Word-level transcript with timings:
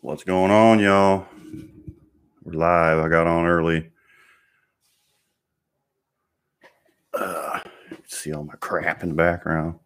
What's 0.00 0.24
going 0.24 0.50
on, 0.50 0.78
y'all? 0.78 1.26
We're 2.44 2.52
live. 2.52 2.98
I 2.98 3.08
got 3.08 3.26
on 3.26 3.46
early. 3.46 3.90
Uh, 7.14 7.60
see 8.06 8.30
all 8.32 8.44
my 8.44 8.54
crap 8.60 9.02
in 9.02 9.08
the 9.08 9.14
background. 9.14 9.78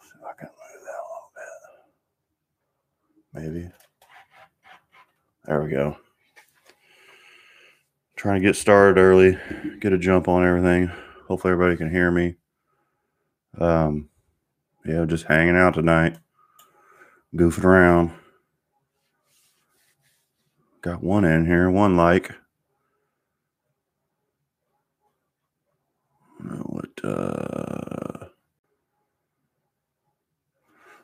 See 0.00 0.08
if 0.18 0.24
I 0.24 0.32
can 0.32 0.48
move 0.48 0.82
that 0.82 0.98
a 3.38 3.44
little 3.44 3.52
bit. 3.52 3.54
Maybe. 3.54 3.70
There 5.44 5.62
we 5.62 5.70
go. 5.70 5.98
Trying 8.16 8.40
to 8.40 8.46
get 8.48 8.56
started 8.56 8.98
early, 8.98 9.38
get 9.78 9.92
a 9.92 9.98
jump 9.98 10.26
on 10.26 10.44
everything. 10.44 10.90
Hopefully, 11.28 11.52
everybody 11.52 11.76
can 11.76 11.90
hear 11.90 12.10
me. 12.10 12.34
Um, 13.58 14.08
yeah, 14.86 15.04
just 15.04 15.26
hanging 15.26 15.56
out 15.56 15.74
tonight, 15.74 16.16
goofing 17.34 17.64
around. 17.64 18.10
Got 20.86 21.02
one 21.02 21.24
in 21.24 21.46
here, 21.46 21.68
one 21.68 21.96
like. 21.96 22.32
What? 26.38 26.90
Uh... 27.02 28.26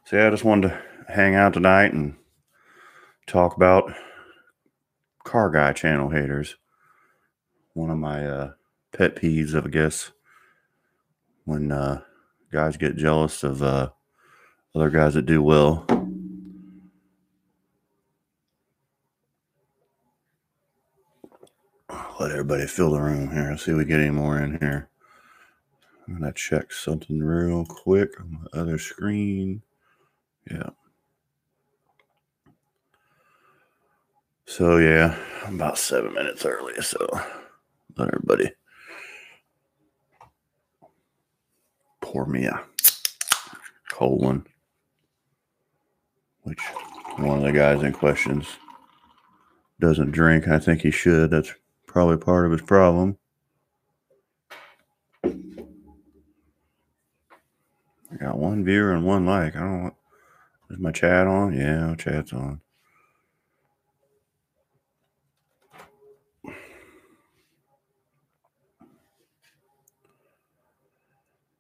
So 0.05 0.17
yeah, 0.17 0.29
I 0.29 0.31
just 0.31 0.45
wanted 0.45 0.69
to 0.69 0.83
hang 1.13 1.35
out 1.35 1.55
tonight 1.55 1.93
and 1.93 2.15
talk 3.27 3.57
about 3.57 3.93
car 5.25 5.51
guy 5.51 5.73
channel 5.73 6.11
haters. 6.11 6.55
One 7.75 7.91
of 7.91 7.99
my 7.99 8.25
uh, 8.25 8.53
pet 8.97 9.17
peeves, 9.17 9.53
I 9.53 9.69
guess, 9.69 10.13
when 11.45 11.73
uh, 11.73 12.03
guys 12.53 12.77
get 12.77 12.95
jealous 12.95 13.43
of 13.43 13.65
uh, 13.65 13.91
other 14.77 14.91
guys 14.91 15.15
that 15.15 15.27
do 15.27 15.43
well. 15.43 16.02
Let 22.23 22.31
everybody 22.31 22.69
fill 22.69 22.93
the 22.93 23.01
room 23.01 23.33
here. 23.33 23.51
Let's 23.51 23.65
see 23.65 23.73
if 23.73 23.77
we 23.77 23.85
get 23.85 23.99
any 23.99 24.13
more 24.13 24.39
in 24.39 24.57
here. 24.61 24.89
I'm 26.07 26.21
gonna 26.21 26.33
check 26.33 26.71
something 26.71 27.19
real 27.19 27.65
quick 27.65 28.11
on 28.21 28.39
my 28.53 28.61
other 28.61 28.79
screen. 28.79 29.61
Yeah. 30.49 30.71
So 34.45 34.77
yeah, 34.77 35.19
I'm 35.45 35.57
about 35.57 35.79
seven 35.79 36.15
minutes 36.15 36.47
early, 36.47 36.81
so 36.81 37.05
let 37.97 38.07
everybody 38.07 38.53
pour 42.01 42.25
me 42.25 42.45
a 42.45 42.63
cold 43.91 44.23
one. 44.23 44.47
Which 46.43 46.61
one 47.17 47.39
of 47.39 47.43
the 47.43 47.51
guys 47.51 47.83
in 47.83 47.93
questions 47.93 48.47
doesn't 49.81 50.13
drink. 50.13 50.47
I 50.47 50.61
think 50.61 50.83
he 50.83 50.93
should. 50.93 51.33
That's 51.33 51.53
probably 51.93 52.17
part 52.17 52.47
of 52.47 52.53
his 52.53 52.63
problem. 52.63 53.19
I 55.23 55.29
got 58.19 58.39
one 58.39 58.65
viewer 58.65 58.93
and 58.93 59.05
one 59.05 59.27
like. 59.27 59.55
I 59.55 59.61
don't 59.61 59.85
know. 59.85 59.97
Is 60.71 60.79
my 60.79 60.91
chat 60.91 61.27
on? 61.27 61.53
Yeah, 61.53 61.95
chat's 61.97 62.33
on. 62.33 62.63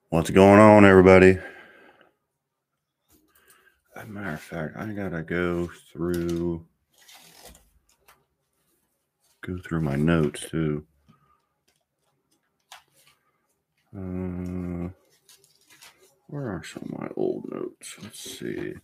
What's 0.08 0.30
going 0.30 0.60
on, 0.60 0.86
everybody? 0.86 1.38
As 3.94 4.04
a 4.04 4.06
matter 4.06 4.32
of 4.32 4.40
fact, 4.40 4.76
I 4.78 4.92
gotta 4.92 5.22
go 5.22 5.70
through 5.92 6.66
go 9.42 9.58
through 9.58 9.80
my 9.80 9.96
notes 9.96 10.48
too. 10.48 10.86
Uh, 13.94 14.88
where 16.28 16.48
are 16.48 16.62
some 16.64 16.84
of 16.84 16.98
my 16.98 17.08
old 17.16 17.44
notes? 17.50 17.96
Let's 18.02 18.20
see. 18.20 18.74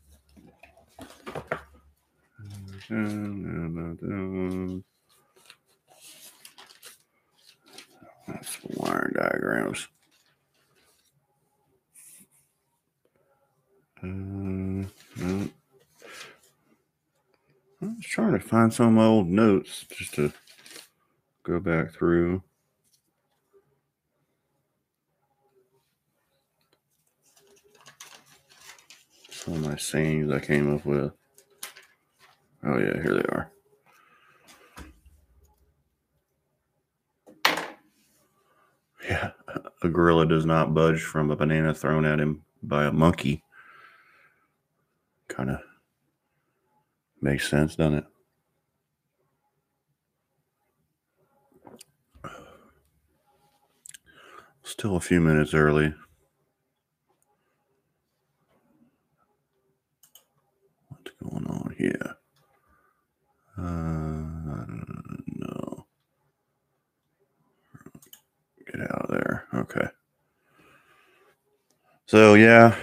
That's 8.26 8.56
the 8.56 8.68
wire 8.76 9.10
diagrams. 9.14 9.88
Uh. 14.02 15.48
I 17.80 17.86
was 17.86 18.04
trying 18.04 18.32
to 18.32 18.40
find 18.40 18.74
some 18.74 18.98
old 18.98 19.28
notes 19.28 19.86
just 19.88 20.14
to 20.14 20.32
go 21.48 21.58
back 21.58 21.92
through. 21.92 22.42
Some 29.30 29.54
of 29.54 29.64
my 29.64 29.76
sayings 29.76 30.30
I 30.30 30.40
came 30.40 30.74
up 30.74 30.84
with. 30.84 31.12
Oh, 32.64 32.78
yeah, 32.78 33.02
here 33.02 33.14
they 33.14 33.28
are. 33.30 33.50
Yeah, 39.08 39.30
a 39.82 39.88
gorilla 39.88 40.26
does 40.26 40.44
not 40.44 40.74
budge 40.74 41.00
from 41.00 41.30
a 41.30 41.36
banana 41.36 41.72
thrown 41.72 42.04
at 42.04 42.20
him 42.20 42.44
by 42.62 42.84
a 42.84 42.92
monkey. 42.92 43.42
Kind 45.28 45.48
of 45.48 45.60
makes 47.22 47.48
sense, 47.48 47.76
doesn't 47.76 47.94
it? 47.94 48.04
Still 54.68 54.96
a 54.96 55.00
few 55.00 55.18
minutes 55.18 55.54
early. 55.54 55.94
What's 60.88 61.10
going 61.22 61.46
on 61.46 61.74
here? 61.78 62.16
Uh, 63.56 64.66
no. 65.26 65.86
Get 68.66 68.82
out 68.82 69.06
of 69.06 69.10
there. 69.10 69.46
Okay. 69.54 69.88
So, 72.04 72.34
yeah, 72.34 72.76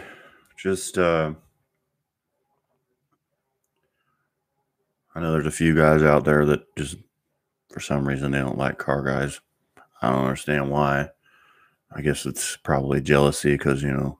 just, 0.57 0.97
uh, 0.97 1.33
I 5.13 5.19
know 5.19 5.31
there's 5.31 5.45
a 5.45 5.51
few 5.51 5.75
guys 5.75 6.01
out 6.01 6.25
there 6.25 6.47
that 6.47 6.75
just, 6.75 6.97
for 7.71 7.79
some 7.79 8.07
reason, 8.07 8.31
they 8.31 8.39
don't 8.39 8.57
like 8.57 8.79
car 8.79 9.03
guys. 9.03 9.39
I 10.01 10.09
don't 10.09 10.25
understand 10.25 10.71
why. 10.71 11.09
I 11.95 12.01
guess 12.01 12.25
it's 12.25 12.57
probably 12.57 12.99
jealousy 12.99 13.53
because 13.53 13.81
you 13.81 13.93
know 13.93 14.19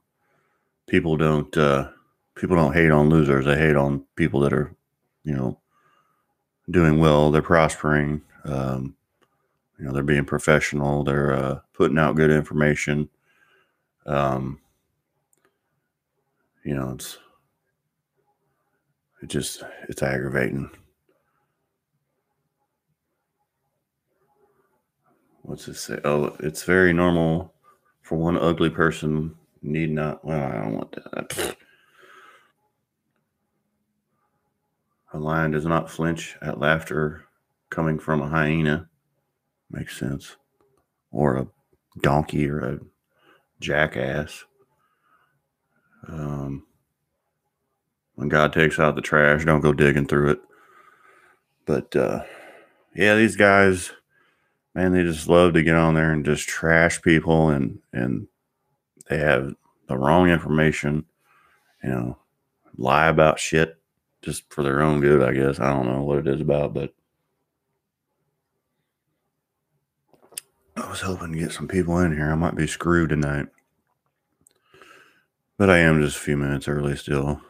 people 0.87 1.17
don't 1.17 1.55
uh, 1.57 1.89
people 2.35 2.55
don't 2.55 2.73
hate 2.73 2.89
on 2.89 3.09
losers. 3.09 3.45
They 3.45 3.57
hate 3.57 3.75
on 3.75 4.05
people 4.15 4.39
that 4.41 4.53
are 4.53 4.73
you 5.25 5.35
know 5.35 5.59
doing 6.71 6.99
well. 6.99 7.31
They're 7.31 7.41
prospering. 7.41 8.21
Um, 8.45 8.95
you 9.77 9.85
know 9.85 9.91
they're 9.91 10.03
being 10.03 10.23
professional. 10.23 11.03
They're 11.03 11.33
uh, 11.33 11.59
putting 11.73 11.97
out 11.97 12.15
good 12.15 12.31
information. 12.31 13.09
Um, 14.05 14.61
you 16.63 16.75
know 16.75 16.91
it's 16.91 17.17
it 19.21 19.27
just 19.27 19.63
it's 19.89 20.01
aggravating. 20.01 20.69
What's 25.41 25.67
it 25.67 25.75
say? 25.75 25.99
Oh, 26.05 26.35
it's 26.39 26.63
very 26.63 26.93
normal 26.93 27.54
for 28.05 28.17
one 28.17 28.37
ugly 28.37 28.69
person 28.69 29.35
need 29.63 29.89
not 29.89 30.23
well 30.23 30.47
i 30.47 30.53
don't 30.61 30.75
want 30.75 30.91
that. 30.91 31.57
A 35.13 35.19
lion 35.19 35.51
does 35.51 35.65
not 35.65 35.89
flinch 35.89 36.35
at 36.41 36.59
laughter 36.59 37.23
coming 37.69 37.97
from 37.97 38.21
a 38.21 38.27
hyena. 38.27 38.89
Makes 39.71 39.97
sense. 39.97 40.35
Or 41.09 41.37
a 41.37 41.47
donkey 42.01 42.49
or 42.49 42.59
a 42.59 42.79
jackass. 43.61 44.43
Um, 46.09 46.65
when 48.15 48.27
god 48.27 48.51
takes 48.51 48.77
out 48.77 48.95
the 48.95 49.01
trash 49.01 49.45
don't 49.45 49.61
go 49.61 49.71
digging 49.71 50.05
through 50.05 50.31
it. 50.31 50.39
But 51.65 51.95
uh, 51.95 52.23
yeah 52.93 53.15
these 53.15 53.37
guys 53.37 53.93
man, 54.75 54.91
they 54.91 55.01
just 55.01 55.27
love 55.27 55.53
to 55.53 55.63
get 55.63 55.75
on 55.75 55.95
there 55.95 56.11
and 56.11 56.25
just 56.25 56.47
trash 56.47 57.01
people 57.01 57.49
and 57.49 57.79
and 57.93 58.27
they 59.09 59.17
have 59.17 59.55
the 59.87 59.97
wrong 59.97 60.29
information, 60.29 61.05
you 61.83 61.89
know, 61.89 62.17
lie 62.77 63.07
about 63.07 63.39
shit 63.39 63.79
just 64.21 64.51
for 64.51 64.63
their 64.63 64.81
own 64.81 64.99
good, 64.99 65.23
I 65.23 65.33
guess. 65.33 65.59
I 65.59 65.71
don't 65.71 65.87
know 65.87 66.01
what 66.01 66.17
it 66.19 66.27
is 66.27 66.41
about, 66.41 66.73
but 66.73 66.93
I 70.75 70.89
was 70.89 71.01
hoping 71.01 71.31
to 71.33 71.39
get 71.39 71.51
some 71.51 71.67
people 71.67 71.99
in 71.99 72.13
here. 72.13 72.31
I 72.31 72.35
might 72.35 72.55
be 72.55 72.67
screwed 72.67 73.09
tonight. 73.09 73.47
But 75.57 75.69
I 75.69 75.77
am 75.77 76.01
just 76.01 76.17
a 76.17 76.19
few 76.19 76.35
minutes 76.35 76.67
early 76.67 76.97
still. 76.97 77.41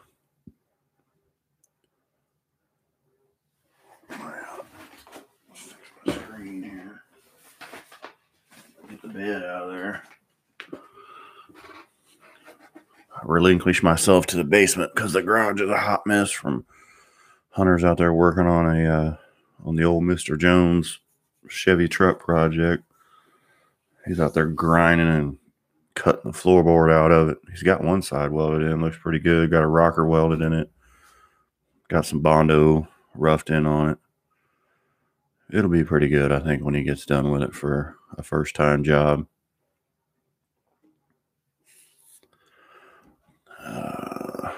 Head 9.18 9.42
out 9.42 9.64
of 9.64 9.70
there. 9.70 10.02
I 13.14 13.20
relinquish 13.24 13.82
myself 13.82 14.26
to 14.26 14.36
the 14.36 14.44
basement 14.44 14.92
because 14.94 15.12
the 15.12 15.22
garage 15.22 15.60
is 15.60 15.70
a 15.70 15.78
hot 15.78 16.06
mess 16.06 16.30
from 16.30 16.66
hunters 17.50 17.82
out 17.82 17.96
there 17.96 18.12
working 18.12 18.46
on 18.46 18.76
a 18.76 18.86
uh, 18.86 19.16
on 19.64 19.76
the 19.76 19.84
old 19.84 20.04
Mister 20.04 20.36
Jones 20.36 21.00
Chevy 21.48 21.88
truck 21.88 22.18
project. 22.18 22.84
He's 24.06 24.20
out 24.20 24.34
there 24.34 24.46
grinding 24.46 25.08
and 25.08 25.38
cutting 25.94 26.30
the 26.30 26.36
floorboard 26.36 26.92
out 26.92 27.10
of 27.10 27.30
it. 27.30 27.38
He's 27.50 27.62
got 27.62 27.82
one 27.82 28.02
side 28.02 28.30
welded 28.30 28.62
in, 28.62 28.82
looks 28.82 28.98
pretty 28.98 29.18
good. 29.18 29.50
Got 29.50 29.62
a 29.62 29.66
rocker 29.66 30.06
welded 30.06 30.42
in 30.42 30.52
it. 30.52 30.70
Got 31.88 32.04
some 32.04 32.20
Bondo 32.20 32.86
roughed 33.14 33.48
in 33.48 33.64
on 33.64 33.88
it. 33.88 33.98
It'll 35.50 35.70
be 35.70 35.84
pretty 35.84 36.08
good, 36.08 36.32
I 36.32 36.40
think, 36.40 36.64
when 36.64 36.74
he 36.74 36.82
gets 36.82 37.06
done 37.06 37.30
with 37.30 37.42
it 37.42 37.54
for 37.54 37.96
a 38.16 38.22
first 38.22 38.54
time 38.54 38.82
job. 38.82 39.26
Uh, 43.64 44.52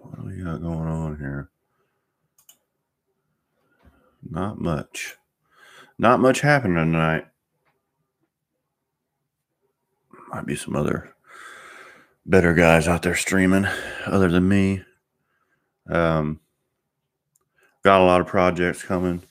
what 0.00 0.16
do 0.16 0.26
we 0.26 0.42
got 0.42 0.62
going 0.62 0.88
on 0.88 1.18
here? 1.18 1.50
Not 4.30 4.60
much. 4.60 5.16
Not 5.98 6.20
much 6.20 6.40
happening 6.40 6.76
tonight 6.76 7.26
might 10.28 10.46
be 10.46 10.56
some 10.56 10.76
other 10.76 11.14
better 12.26 12.54
guys 12.54 12.86
out 12.86 13.02
there 13.02 13.14
streaming 13.14 13.66
other 14.06 14.28
than 14.28 14.48
me. 14.48 14.82
Um, 15.88 16.40
got 17.82 18.00
a 18.00 18.04
lot 18.04 18.20
of 18.20 18.26
projects 18.26 18.82
coming. 18.82 19.22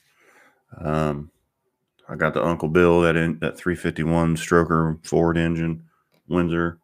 Um, 0.76 1.30
I 2.08 2.16
got 2.16 2.34
the 2.34 2.44
Uncle 2.44 2.68
Bill 2.68 3.00
that 3.02 3.16
in 3.16 3.38
that 3.40 3.56
351 3.56 4.36
stroker 4.36 5.04
Ford 5.06 5.36
engine, 5.36 5.84
Windsor. 6.28 6.78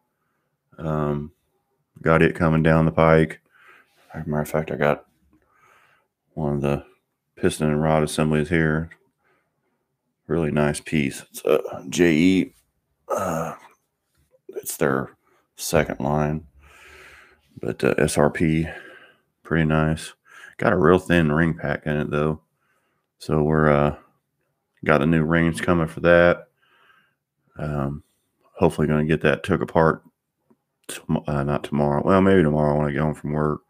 Um, 0.77 1.31
got 2.01 2.21
it 2.21 2.35
coming 2.35 2.63
down 2.63 2.85
the 2.85 2.91
pike. 2.91 3.41
As 4.13 4.25
a 4.25 4.29
matter 4.29 4.41
of 4.41 4.49
fact, 4.49 4.71
I 4.71 4.75
got 4.75 5.05
one 6.33 6.55
of 6.55 6.61
the 6.61 6.85
piston 7.35 7.69
and 7.69 7.81
rod 7.81 8.03
assemblies 8.03 8.49
here. 8.49 8.89
Really 10.27 10.51
nice 10.51 10.79
piece. 10.79 11.23
It's 11.31 11.43
a 11.45 11.85
JE 11.89 12.55
uh, 13.09 13.53
it's 14.49 14.77
their 14.77 15.15
second 15.55 15.99
line. 15.99 16.45
But 17.59 17.83
uh, 17.83 17.95
SRP, 17.95 18.73
pretty 19.43 19.65
nice. 19.65 20.13
Got 20.57 20.73
a 20.73 20.77
real 20.77 20.99
thin 20.99 21.31
ring 21.31 21.53
pack 21.53 21.85
in 21.85 21.97
it 21.97 22.11
though, 22.11 22.41
so 23.19 23.41
we're 23.43 23.69
uh, 23.69 23.95
got 24.83 24.99
the 24.99 25.05
new 25.05 25.23
rings 25.23 25.61
coming 25.61 25.87
for 25.87 26.01
that. 26.01 26.47
Um, 27.57 28.03
hopefully, 28.53 28.87
going 28.87 29.07
to 29.07 29.13
get 29.13 29.21
that 29.21 29.43
took 29.43 29.61
apart. 29.61 30.03
Tom- 30.87 31.23
uh, 31.27 31.43
not 31.43 31.63
tomorrow. 31.63 32.03
Well, 32.03 32.21
maybe 32.21 32.43
tomorrow 32.43 32.77
when 32.77 32.87
I 32.87 32.91
get 32.91 33.01
home 33.01 33.15
from 33.15 33.33
work, 33.33 33.61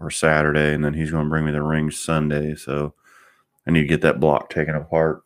or 0.00 0.10
Saturday, 0.10 0.72
and 0.72 0.84
then 0.84 0.94
he's 0.94 1.10
going 1.10 1.24
to 1.24 1.30
bring 1.30 1.44
me 1.44 1.52
the 1.52 1.62
rings 1.62 2.00
Sunday. 2.00 2.54
So 2.54 2.94
I 3.66 3.70
need 3.70 3.82
to 3.82 3.86
get 3.86 4.00
that 4.00 4.18
block 4.18 4.48
taken 4.50 4.74
apart, 4.74 5.22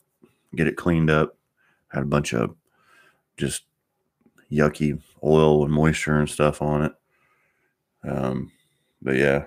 get 0.54 0.66
it 0.66 0.76
cleaned 0.76 1.10
up. 1.10 1.36
Had 1.88 2.02
a 2.02 2.06
bunch 2.06 2.34
of 2.34 2.56
just 3.36 3.62
yucky 4.50 5.00
oil 5.22 5.64
and 5.64 5.72
moisture 5.72 6.18
and 6.18 6.28
stuff 6.28 6.60
on 6.60 6.82
it. 6.82 6.92
Um, 8.02 8.50
but 9.00 9.14
yeah, 9.14 9.44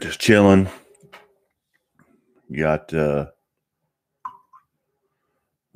just 0.00 0.20
chilling. 0.20 0.68
Got, 2.56 2.92
uh, 2.92 3.26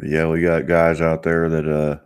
yeah, 0.03 0.27
we 0.27 0.43
got 0.43 0.67
guys 0.67 1.01
out 1.01 1.23
there 1.23 1.49
that, 1.49 1.69
uh, 1.69 1.99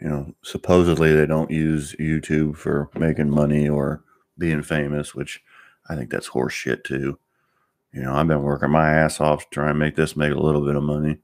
you 0.00 0.08
know, 0.08 0.34
supposedly 0.42 1.12
they 1.14 1.26
don't 1.26 1.50
use 1.50 1.96
YouTube 1.98 2.56
for 2.56 2.88
making 2.94 3.30
money 3.30 3.68
or 3.68 4.04
being 4.38 4.62
famous, 4.62 5.14
which 5.14 5.42
I 5.88 5.96
think 5.96 6.10
that's 6.10 6.28
horse 6.28 6.52
shit 6.52 6.84
too. 6.84 7.18
You 7.92 8.02
know, 8.02 8.14
I've 8.14 8.28
been 8.28 8.42
working 8.42 8.70
my 8.70 8.90
ass 8.90 9.20
off 9.20 9.44
to 9.44 9.50
try 9.50 9.70
and 9.70 9.78
make 9.78 9.96
this 9.96 10.16
make 10.16 10.32
a 10.32 10.40
little 10.40 10.64
bit 10.64 10.76
of 10.76 10.82
money 10.82 11.18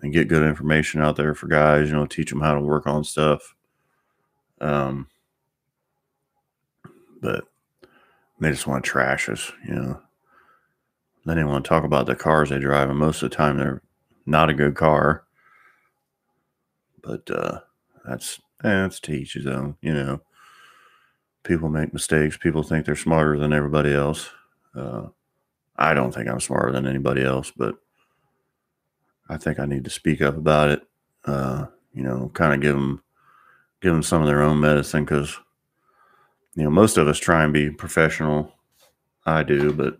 and 0.00 0.12
get 0.12 0.28
good 0.28 0.42
information 0.42 1.00
out 1.00 1.16
there 1.16 1.34
for 1.34 1.46
guys, 1.46 1.88
you 1.88 1.94
know, 1.94 2.06
teach 2.06 2.30
them 2.30 2.40
how 2.40 2.54
to 2.54 2.60
work 2.60 2.86
on 2.86 3.04
stuff. 3.04 3.54
Um, 4.60 5.08
but 7.20 7.44
they 8.40 8.50
just 8.50 8.66
want 8.66 8.84
to 8.84 8.90
trash 8.90 9.28
us, 9.28 9.52
you 9.66 9.74
know. 9.74 10.00
They 11.24 11.34
didn't 11.34 11.50
want 11.50 11.64
to 11.64 11.68
talk 11.68 11.84
about 11.84 12.06
the 12.06 12.16
cars 12.16 12.50
they 12.50 12.58
drive, 12.58 12.90
and 12.90 12.98
most 12.98 13.22
of 13.22 13.30
the 13.30 13.36
time 13.36 13.56
they're 13.56 13.82
not 14.26 14.50
a 14.50 14.54
good 14.54 14.74
car. 14.74 15.24
But 17.02 17.30
uh, 17.30 17.60
that's 18.04 18.40
eh, 18.64 18.68
that's 18.68 19.00
to 19.00 19.12
each 19.12 19.34
his 19.34 19.46
own, 19.46 19.76
you 19.80 19.94
know. 19.94 20.20
People 21.44 21.68
make 21.68 21.92
mistakes. 21.92 22.36
People 22.36 22.62
think 22.62 22.86
they're 22.86 22.96
smarter 22.96 23.38
than 23.38 23.52
everybody 23.52 23.92
else. 23.92 24.30
Uh, 24.74 25.08
I 25.76 25.94
don't 25.94 26.12
think 26.12 26.28
I'm 26.28 26.40
smarter 26.40 26.72
than 26.72 26.86
anybody 26.86 27.24
else, 27.24 27.52
but 27.56 27.76
I 29.28 29.36
think 29.36 29.58
I 29.58 29.66
need 29.66 29.84
to 29.84 29.90
speak 29.90 30.20
up 30.22 30.36
about 30.36 30.70
it. 30.70 30.82
Uh, 31.24 31.66
you 31.92 32.02
know, 32.02 32.30
kind 32.34 32.54
of 32.54 32.60
give 32.60 32.74
them 32.74 33.02
give 33.80 33.92
them 33.92 34.02
some 34.02 34.22
of 34.22 34.28
their 34.28 34.42
own 34.42 34.60
medicine 34.60 35.04
because 35.04 35.38
you 36.54 36.64
know 36.64 36.70
most 36.70 36.96
of 36.96 37.08
us 37.08 37.18
try 37.18 37.44
and 37.44 37.52
be 37.52 37.70
professional. 37.70 38.52
I 39.24 39.42
do, 39.42 39.72
but 39.72 39.98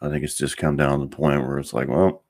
I 0.00 0.08
think 0.08 0.24
it's 0.24 0.36
just 0.36 0.56
come 0.56 0.76
down 0.76 1.00
to 1.00 1.06
the 1.06 1.14
point 1.14 1.46
where 1.46 1.58
it's 1.58 1.74
like, 1.74 1.88
well, 1.88 2.22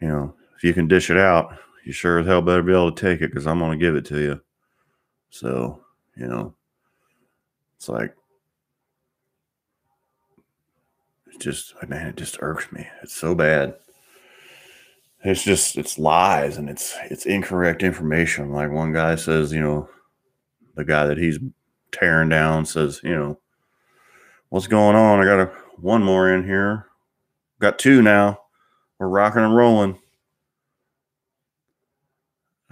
you 0.00 0.08
know, 0.08 0.34
if 0.56 0.64
you 0.64 0.74
can 0.74 0.88
dish 0.88 1.08
it 1.08 1.16
out, 1.16 1.56
you 1.84 1.92
sure 1.92 2.18
as 2.18 2.26
hell 2.26 2.42
better 2.42 2.62
be 2.62 2.72
able 2.72 2.90
to 2.90 3.00
take 3.00 3.20
it 3.20 3.28
because 3.30 3.46
I'm 3.46 3.60
going 3.60 3.78
to 3.78 3.84
give 3.84 3.94
it 3.94 4.04
to 4.06 4.20
you. 4.20 4.40
So, 5.30 5.84
you 6.16 6.26
know, 6.26 6.54
it's 7.76 7.88
like, 7.88 8.16
it 11.32 11.40
just, 11.40 11.74
man, 11.88 12.08
it 12.08 12.16
just 12.16 12.38
irks 12.40 12.72
me. 12.72 12.88
It's 13.02 13.14
so 13.14 13.34
bad 13.34 13.76
it's 15.24 15.42
just 15.42 15.78
it's 15.78 15.98
lies 15.98 16.58
and 16.58 16.68
it's 16.68 16.94
it's 17.10 17.24
incorrect 17.24 17.82
information. 17.82 18.52
Like 18.52 18.70
one 18.70 18.92
guy 18.92 19.16
says, 19.16 19.52
you 19.52 19.60
know, 19.60 19.88
the 20.74 20.84
guy 20.84 21.06
that 21.06 21.16
he's 21.16 21.38
tearing 21.94 22.28
down 22.28 22.66
says, 22.66 23.00
you 23.02 23.14
know, 23.14 23.38
what's 24.48 24.66
going 24.66 24.96
on? 24.96 25.20
I 25.20 25.24
got 25.24 25.40
a 25.40 25.46
one 25.78 26.02
more 26.02 26.32
in 26.32 26.44
here. 26.44 26.86
Got 27.60 27.78
two 27.78 28.02
now. 28.02 28.40
We're 28.98 29.08
rocking 29.08 29.42
and 29.42 29.56
rolling. 29.56 29.98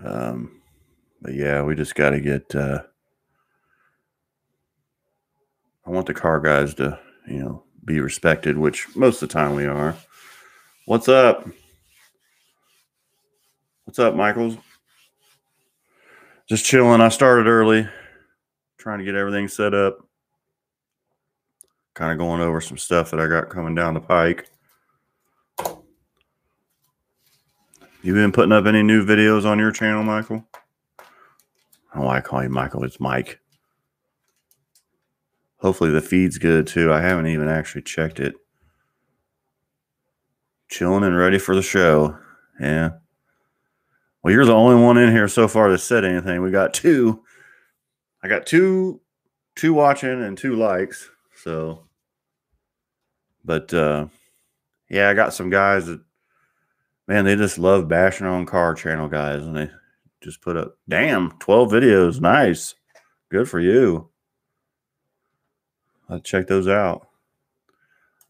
Um, 0.05 0.63
but 1.21 1.35
yeah, 1.35 1.63
we 1.63 1.75
just 1.75 1.95
got 1.95 2.11
to 2.11 2.21
get. 2.21 2.55
Uh, 2.55 2.83
I 5.87 5.91
want 5.91 6.07
the 6.07 6.15
car 6.15 6.41
guys 6.41 6.75
to, 6.75 6.99
you 7.29 7.39
know, 7.39 7.65
be 7.85 8.01
respected, 8.01 8.57
which 8.57 8.95
most 8.95 9.23
of 9.23 9.29
the 9.29 9.33
time 9.33 9.55
we 9.55 9.67
are. 9.67 9.97
What's 10.87 11.09
up? 11.09 11.49
What's 13.85 13.99
up, 13.99 14.15
Michaels? 14.15 14.57
Just 16.49 16.65
chilling. 16.65 17.01
I 17.01 17.09
started 17.09 17.47
early, 17.47 17.89
trying 18.83 18.99
to 18.99 19.05
get 19.05 19.15
everything 19.15 19.47
set 19.47 19.75
up. 19.75 19.99
Kind 21.95 22.11
of 22.11 22.19
going 22.19 22.41
over 22.41 22.61
some 22.61 22.79
stuff 22.79 23.13
that 23.13 23.21
I 23.21 23.29
got 23.29 23.49
coming 23.49 23.77
down 23.77 23.95
the 23.95 24.01
pike. 24.01 24.49
You 28.03 28.13
been 28.13 28.33
putting 28.33 28.51
up 28.51 28.67
any 28.67 28.83
new 28.83 29.07
videos 29.07 29.45
on 29.45 29.61
your 29.61 29.71
channel, 29.71 30.03
Michael? 30.03 30.45
Oh, 31.95 32.09
I 32.09 32.21
call 32.21 32.43
you 32.43 32.49
Michael. 32.49 32.83
It's 32.83 32.99
Mike. 32.99 33.39
Hopefully 35.59 35.91
the 35.91 36.01
feed's 36.01 36.39
good 36.39 36.67
too. 36.67 36.93
I 36.93 37.01
haven't 37.01 37.29
even 37.29 37.49
actually 37.49 37.83
checked 37.83 38.19
it. 38.19 38.35
Chilling 40.69 41.05
and 41.05 41.17
ready 41.17 41.39
for 41.39 41.55
the 41.55 41.63
show. 41.63 42.19
Yeah. 42.61 42.91
Well, 44.25 44.33
you're 44.33 44.45
the 44.45 44.53
only 44.53 44.83
one 44.83 44.99
in 44.99 45.13
here 45.13 45.29
so 45.29 45.47
far 45.47 45.71
that 45.71 45.79
said 45.79 46.05
anything. 46.05 46.43
We 46.43 46.51
got 46.51 46.75
two. 46.75 47.23
I 48.23 48.29
got 48.29 48.47
two, 48.47 49.01
two 49.57 49.75
watching 49.75 50.23
and 50.23 50.39
two 50.39 50.55
likes. 50.55 51.11
So, 51.35 51.85
but 53.45 53.75
uh, 53.75 54.07
yeah, 54.89 55.09
I 55.09 55.15
got 55.15 55.35
some 55.35 55.51
guys 55.51 55.87
that, 55.87 56.01
man, 57.09 57.25
they 57.25 57.35
just 57.35 57.59
love 57.59 57.89
bashing 57.89 58.27
on 58.27 58.47
car 58.47 58.75
channel 58.75 59.09
guys, 59.09 59.43
and 59.43 59.57
they 59.57 59.71
just 60.21 60.41
put 60.41 60.57
up, 60.57 60.77
damn, 60.89 61.33
twelve 61.41 61.73
videos, 61.73 62.21
nice, 62.21 62.75
good 63.29 63.49
for 63.49 63.59
you. 63.59 64.09
I'll 66.09 66.21
check 66.21 66.47
those 66.47 66.69
out. 66.69 67.09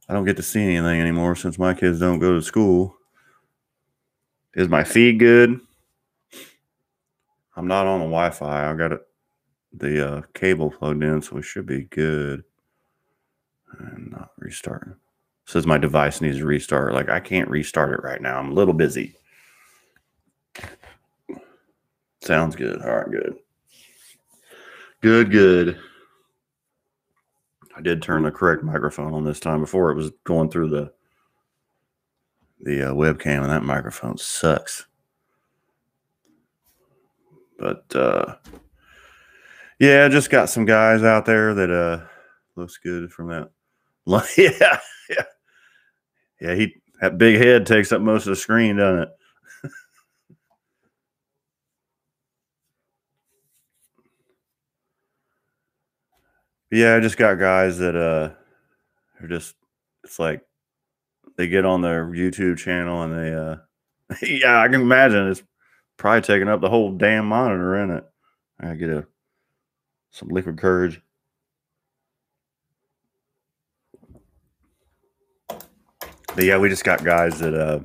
I 0.09 0.15
don't 0.15 0.25
get 0.25 0.37
to 0.37 0.43
see 0.43 0.63
anything 0.63 1.01
anymore 1.01 1.37
since 1.37 1.59
my 1.59 1.75
kids 1.75 2.01
don't 2.01 2.19
go 2.19 2.35
to 2.35 2.43
school. 2.43 2.97
Is 4.55 4.69
my 4.69 4.85
feed 4.85 5.19
good? 5.19 5.61
I'm 7.57 7.67
not 7.67 7.87
on 7.87 8.01
the 8.01 8.07
Wi-Fi. 8.07 8.71
I 8.71 8.75
got 8.75 8.93
it 8.93 9.01
the 9.75 10.09
uh, 10.09 10.23
cable 10.35 10.71
plugged 10.71 11.03
in, 11.03 11.23
so 11.23 11.37
we 11.37 11.43
should 11.43 11.67
be 11.67 11.85
good. 11.85 12.45
And 13.79 14.11
not 14.11 14.31
restarting. 14.39 14.95
Says 15.47 15.67
my 15.67 15.79
device 15.79 16.21
needs 16.21 16.39
to 16.39 16.45
restart. 16.45 16.93
Like 16.93 17.09
I 17.09 17.21
can't 17.21 17.49
restart 17.49 17.93
it 17.93 18.05
right 18.05 18.21
now. 18.21 18.39
I'm 18.39 18.51
a 18.51 18.55
little 18.55 18.75
busy. 18.75 19.17
Sounds 22.21 22.55
good. 22.55 22.83
All 22.83 22.97
right, 22.97 23.11
good. 23.11 23.37
Good, 25.01 25.31
good. 25.33 25.79
I 27.77 27.81
did 27.81 28.03
turn 28.03 28.23
the 28.23 28.31
correct 28.31 28.63
microphone 28.63 29.15
on 29.15 29.25
this 29.25 29.41
time. 29.41 29.61
Before 29.61 29.91
it 29.91 29.97
was 29.97 30.13
going 30.25 30.51
through 30.51 30.69
the 30.69 30.93
the 32.61 32.91
uh, 32.91 32.95
webcam, 32.95 33.43
and 33.43 33.51
that 33.51 33.65
microphone 33.65 34.19
sucks. 34.19 34.87
But 37.59 37.85
uh, 37.97 38.37
yeah, 39.83 40.07
just 40.07 40.31
got 40.31 40.49
some 40.49 40.65
guys 40.65 41.03
out 41.03 41.27
there 41.27 41.55
that 41.55 41.69
uh 41.69 42.07
looks 42.55 42.79
good 42.79 43.13
from 43.13 43.27
that. 43.31 43.51
yeah, 44.39 44.79
yeah, 45.11 45.25
yeah. 46.41 46.55
He 46.55 46.77
that 47.01 47.19
big 47.19 47.41
head 47.43 47.67
takes 47.67 47.91
up 47.91 48.01
most 48.01 48.27
of 48.27 48.31
the 48.31 48.37
screen, 48.37 48.77
doesn't 48.77 49.09
it? 49.65 49.71
yeah, 56.71 56.95
I 56.95 57.01
just 57.01 57.17
got 57.17 57.41
guys 57.41 57.79
that 57.79 57.97
uh 57.97 58.35
are 59.21 59.29
just 59.29 59.57
it's 60.05 60.21
like 60.21 60.43
they 61.37 61.49
get 61.49 61.65
on 61.65 61.83
their 61.83 62.07
YouTube 62.07 62.57
channel 62.59 63.03
and 63.03 63.13
they 63.13 63.35
uh 63.35 63.57
yeah, 64.23 64.61
I 64.61 64.69
can 64.69 64.83
imagine 64.83 65.27
it's 65.27 65.43
probably 65.97 66.21
taking 66.21 66.49
up 66.49 66.61
the 66.61 66.71
whole 66.71 66.93
damn 66.93 67.27
monitor 67.27 67.83
in 67.83 67.91
it. 67.91 68.05
I 68.61 68.75
get 68.75 68.89
a 68.89 69.09
some 70.13 70.29
liquid 70.29 70.59
courage. 70.59 71.01
But 75.49 76.45
yeah, 76.45 76.59
we 76.59 76.69
just 76.69 76.85
got 76.85 77.05
guys 77.05 77.41
that 77.41 77.55
uh 77.55 77.81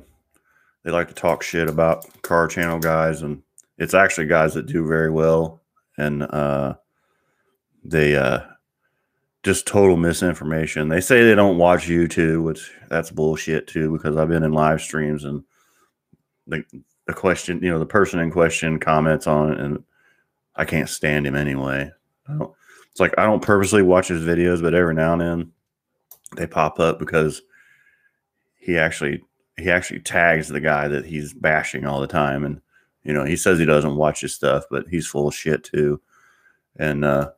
they 0.84 0.90
like 0.90 1.08
to 1.08 1.14
talk 1.14 1.42
shit 1.42 1.68
about 1.68 2.06
car 2.22 2.46
channel 2.46 2.78
guys 2.78 3.22
and 3.22 3.42
it's 3.76 3.94
actually 3.94 4.26
guys 4.26 4.54
that 4.54 4.66
do 4.66 4.86
very 4.86 5.10
well 5.10 5.62
and 5.98 6.22
uh 6.22 6.74
they 7.84 8.16
uh 8.16 8.40
just 9.42 9.66
total 9.66 9.96
misinformation. 9.96 10.88
They 10.88 11.00
say 11.00 11.24
they 11.24 11.34
don't 11.34 11.58
watch 11.58 11.86
YouTube, 11.86 12.42
which 12.42 12.70
that's 12.88 13.10
bullshit 13.10 13.66
too, 13.66 13.92
because 13.92 14.16
I've 14.16 14.28
been 14.28 14.42
in 14.42 14.52
live 14.52 14.80
streams 14.80 15.24
and 15.24 15.44
the, 16.46 16.64
the 17.06 17.14
question, 17.14 17.60
you 17.62 17.70
know, 17.70 17.78
the 17.78 17.86
person 17.86 18.18
in 18.18 18.30
question 18.30 18.80
comments 18.80 19.26
on 19.26 19.52
it 19.52 19.60
and 19.60 19.84
I 20.56 20.64
can't 20.64 20.88
stand 20.88 21.26
him 21.26 21.36
anyway. 21.36 21.90
It's 22.90 23.00
like 23.00 23.14
I 23.18 23.24
don't 23.24 23.42
purposely 23.42 23.82
watch 23.82 24.08
his 24.08 24.22
videos, 24.22 24.62
but 24.62 24.74
every 24.74 24.94
now 24.94 25.12
and 25.12 25.20
then 25.20 25.52
they 26.36 26.46
pop 26.46 26.78
up 26.78 26.98
because 26.98 27.42
he 28.58 28.76
actually 28.76 29.22
he 29.56 29.70
actually 29.70 30.00
tags 30.00 30.48
the 30.48 30.60
guy 30.60 30.88
that 30.88 31.06
he's 31.06 31.32
bashing 31.32 31.86
all 31.86 32.00
the 32.00 32.06
time. 32.06 32.44
And 32.44 32.60
you 33.04 33.12
know 33.12 33.24
he 33.24 33.36
says 33.36 33.58
he 33.58 33.64
doesn't 33.64 33.96
watch 33.96 34.20
his 34.20 34.34
stuff 34.34 34.64
but 34.70 34.86
he's 34.88 35.06
full 35.06 35.28
of 35.28 35.34
shit 35.34 35.64
too. 35.64 36.00
And 36.76 37.04
uh 37.04 37.30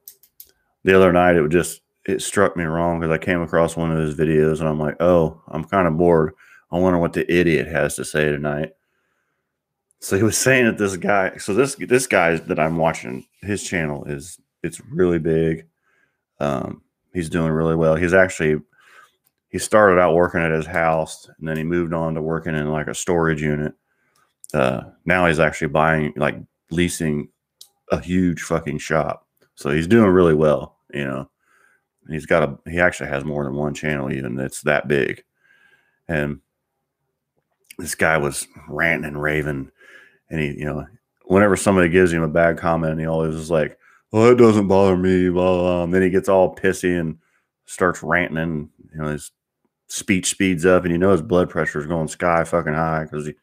the 0.84 0.96
other 0.96 1.12
night 1.12 1.36
it 1.36 1.48
just 1.50 1.82
it 2.06 2.22
struck 2.22 2.56
me 2.56 2.64
wrong 2.64 2.98
because 2.98 3.12
i 3.12 3.18
came 3.18 3.42
across 3.42 3.76
one 3.76 3.92
of 3.92 3.98
his 3.98 4.14
videos 4.14 4.60
and 4.60 4.68
i'm 4.68 4.80
like 4.80 4.96
oh 5.00 5.40
i'm 5.48 5.64
kind 5.64 5.86
of 5.86 5.96
bored. 5.96 6.34
I 6.72 6.78
wonder 6.78 6.98
what 6.98 7.12
the 7.12 7.30
idiot 7.32 7.66
has 7.66 7.96
to 7.96 8.04
say 8.04 8.30
tonight. 8.30 8.72
So 9.98 10.16
he 10.16 10.22
was 10.22 10.38
saying 10.38 10.66
that 10.66 10.78
this 10.78 10.96
guy 10.96 11.36
so 11.36 11.54
this 11.54 11.74
this 11.76 12.06
guy 12.06 12.36
that 12.36 12.58
i'm 12.58 12.76
watching 12.76 13.26
his 13.42 13.62
channel 13.62 14.04
is 14.04 14.40
it's 14.62 14.80
really 14.90 15.18
big 15.18 15.66
um 16.40 16.82
he's 17.12 17.28
doing 17.28 17.50
really 17.50 17.76
well 17.76 17.94
he's 17.94 18.14
actually 18.14 18.60
he 19.50 19.58
started 19.58 20.00
out 20.00 20.14
working 20.14 20.40
at 20.40 20.52
his 20.52 20.66
house 20.66 21.28
and 21.38 21.46
then 21.46 21.56
he 21.56 21.64
moved 21.64 21.92
on 21.92 22.14
to 22.14 22.22
working 22.22 22.54
in 22.54 22.70
like 22.70 22.86
a 22.86 22.94
storage 22.94 23.42
unit. 23.42 23.74
Uh, 24.54 24.82
now 25.04 25.26
he's 25.26 25.40
actually 25.40 25.68
buying, 25.68 26.12
like 26.16 26.36
leasing 26.70 27.28
a 27.90 28.00
huge 28.00 28.42
fucking 28.42 28.78
shop. 28.78 29.26
So 29.56 29.70
he's 29.70 29.88
doing 29.88 30.10
really 30.10 30.34
well, 30.34 30.76
you 30.94 31.04
know. 31.04 31.28
He's 32.08 32.26
got 32.26 32.42
a, 32.44 32.70
he 32.70 32.80
actually 32.80 33.10
has 33.10 33.24
more 33.24 33.44
than 33.44 33.54
one 33.54 33.74
channel, 33.74 34.12
even 34.12 34.34
that's 34.34 34.62
that 34.62 34.88
big. 34.88 35.22
And 36.08 36.40
this 37.76 37.94
guy 37.94 38.18
was 38.18 38.46
ranting 38.68 39.06
and 39.06 39.20
raving. 39.20 39.70
And 40.28 40.40
he, 40.40 40.58
you 40.58 40.64
know, 40.64 40.86
whenever 41.24 41.56
somebody 41.56 41.88
gives 41.88 42.12
him 42.12 42.22
a 42.22 42.28
bad 42.28 42.56
comment, 42.56 43.00
he 43.00 43.06
always 43.06 43.34
is 43.34 43.50
like, 43.50 43.78
"Oh, 44.12 44.30
it 44.30 44.36
doesn't 44.36 44.68
bother 44.68 44.96
me." 44.96 45.28
Blah, 45.28 45.58
blah. 45.58 45.84
And 45.84 45.94
then 45.94 46.02
he 46.02 46.10
gets 46.10 46.28
all 46.28 46.54
pissy 46.54 46.98
and 46.98 47.18
starts 47.66 48.02
ranting, 48.02 48.38
and 48.38 48.68
you 48.92 49.00
know, 49.00 49.08
his 49.08 49.32
speech 49.88 50.30
speeds 50.30 50.64
up, 50.64 50.84
and 50.84 50.92
you 50.92 50.98
know 50.98 51.12
his 51.12 51.22
blood 51.22 51.50
pressure 51.50 51.80
is 51.80 51.86
going 51.86 52.08
sky 52.08 52.44
fucking 52.44 52.74
high 52.74 53.04
because 53.04 53.26
he, 53.26 53.34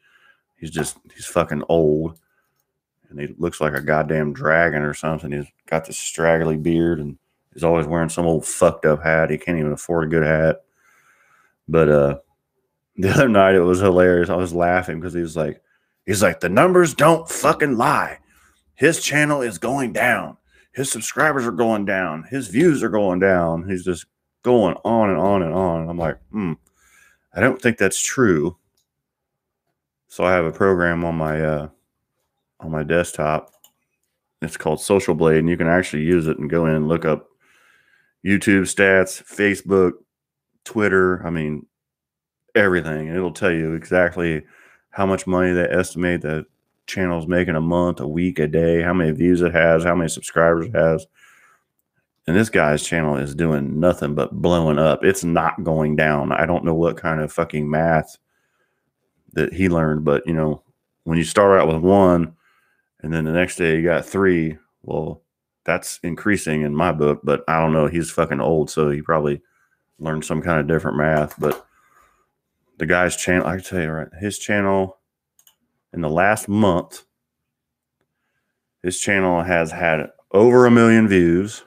he's 0.58 0.70
just 0.70 0.98
he's 1.14 1.26
fucking 1.26 1.62
old, 1.68 2.18
and 3.10 3.20
he 3.20 3.28
looks 3.38 3.60
like 3.60 3.74
a 3.74 3.80
goddamn 3.80 4.32
dragon 4.32 4.82
or 4.82 4.94
something. 4.94 5.32
He's 5.32 5.46
got 5.66 5.84
this 5.84 5.98
straggly 5.98 6.56
beard, 6.56 7.00
and 7.00 7.18
he's 7.52 7.64
always 7.64 7.86
wearing 7.86 8.08
some 8.08 8.26
old 8.26 8.46
fucked 8.46 8.86
up 8.86 9.02
hat. 9.02 9.30
He 9.30 9.38
can't 9.38 9.58
even 9.58 9.72
afford 9.72 10.04
a 10.04 10.10
good 10.10 10.24
hat. 10.24 10.62
But 11.68 11.88
uh, 11.88 12.18
the 12.96 13.10
other 13.10 13.28
night 13.28 13.54
it 13.54 13.60
was 13.60 13.80
hilarious. 13.80 14.30
I 14.30 14.36
was 14.36 14.54
laughing 14.54 15.00
because 15.00 15.14
he 15.14 15.20
was 15.20 15.36
like, 15.36 15.62
he's 16.06 16.22
like, 16.22 16.40
the 16.40 16.48
numbers 16.48 16.94
don't 16.94 17.28
fucking 17.28 17.76
lie. 17.76 18.18
His 18.74 19.02
channel 19.02 19.42
is 19.42 19.58
going 19.58 19.92
down. 19.92 20.36
His 20.78 20.92
subscribers 20.92 21.44
are 21.44 21.50
going 21.50 21.86
down. 21.86 22.22
His 22.30 22.46
views 22.46 22.84
are 22.84 22.88
going 22.88 23.18
down. 23.18 23.68
He's 23.68 23.84
just 23.84 24.06
going 24.44 24.76
on 24.84 25.10
and 25.10 25.18
on 25.18 25.42
and 25.42 25.52
on. 25.52 25.88
I'm 25.88 25.98
like, 25.98 26.18
hmm, 26.30 26.52
I 27.34 27.40
don't 27.40 27.60
think 27.60 27.78
that's 27.78 28.00
true. 28.00 28.56
So 30.06 30.22
I 30.22 30.34
have 30.34 30.44
a 30.44 30.52
program 30.52 31.04
on 31.04 31.16
my 31.16 31.44
uh, 31.44 31.68
on 32.60 32.70
my 32.70 32.84
desktop. 32.84 33.50
It's 34.40 34.56
called 34.56 34.80
Social 34.80 35.16
Blade, 35.16 35.38
and 35.38 35.48
you 35.48 35.56
can 35.56 35.66
actually 35.66 36.04
use 36.04 36.28
it 36.28 36.38
and 36.38 36.48
go 36.48 36.66
in 36.66 36.76
and 36.76 36.86
look 36.86 37.04
up 37.04 37.26
YouTube 38.24 38.62
stats, 38.62 39.20
Facebook, 39.20 39.94
Twitter. 40.62 41.26
I 41.26 41.30
mean, 41.30 41.66
everything. 42.54 43.08
and 43.08 43.16
It'll 43.16 43.32
tell 43.32 43.50
you 43.50 43.74
exactly 43.74 44.44
how 44.90 45.06
much 45.06 45.26
money 45.26 45.50
they 45.50 45.66
estimate 45.68 46.20
the 46.20 46.46
channel's 46.88 47.28
making 47.28 47.54
a 47.54 47.60
month, 47.60 48.00
a 48.00 48.08
week, 48.08 48.40
a 48.40 48.48
day, 48.48 48.82
how 48.82 48.92
many 48.92 49.12
views 49.12 49.40
it 49.42 49.54
has, 49.54 49.84
how 49.84 49.94
many 49.94 50.08
subscribers 50.08 50.66
it 50.66 50.74
has 50.74 51.06
and 52.28 52.36
this 52.36 52.50
guy's 52.50 52.86
channel 52.86 53.16
is 53.16 53.34
doing 53.34 53.80
nothing 53.80 54.14
but 54.14 54.32
blowing 54.32 54.78
up. 54.78 55.02
It's 55.02 55.24
not 55.24 55.64
going 55.64 55.96
down. 55.96 56.30
I 56.30 56.44
don't 56.44 56.62
know 56.62 56.74
what 56.74 56.98
kind 56.98 57.22
of 57.22 57.32
fucking 57.32 57.70
math 57.70 58.18
that 59.32 59.54
he 59.54 59.70
learned, 59.70 60.04
but 60.04 60.26
you 60.26 60.34
know, 60.34 60.62
when 61.04 61.16
you 61.16 61.24
start 61.24 61.58
out 61.58 61.68
with 61.68 61.78
one 61.78 62.36
and 63.00 63.14
then 63.14 63.24
the 63.24 63.32
next 63.32 63.56
day 63.56 63.76
you 63.76 63.82
got 63.82 64.04
three, 64.04 64.58
well, 64.82 65.22
that's 65.64 66.00
increasing 66.02 66.60
in 66.60 66.76
my 66.76 66.92
book, 66.92 67.20
but 67.24 67.44
I 67.48 67.62
don't 67.62 67.72
know. 67.72 67.86
He's 67.86 68.10
fucking 68.10 68.42
old, 68.42 68.68
so 68.68 68.90
he 68.90 69.00
probably 69.00 69.40
learned 69.98 70.26
some 70.26 70.42
kind 70.42 70.60
of 70.60 70.68
different 70.68 70.98
math. 70.98 71.34
But 71.40 71.66
the 72.76 72.84
guy's 72.84 73.16
channel, 73.16 73.46
I 73.46 73.54
can 73.54 73.64
tell 73.64 73.80
you 73.80 73.90
right, 73.90 74.08
his 74.20 74.38
channel 74.38 74.97
in 75.92 76.00
the 76.00 76.10
last 76.10 76.48
month, 76.48 77.04
his 78.82 78.98
channel 78.98 79.42
has 79.42 79.70
had 79.70 80.10
over 80.32 80.66
a 80.66 80.70
million 80.70 81.08
views 81.08 81.64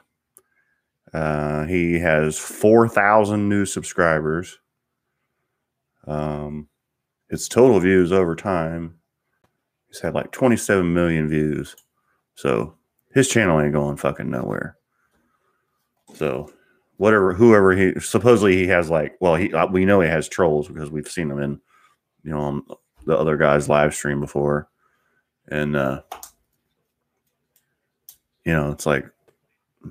uh, 1.12 1.64
he 1.64 1.98
has 1.98 2.38
4,000 2.38 3.48
new 3.48 3.66
subscribers. 3.66 4.58
Um, 6.06 6.68
its 7.28 7.48
total 7.48 7.80
views 7.80 8.12
over 8.12 8.34
time, 8.34 8.98
he's 9.88 10.00
had 10.00 10.14
like 10.14 10.32
27 10.32 10.92
million 10.92 11.28
views. 11.28 11.76
So 12.34 12.76
his 13.14 13.28
channel 13.28 13.60
ain't 13.60 13.74
going 13.74 13.98
fucking 13.98 14.30
nowhere. 14.30 14.78
So 16.14 16.50
whatever, 16.96 17.34
whoever 17.34 17.76
he 17.76 18.00
supposedly 18.00 18.56
he 18.56 18.66
has 18.68 18.88
like, 18.88 19.16
well, 19.20 19.34
he 19.34 19.52
uh, 19.52 19.66
we 19.66 19.84
know 19.84 20.00
he 20.00 20.08
has 20.08 20.28
trolls 20.28 20.68
because 20.68 20.90
we've 20.90 21.08
seen 21.08 21.28
them 21.28 21.40
in, 21.40 21.60
you 22.24 22.30
know, 22.30 22.40
on 22.40 22.62
the 23.06 23.16
other 23.16 23.36
guy's 23.36 23.68
live 23.68 23.94
stream 23.94 24.20
before, 24.20 24.68
and 25.48 25.76
uh, 25.76 26.02
you 28.44 28.52
know, 28.52 28.70
it's 28.70 28.86
like 28.86 29.06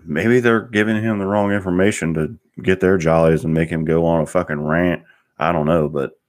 maybe 0.06 0.40
they're 0.40 0.62
giving 0.62 1.02
him 1.02 1.20
the 1.20 1.26
wrong 1.26 1.52
information 1.52 2.14
to 2.14 2.38
get 2.62 2.80
their 2.80 2.98
jollies 2.98 3.44
and 3.44 3.54
make 3.54 3.70
him 3.70 3.86
go 3.86 4.06
on 4.06 4.22
a 4.22 4.26
fucking 4.26 4.62
rant. 4.62 5.04
I 5.38 5.52
don't 5.52 5.66
know, 5.66 5.90
but 5.90 6.20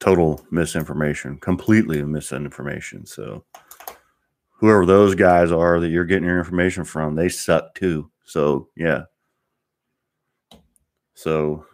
total 0.00 0.44
misinformation, 0.50 1.38
completely 1.38 2.02
misinformation. 2.02 3.06
So 3.06 3.44
whoever 4.50 4.86
those 4.86 5.14
guys 5.14 5.50
are 5.50 5.80
that 5.80 5.88
you're 5.88 6.04
getting 6.04 6.28
your 6.28 6.38
information 6.38 6.84
from, 6.84 7.14
they 7.14 7.28
suck 7.28 7.74
too. 7.74 8.10
So 8.24 8.68
yeah. 8.76 9.04
So 11.14 11.64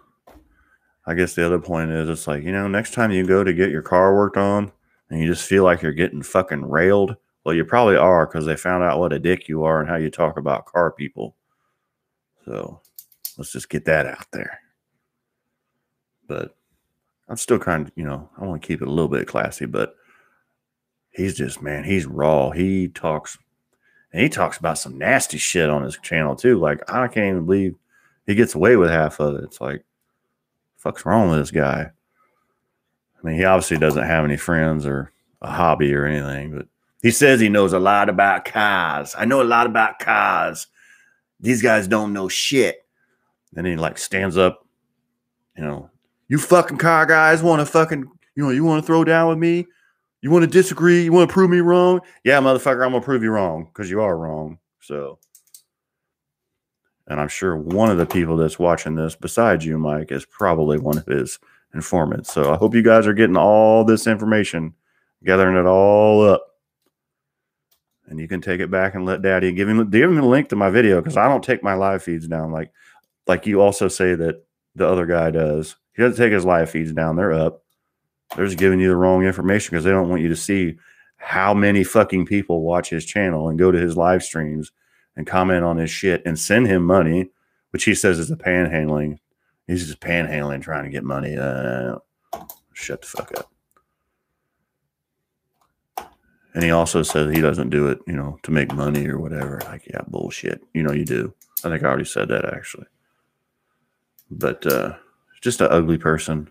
I 1.06 1.14
guess 1.14 1.34
the 1.34 1.46
other 1.46 1.58
point 1.58 1.90
is 1.90 2.08
it's 2.08 2.26
like, 2.26 2.42
you 2.42 2.52
know, 2.52 2.68
next 2.68 2.94
time 2.94 3.10
you 3.10 3.26
go 3.26 3.42
to 3.42 3.52
get 3.52 3.70
your 3.70 3.82
car 3.82 4.14
worked 4.14 4.36
on 4.36 4.70
and 5.08 5.20
you 5.20 5.26
just 5.26 5.48
feel 5.48 5.64
like 5.64 5.82
you're 5.82 5.92
getting 5.92 6.22
fucking 6.22 6.68
railed, 6.68 7.16
well, 7.44 7.54
you 7.54 7.64
probably 7.64 7.96
are 7.96 8.26
because 8.26 8.44
they 8.44 8.56
found 8.56 8.84
out 8.84 8.98
what 8.98 9.12
a 9.12 9.18
dick 9.18 9.48
you 9.48 9.64
are 9.64 9.80
and 9.80 9.88
how 9.88 9.96
you 9.96 10.10
talk 10.10 10.36
about 10.36 10.66
car 10.66 10.92
people. 10.92 11.34
So 12.44 12.80
let's 13.38 13.52
just 13.52 13.70
get 13.70 13.86
that 13.86 14.06
out 14.06 14.26
there. 14.30 14.60
But 16.26 16.54
I'm 17.28 17.36
still 17.36 17.58
kind 17.58 17.86
of, 17.86 17.92
you 17.96 18.04
know, 18.04 18.28
I 18.38 18.44
want 18.44 18.60
to 18.60 18.66
keep 18.68 18.82
it 18.82 18.88
a 18.88 18.90
little 18.90 19.08
bit 19.08 19.26
classy, 19.26 19.66
but 19.66 19.94
he's 21.10 21.34
just 21.34 21.62
man, 21.62 21.82
he's 21.82 22.06
raw. 22.06 22.50
He 22.50 22.88
talks 22.88 23.38
and 24.12 24.22
he 24.22 24.28
talks 24.28 24.58
about 24.58 24.78
some 24.78 24.98
nasty 24.98 25.38
shit 25.38 25.70
on 25.70 25.82
his 25.82 25.98
channel 25.98 26.36
too. 26.36 26.58
Like 26.58 26.82
I 26.90 27.08
can't 27.08 27.30
even 27.30 27.46
believe 27.46 27.74
he 28.26 28.34
gets 28.34 28.54
away 28.54 28.76
with 28.76 28.90
half 28.90 29.18
of 29.18 29.36
it. 29.36 29.44
It's 29.44 29.60
like, 29.60 29.82
fuck's 30.80 31.04
wrong 31.04 31.30
with 31.30 31.38
this 31.38 31.50
guy? 31.50 31.90
I 31.90 33.26
mean, 33.26 33.36
he 33.36 33.44
obviously 33.44 33.78
doesn't 33.78 34.02
have 34.02 34.24
any 34.24 34.36
friends 34.36 34.86
or 34.86 35.12
a 35.42 35.50
hobby 35.50 35.94
or 35.94 36.06
anything, 36.06 36.56
but 36.56 36.66
he 37.02 37.10
says 37.10 37.38
he 37.38 37.48
knows 37.48 37.72
a 37.72 37.78
lot 37.78 38.08
about 38.08 38.46
cars. 38.46 39.14
I 39.16 39.26
know 39.26 39.42
a 39.42 39.44
lot 39.44 39.66
about 39.66 39.98
cars. 39.98 40.66
These 41.38 41.62
guys 41.62 41.86
don't 41.86 42.12
know 42.12 42.28
shit. 42.28 42.84
Then 43.52 43.64
he 43.64 43.76
like 43.76 43.98
stands 43.98 44.38
up, 44.38 44.66
you 45.56 45.64
know, 45.64 45.90
you 46.28 46.38
fucking 46.38 46.78
car 46.78 47.06
guys 47.06 47.42
want 47.42 47.60
to 47.60 47.66
fucking, 47.66 48.04
you 48.34 48.42
know, 48.42 48.50
you 48.50 48.64
want 48.64 48.82
to 48.82 48.86
throw 48.86 49.04
down 49.04 49.28
with 49.28 49.38
me? 49.38 49.66
You 50.22 50.30
want 50.30 50.44
to 50.44 50.50
disagree? 50.50 51.02
You 51.02 51.12
want 51.12 51.28
to 51.28 51.32
prove 51.32 51.50
me 51.50 51.60
wrong? 51.60 52.00
Yeah, 52.24 52.40
motherfucker, 52.40 52.84
I'm 52.84 52.92
gonna 52.92 53.00
prove 53.00 53.22
you 53.22 53.30
wrong 53.30 53.64
because 53.64 53.90
you 53.90 54.00
are 54.00 54.16
wrong. 54.16 54.58
So, 54.80 55.18
and 57.10 57.20
I'm 57.20 57.28
sure 57.28 57.56
one 57.56 57.90
of 57.90 57.98
the 57.98 58.06
people 58.06 58.36
that's 58.36 58.58
watching 58.58 58.94
this, 58.94 59.16
besides 59.16 59.66
you, 59.66 59.76
Mike, 59.76 60.12
is 60.12 60.24
probably 60.24 60.78
one 60.78 60.96
of 60.96 61.06
his 61.06 61.40
informants. 61.74 62.32
So 62.32 62.54
I 62.54 62.56
hope 62.56 62.72
you 62.72 62.84
guys 62.84 63.04
are 63.08 63.12
getting 63.12 63.36
all 63.36 63.84
this 63.84 64.06
information, 64.06 64.74
gathering 65.24 65.56
it 65.56 65.66
all 65.66 66.24
up, 66.24 66.46
and 68.06 68.20
you 68.20 68.28
can 68.28 68.40
take 68.40 68.60
it 68.60 68.70
back 68.70 68.94
and 68.94 69.04
let 69.04 69.22
Daddy 69.22 69.52
give 69.52 69.68
him 69.68 69.90
give 69.90 70.08
him 70.08 70.18
a 70.18 70.26
link 70.26 70.48
to 70.50 70.56
my 70.56 70.70
video 70.70 71.00
because 71.00 71.16
I 71.16 71.26
don't 71.26 71.42
take 71.42 71.64
my 71.64 71.74
live 71.74 72.00
feeds 72.00 72.28
down 72.28 72.52
like 72.52 72.72
like 73.26 73.44
you 73.44 73.60
also 73.60 73.88
say 73.88 74.14
that 74.14 74.44
the 74.76 74.86
other 74.86 75.04
guy 75.04 75.32
does. 75.32 75.76
He 75.96 76.02
doesn't 76.02 76.16
take 76.16 76.32
his 76.32 76.44
live 76.44 76.70
feeds 76.70 76.92
down; 76.92 77.16
they're 77.16 77.32
up. 77.32 77.64
They're 78.36 78.46
just 78.46 78.58
giving 78.58 78.78
you 78.78 78.88
the 78.88 78.96
wrong 78.96 79.24
information 79.24 79.72
because 79.72 79.84
they 79.84 79.90
don't 79.90 80.08
want 80.08 80.22
you 80.22 80.28
to 80.28 80.36
see 80.36 80.76
how 81.16 81.54
many 81.54 81.82
fucking 81.82 82.26
people 82.26 82.62
watch 82.62 82.88
his 82.88 83.04
channel 83.04 83.48
and 83.48 83.58
go 83.58 83.72
to 83.72 83.78
his 83.78 83.96
live 83.96 84.22
streams 84.22 84.70
and 85.16 85.26
comment 85.26 85.64
on 85.64 85.76
his 85.76 85.90
shit 85.90 86.22
and 86.24 86.38
send 86.38 86.66
him 86.66 86.84
money, 86.84 87.30
which 87.70 87.84
he 87.84 87.94
says 87.94 88.18
is 88.18 88.30
a 88.30 88.36
panhandling. 88.36 89.18
He's 89.66 89.86
just 89.86 90.00
panhandling, 90.00 90.62
trying 90.62 90.84
to 90.84 90.90
get 90.90 91.04
money. 91.04 91.36
Uh, 91.36 91.98
shut 92.72 93.02
the 93.02 93.06
fuck 93.06 93.32
up. 93.38 93.50
And 96.54 96.64
he 96.64 96.70
also 96.70 97.02
says 97.02 97.32
he 97.32 97.40
doesn't 97.40 97.70
do 97.70 97.86
it, 97.88 98.00
you 98.06 98.14
know, 98.14 98.38
to 98.42 98.50
make 98.50 98.74
money 98.74 99.06
or 99.06 99.18
whatever. 99.18 99.60
Like, 99.66 99.86
yeah, 99.86 100.02
bullshit. 100.08 100.62
You 100.74 100.82
know, 100.82 100.92
you 100.92 101.04
do. 101.04 101.32
I 101.64 101.68
think 101.68 101.84
I 101.84 101.86
already 101.86 102.04
said 102.04 102.28
that 102.28 102.52
actually. 102.52 102.86
But 104.30 104.66
uh, 104.66 104.94
just 105.40 105.60
an 105.60 105.68
ugly 105.70 105.98
person. 105.98 106.50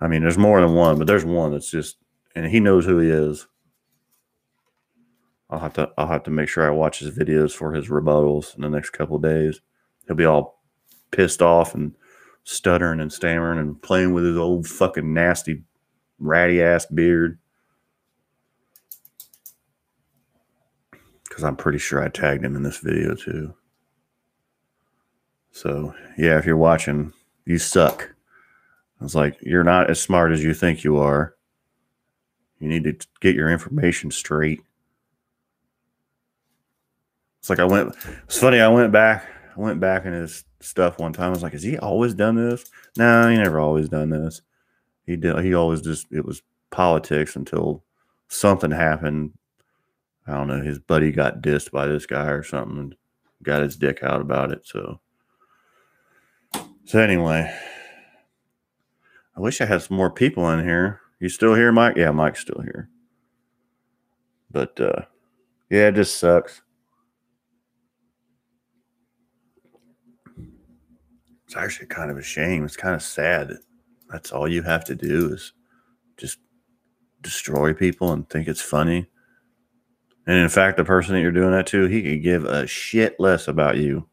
I 0.00 0.08
mean, 0.08 0.22
there's 0.22 0.38
more 0.38 0.60
than 0.60 0.74
one, 0.74 0.98
but 0.98 1.06
there's 1.06 1.24
one 1.24 1.52
that's 1.52 1.70
just, 1.70 1.96
and 2.34 2.46
he 2.46 2.60
knows 2.60 2.84
who 2.86 2.98
he 2.98 3.08
is. 3.08 3.46
I'll 5.52 5.58
have 5.58 5.74
to, 5.74 5.90
I'll 5.98 6.06
have 6.06 6.22
to 6.22 6.30
make 6.30 6.48
sure 6.48 6.66
I 6.66 6.70
watch 6.70 7.00
his 7.00 7.14
videos 7.14 7.52
for 7.52 7.74
his 7.74 7.88
rebuttals 7.88 8.56
in 8.56 8.62
the 8.62 8.70
next 8.70 8.90
couple 8.90 9.18
days. 9.18 9.60
He'll 10.06 10.16
be 10.16 10.24
all 10.24 10.62
pissed 11.10 11.42
off 11.42 11.74
and 11.74 11.94
stuttering 12.42 13.00
and 13.00 13.12
stammering 13.12 13.58
and 13.58 13.80
playing 13.82 14.14
with 14.14 14.24
his 14.24 14.38
old 14.38 14.66
fucking 14.66 15.12
nasty, 15.12 15.62
ratty 16.18 16.62
ass 16.62 16.86
beard. 16.86 17.38
Because 21.24 21.44
I'm 21.44 21.56
pretty 21.56 21.78
sure 21.78 22.02
I 22.02 22.08
tagged 22.08 22.46
him 22.46 22.56
in 22.56 22.62
this 22.62 22.78
video 22.78 23.14
too. 23.14 23.54
So, 25.50 25.94
yeah, 26.16 26.38
if 26.38 26.46
you're 26.46 26.56
watching, 26.56 27.12
you 27.44 27.58
suck. 27.58 28.14
It's 29.02 29.14
like 29.14 29.36
you're 29.42 29.64
not 29.64 29.90
as 29.90 30.00
smart 30.00 30.32
as 30.32 30.42
you 30.42 30.54
think 30.54 30.82
you 30.82 30.96
are. 30.96 31.36
You 32.58 32.68
need 32.68 32.84
to 32.84 33.06
get 33.20 33.34
your 33.34 33.50
information 33.50 34.10
straight. 34.10 34.62
It's 37.42 37.50
like 37.50 37.58
I 37.58 37.64
went. 37.64 37.96
It's 38.22 38.38
funny. 38.38 38.60
I 38.60 38.68
went 38.68 38.92
back. 38.92 39.26
I 39.56 39.60
went 39.60 39.80
back 39.80 40.04
in 40.04 40.12
his 40.12 40.44
stuff 40.60 41.00
one 41.00 41.12
time. 41.12 41.26
I 41.26 41.30
was 41.30 41.42
like, 41.42 41.54
"Has 41.54 41.64
he 41.64 41.76
always 41.76 42.14
done 42.14 42.36
this?" 42.36 42.70
No, 42.96 43.28
he 43.28 43.36
never 43.36 43.58
always 43.58 43.88
done 43.88 44.10
this. 44.10 44.42
He 45.06 45.16
did. 45.16 45.44
He 45.44 45.52
always 45.52 45.82
just 45.82 46.06
it 46.12 46.24
was 46.24 46.40
politics 46.70 47.34
until 47.34 47.82
something 48.28 48.70
happened. 48.70 49.32
I 50.24 50.34
don't 50.34 50.46
know. 50.46 50.62
His 50.62 50.78
buddy 50.78 51.10
got 51.10 51.42
dissed 51.42 51.72
by 51.72 51.88
this 51.88 52.06
guy 52.06 52.28
or 52.28 52.44
something, 52.44 52.78
and 52.78 52.94
got 53.42 53.62
his 53.62 53.74
dick 53.74 54.04
out 54.04 54.20
about 54.20 54.52
it. 54.52 54.64
So, 54.64 55.00
so 56.84 57.00
anyway, 57.00 57.52
I 59.36 59.40
wish 59.40 59.60
I 59.60 59.66
had 59.66 59.82
some 59.82 59.96
more 59.96 60.12
people 60.12 60.48
in 60.50 60.64
here. 60.64 61.00
You 61.18 61.28
still 61.28 61.56
here, 61.56 61.72
Mike? 61.72 61.96
Yeah, 61.96 62.12
Mike's 62.12 62.42
still 62.42 62.62
here. 62.62 62.88
But 64.48 64.78
uh 64.80 65.02
yeah, 65.70 65.88
it 65.88 65.96
just 65.96 66.20
sucks. 66.20 66.62
It's 71.52 71.58
actually 71.58 71.88
kind 71.88 72.10
of 72.10 72.16
a 72.16 72.22
shame. 72.22 72.64
It's 72.64 72.78
kind 72.78 72.94
of 72.94 73.02
sad 73.02 73.48
that 73.48 73.58
that's 74.08 74.32
all 74.32 74.48
you 74.48 74.62
have 74.62 74.86
to 74.86 74.94
do 74.94 75.34
is 75.34 75.52
just 76.16 76.38
destroy 77.20 77.74
people 77.74 78.10
and 78.10 78.26
think 78.30 78.48
it's 78.48 78.62
funny. 78.62 79.06
And 80.26 80.38
in 80.38 80.48
fact, 80.48 80.78
the 80.78 80.84
person 80.84 81.14
that 81.14 81.20
you're 81.20 81.30
doing 81.30 81.50
that 81.50 81.66
to, 81.66 81.84
he 81.88 82.02
could 82.02 82.22
give 82.22 82.46
a 82.46 82.66
shit 82.66 83.20
less 83.20 83.48
about 83.48 83.76
you. 83.76 84.08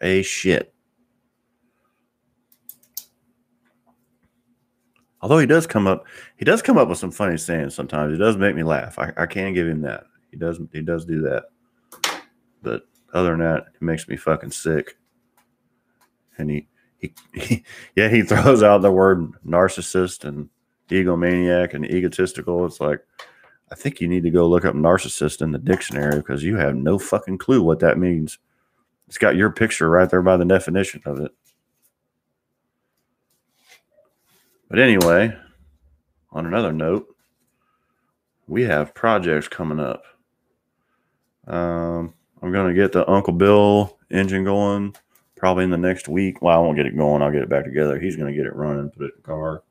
A 0.00 0.22
shit. 0.22 0.72
Although 5.20 5.38
he 5.38 5.46
does 5.46 5.66
come 5.66 5.86
up, 5.86 6.06
he 6.38 6.46
does 6.46 6.62
come 6.62 6.78
up 6.78 6.88
with 6.88 6.96
some 6.96 7.10
funny 7.10 7.36
sayings 7.36 7.74
sometimes. 7.74 8.10
He 8.10 8.18
does 8.18 8.38
make 8.38 8.56
me 8.56 8.62
laugh. 8.62 8.98
I, 8.98 9.12
I 9.18 9.26
can 9.26 9.52
give 9.52 9.68
him 9.68 9.82
that. 9.82 10.04
He 10.30 10.38
does 10.38 10.58
he 10.72 10.80
does 10.80 11.04
do 11.04 11.20
that. 11.20 11.44
But 12.62 12.84
other 13.12 13.32
than 13.32 13.40
that, 13.40 13.64
it 13.74 13.82
makes 13.82 14.08
me 14.08 14.16
fucking 14.16 14.52
sick. 14.52 14.96
And 16.38 16.50
he, 16.50 16.66
he, 16.98 17.14
he 17.34 17.64
yeah, 17.96 18.08
he 18.08 18.22
throws 18.22 18.62
out 18.62 18.82
the 18.82 18.92
word 18.92 19.32
narcissist 19.46 20.24
and 20.24 20.48
egomaniac 20.88 21.74
and 21.74 21.84
egotistical. 21.84 22.66
It's 22.66 22.80
like 22.80 23.00
I 23.70 23.76
think 23.76 24.00
you 24.00 24.08
need 24.08 24.24
to 24.24 24.30
go 24.30 24.48
look 24.48 24.64
up 24.64 24.74
narcissist 24.74 25.42
in 25.42 25.52
the 25.52 25.58
dictionary 25.58 26.16
because 26.16 26.42
you 26.42 26.56
have 26.56 26.74
no 26.74 26.98
fucking 26.98 27.38
clue 27.38 27.62
what 27.62 27.78
that 27.80 27.98
means. 27.98 28.38
It's 29.06 29.18
got 29.18 29.36
your 29.36 29.50
picture 29.50 29.88
right 29.88 30.10
there 30.10 30.22
by 30.22 30.36
the 30.36 30.44
definition 30.44 31.02
of 31.04 31.20
it. 31.20 31.32
But 34.68 34.78
anyway, 34.78 35.36
on 36.30 36.46
another 36.46 36.72
note, 36.72 37.08
we 38.46 38.62
have 38.64 38.94
projects 38.94 39.48
coming 39.48 39.80
up. 39.80 40.04
Um, 41.46 42.14
I'm 42.42 42.52
going 42.52 42.68
to 42.68 42.80
get 42.80 42.92
the 42.92 43.08
Uncle 43.08 43.32
Bill 43.32 43.98
engine 44.10 44.44
going 44.44 44.94
probably 45.40 45.64
in 45.64 45.70
the 45.70 45.76
next 45.76 46.08
week. 46.08 46.40
Well, 46.40 46.56
I 46.56 46.60
won't 46.60 46.76
get 46.76 46.86
it 46.86 46.96
going. 46.96 47.22
I'll 47.22 47.32
get 47.32 47.42
it 47.42 47.48
back 47.48 47.64
together. 47.64 47.98
He's 47.98 48.14
going 48.14 48.32
to 48.32 48.36
get 48.36 48.46
it 48.46 48.54
running, 48.54 48.90
put 48.90 49.04
it 49.04 49.14
in 49.16 49.22
the 49.22 49.22
car. 49.22 49.62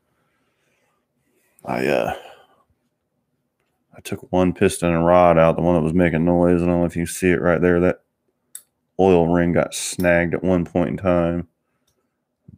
I 1.63 1.87
uh, 1.87 2.15
I 3.95 4.01
took 4.01 4.31
one 4.31 4.53
piston 4.53 4.93
and 4.93 5.05
rod 5.05 5.37
out, 5.37 5.55
the 5.55 5.61
one 5.61 5.75
that 5.75 5.81
was 5.81 5.93
making 5.93 6.25
noise. 6.25 6.61
I 6.61 6.65
don't 6.65 6.79
know 6.79 6.85
if 6.85 6.95
you 6.95 7.05
see 7.05 7.29
it 7.29 7.41
right 7.41 7.61
there. 7.61 7.79
That 7.79 8.01
oil 8.99 9.27
ring 9.27 9.53
got 9.53 9.73
snagged 9.73 10.33
at 10.33 10.43
one 10.43 10.65
point 10.65 10.89
in 10.89 10.97
time, 10.97 11.47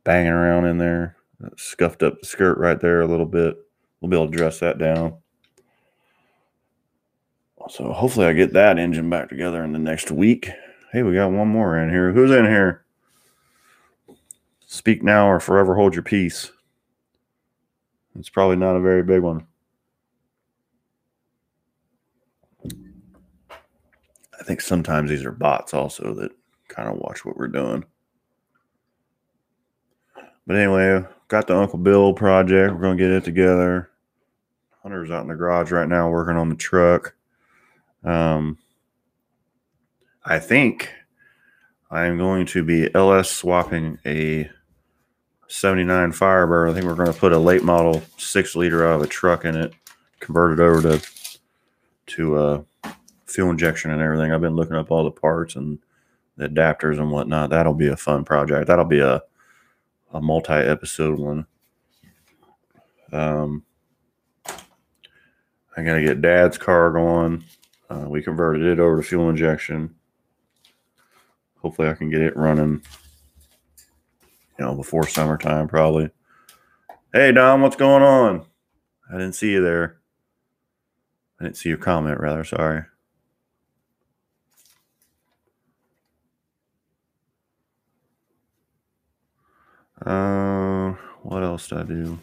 banging 0.03 0.31
around 0.31 0.65
in 0.65 0.77
there 0.77 1.17
scuffed 1.57 2.03
up 2.03 2.19
the 2.19 2.27
skirt 2.27 2.57
right 2.57 2.79
there 2.79 3.01
a 3.01 3.07
little 3.07 3.25
bit. 3.25 3.57
We'll 3.99 4.09
be 4.09 4.17
able 4.17 4.29
to 4.29 4.37
dress 4.37 4.59
that 4.59 4.77
down. 4.77 5.17
So 7.69 7.93
hopefully 7.93 8.25
I 8.25 8.33
get 8.33 8.53
that 8.53 8.79
engine 8.79 9.09
back 9.09 9.29
together 9.29 9.63
in 9.63 9.71
the 9.71 9.79
next 9.79 10.11
week. 10.11 10.49
Hey, 10.91 11.03
we 11.03 11.13
got 11.13 11.31
one 11.31 11.47
more 11.47 11.77
in 11.77 11.89
here. 11.89 12.11
Who's 12.11 12.31
in 12.31 12.45
here? 12.45 12.83
Speak 14.71 15.03
now 15.03 15.29
or 15.29 15.41
forever 15.41 15.75
hold 15.75 15.93
your 15.93 16.01
peace. 16.01 16.49
It's 18.17 18.29
probably 18.29 18.55
not 18.55 18.77
a 18.77 18.79
very 18.79 19.03
big 19.03 19.21
one. 19.21 19.45
I 22.63 24.43
think 24.45 24.61
sometimes 24.61 25.09
these 25.09 25.25
are 25.25 25.33
bots 25.33 25.73
also 25.73 26.13
that 26.13 26.31
kind 26.69 26.87
of 26.87 26.99
watch 26.99 27.25
what 27.25 27.35
we're 27.35 27.49
doing. 27.49 27.83
But 30.47 30.55
anyway, 30.55 31.03
got 31.27 31.47
the 31.47 31.57
Uncle 31.57 31.77
Bill 31.77 32.13
project. 32.13 32.73
We're 32.73 32.79
going 32.79 32.97
to 32.97 33.03
get 33.03 33.11
it 33.11 33.25
together. 33.25 33.89
Hunter's 34.83 35.11
out 35.11 35.23
in 35.23 35.27
the 35.27 35.35
garage 35.35 35.73
right 35.73 35.89
now 35.89 36.09
working 36.09 36.37
on 36.37 36.47
the 36.47 36.55
truck. 36.55 37.13
Um, 38.05 38.57
I 40.23 40.39
think 40.39 40.93
I'm 41.91 42.17
going 42.17 42.45
to 42.45 42.63
be 42.63 42.89
LS 42.95 43.29
swapping 43.29 43.99
a 44.05 44.49
79 45.51 46.13
Firebird. 46.13 46.69
I 46.69 46.73
think 46.73 46.85
we're 46.85 46.95
going 46.95 47.11
to 47.11 47.19
put 47.19 47.33
a 47.33 47.37
late 47.37 47.63
model 47.63 48.01
six 48.17 48.55
liter 48.55 48.87
out 48.87 48.95
of 48.95 49.01
a 49.01 49.07
truck 49.07 49.43
in 49.43 49.55
it, 49.55 49.73
convert 50.19 50.57
it 50.57 50.61
over 50.61 50.81
to 50.81 51.07
to 52.07 52.35
uh, 52.37 52.63
fuel 53.25 53.49
injection 53.49 53.91
and 53.91 54.01
everything. 54.01 54.31
I've 54.31 54.41
been 54.41 54.55
looking 54.55 54.77
up 54.77 54.91
all 54.91 55.03
the 55.03 55.11
parts 55.11 55.55
and 55.55 55.77
the 56.37 56.47
adapters 56.47 56.99
and 56.99 57.11
whatnot. 57.11 57.49
That'll 57.49 57.73
be 57.73 57.89
a 57.89 57.97
fun 57.97 58.23
project. 58.23 58.67
That'll 58.67 58.85
be 58.85 59.01
a 59.01 59.21
a 60.13 60.21
multi-episode 60.21 61.19
one. 61.19 61.45
Um, 63.11 63.63
I 64.45 65.83
got 65.83 65.95
to 65.95 66.01
get 66.01 66.21
dad's 66.21 66.57
car 66.57 66.91
going. 66.91 67.43
Uh, 67.89 68.05
we 68.07 68.21
converted 68.21 68.63
it 68.63 68.79
over 68.79 69.01
to 69.01 69.07
fuel 69.07 69.29
injection. 69.29 69.95
Hopefully, 71.57 71.89
I 71.89 71.93
can 71.93 72.09
get 72.09 72.21
it 72.21 72.37
running, 72.37 72.81
you 74.61 74.67
know, 74.67 74.75
before 74.75 75.07
summertime, 75.07 75.67
probably. 75.67 76.11
Hey, 77.11 77.31
Dom, 77.31 77.61
what's 77.61 77.75
going 77.75 78.03
on? 78.03 78.45
I 79.09 79.13
didn't 79.13 79.33
see 79.33 79.53
you 79.53 79.61
there. 79.61 79.97
I 81.39 81.45
didn't 81.45 81.57
see 81.57 81.69
your 81.69 81.79
comment, 81.79 82.19
rather. 82.19 82.43
Sorry. 82.43 82.83
Uh, 90.05 90.91
what 91.23 91.41
else 91.41 91.67
did 91.67 91.79
I 91.79 91.83
do? 91.83 92.19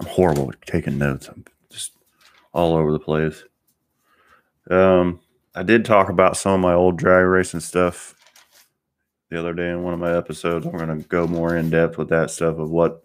I'm 0.00 0.06
horrible 0.06 0.50
at 0.50 0.62
taking 0.62 0.96
notes. 0.96 1.28
I'm 1.28 1.44
just 1.68 1.92
all 2.54 2.74
over 2.74 2.92
the 2.92 2.98
place. 2.98 3.44
Um, 4.70 5.20
I 5.54 5.62
did 5.62 5.84
talk 5.84 6.08
about 6.08 6.38
some 6.38 6.54
of 6.54 6.60
my 6.60 6.72
old 6.72 6.96
drag 6.96 7.26
racing 7.26 7.60
stuff 7.60 8.14
the 9.32 9.38
other 9.38 9.54
day 9.54 9.70
in 9.70 9.82
one 9.82 9.94
of 9.94 10.00
my 10.00 10.14
episodes. 10.14 10.66
I'm 10.66 10.76
going 10.76 11.00
to 11.00 11.08
go 11.08 11.26
more 11.26 11.56
in 11.56 11.70
depth 11.70 11.96
with 11.96 12.10
that 12.10 12.30
stuff 12.30 12.58
of 12.58 12.70
what, 12.70 13.02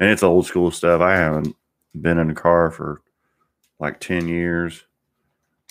and 0.00 0.10
it's 0.10 0.24
old 0.24 0.44
school 0.44 0.72
stuff. 0.72 1.00
I 1.00 1.14
haven't 1.14 1.54
been 1.98 2.18
in 2.18 2.30
a 2.30 2.34
car 2.34 2.72
for 2.72 3.00
like 3.78 4.00
10 4.00 4.26
years. 4.26 4.84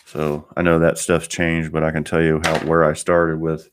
So 0.05 0.47
I 0.55 0.61
know 0.61 0.79
that 0.79 0.97
stuff's 0.97 1.27
changed, 1.27 1.73
but 1.73 1.83
I 1.83 1.91
can 1.91 2.05
tell 2.05 2.21
you 2.21 2.39
how 2.43 2.57
where 2.59 2.85
I 2.85 2.93
started 2.93 3.41
with, 3.41 3.69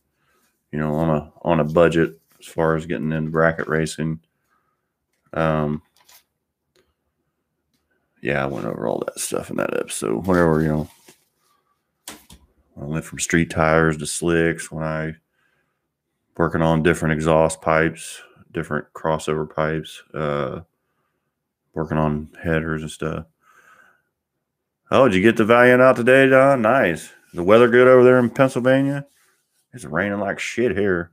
you 0.73 0.79
know, 0.79 0.95
on 0.95 1.09
a 1.09 1.33
on 1.43 1.61
a 1.61 1.65
budget 1.65 2.21
as 2.41 2.47
far 2.47 2.77
as 2.77 2.87
getting 2.87 3.13
into 3.13 3.31
bracket 3.31 3.69
racing. 3.69 4.21
Um, 5.33 5.83
yeah, 8.23 8.43
I 8.43 8.47
went 8.47 8.67
over 8.67 8.87
all 8.87 9.03
that 9.07 9.21
stuff 9.21 9.51
in 9.51 9.57
that 9.57 9.77
episode. 9.77 10.27
Whatever, 10.27 10.63
you 10.63 10.69
know, 10.69 10.89
I 12.09 12.85
went 12.85 13.05
from 13.05 13.19
street 13.19 13.51
tires 13.51 13.97
to 13.97 14.07
slicks 14.07 14.71
when 14.71 14.85
I 14.85 15.15
working 16.39 16.63
on 16.63 16.85
different 16.85 17.13
exhaust 17.13 17.61
pipes, 17.61 18.23
different 18.53 18.87
crossover 18.95 19.53
pipes, 19.53 20.03
uh, 20.15 20.61
working 21.75 21.99
on 21.99 22.31
headers 22.43 22.83
and 22.83 22.91
stuff. 22.91 23.27
Oh, 24.91 25.09
did 25.09 25.17
you 25.17 25.23
get 25.23 25.37
the 25.37 25.45
Valiant 25.45 25.83
out 25.83 25.97
today, 25.97 26.29
Don? 26.29 26.63
Nice. 26.63 27.13
The 27.35 27.43
weather 27.43 27.69
good 27.69 27.89
over 27.89 28.05
there 28.05 28.19
in 28.19 28.31
Pennsylvania? 28.31 29.05
It's 29.75 29.85
raining 29.85 30.21
like 30.21 30.39
shit 30.39 30.77
here. 30.77 31.11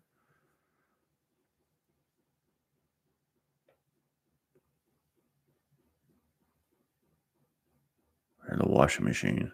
And 8.47 8.61
the 8.61 8.69
washing 8.69 9.05
machine. 9.05 9.51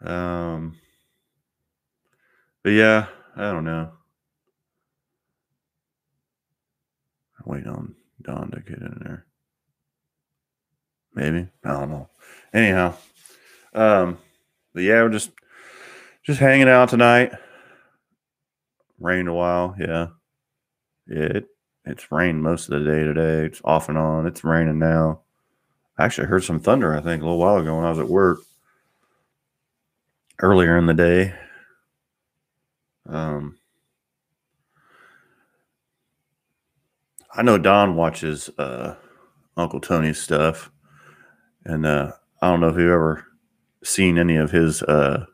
Um, 0.00 0.78
but 2.62 2.70
yeah, 2.70 3.06
I 3.36 3.52
don't 3.52 3.64
know. 3.64 3.92
Wait 7.44 7.66
on 7.66 7.94
Don 8.22 8.50
to 8.50 8.60
get 8.60 8.78
in 8.78 8.98
there. 9.02 9.26
Maybe 11.14 11.48
I 11.64 11.72
don't 11.72 11.90
know. 11.90 12.08
Anyhow, 12.52 12.94
um, 13.74 14.18
but 14.72 14.82
yeah, 14.82 15.02
we're 15.02 15.10
just 15.10 15.30
just 16.22 16.40
hanging 16.40 16.68
out 16.68 16.88
tonight. 16.88 17.32
Rained 18.98 19.28
a 19.28 19.34
while, 19.34 19.74
yeah. 19.78 20.08
It, 21.06 21.46
it's 21.84 22.10
rained 22.10 22.42
most 22.42 22.68
of 22.68 22.82
the 22.82 22.90
day 22.90 23.04
today. 23.04 23.46
It's 23.46 23.60
off 23.64 23.88
and 23.88 23.98
on. 23.98 24.26
It's 24.26 24.42
raining 24.42 24.78
now. 24.78 25.20
I 25.98 26.04
actually 26.04 26.28
heard 26.28 26.44
some 26.44 26.58
thunder, 26.58 26.96
I 26.96 27.00
think, 27.00 27.22
a 27.22 27.24
little 27.24 27.38
while 27.38 27.58
ago 27.58 27.76
when 27.76 27.84
I 27.84 27.90
was 27.90 27.98
at 27.98 28.08
work 28.08 28.38
earlier 30.40 30.76
in 30.78 30.86
the 30.86 30.94
day. 30.94 31.34
Um, 33.06 33.58
I 37.36 37.42
know 37.42 37.58
Don 37.58 37.96
watches 37.96 38.48
uh, 38.58 38.94
Uncle 39.56 39.80
Tony's 39.80 40.20
stuff, 40.20 40.70
and 41.64 41.84
uh, 41.84 42.12
I 42.40 42.50
don't 42.50 42.60
know 42.60 42.68
if 42.68 42.76
you've 42.76 42.90
ever 42.90 43.26
seen 43.82 44.18
any 44.18 44.36
of 44.36 44.52
his. 44.52 44.82
Uh, 44.82 45.26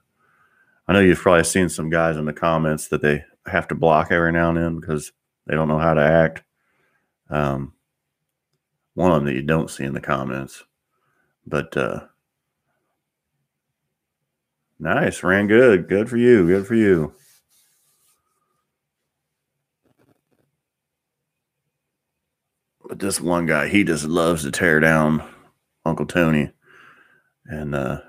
I 0.88 0.94
know 0.94 1.00
you've 1.00 1.18
probably 1.18 1.44
seen 1.44 1.68
some 1.68 1.90
guys 1.90 2.16
in 2.16 2.24
the 2.24 2.32
comments 2.32 2.88
that 2.88 3.02
they 3.02 3.24
have 3.46 3.68
to 3.68 3.74
block 3.74 4.10
every 4.10 4.32
now 4.32 4.48
and 4.48 4.56
then 4.56 4.80
because 4.80 5.12
they 5.46 5.54
don't 5.54 5.68
know 5.68 5.78
how 5.78 5.92
to 5.92 6.00
act. 6.00 6.42
Um, 7.28 7.74
one 8.94 9.12
of 9.12 9.16
them 9.16 9.26
that 9.26 9.34
you 9.34 9.42
don't 9.42 9.70
see 9.70 9.84
in 9.84 9.92
the 9.92 10.00
comments, 10.00 10.64
but 11.46 11.76
uh, 11.76 12.00
nice, 14.78 15.22
ran 15.22 15.48
good, 15.48 15.86
good 15.86 16.08
for 16.08 16.16
you, 16.16 16.46
good 16.46 16.66
for 16.66 16.74
you. 16.74 17.12
But 22.90 22.98
this 22.98 23.20
one 23.20 23.46
guy, 23.46 23.68
he 23.68 23.84
just 23.84 24.04
loves 24.04 24.42
to 24.42 24.50
tear 24.50 24.80
down 24.80 25.22
Uncle 25.84 26.06
Tony. 26.06 26.50
And 27.46 27.72
uh 27.72 28.00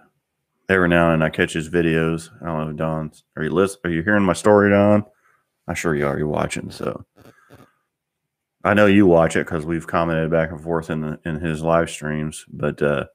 every 0.69 0.89
now 0.89 1.11
and 1.11 1.21
then 1.21 1.27
I 1.27 1.29
catch 1.29 1.53
his 1.53 1.69
videos. 1.69 2.31
I 2.41 2.47
don't 2.47 2.65
know, 2.65 2.73
Don's 2.73 3.23
are 3.37 3.43
you 3.43 3.51
listening? 3.51 3.81
are 3.85 3.95
you 3.95 4.01
hearing 4.01 4.23
my 4.23 4.33
story, 4.33 4.71
Don? 4.71 5.05
I'm 5.67 5.75
sure 5.75 5.93
you 5.93 6.07
are. 6.07 6.17
You're 6.17 6.27
watching, 6.27 6.71
so 6.71 7.05
I 8.63 8.73
know 8.73 8.87
you 8.87 9.05
watch 9.05 9.35
it 9.35 9.45
because 9.45 9.67
we've 9.67 9.85
commented 9.85 10.31
back 10.31 10.49
and 10.49 10.59
forth 10.59 10.89
in 10.89 11.01
the, 11.01 11.19
in 11.25 11.39
his 11.39 11.61
live 11.61 11.91
streams. 11.91 12.43
But 12.51 12.81
uh, 12.81 13.05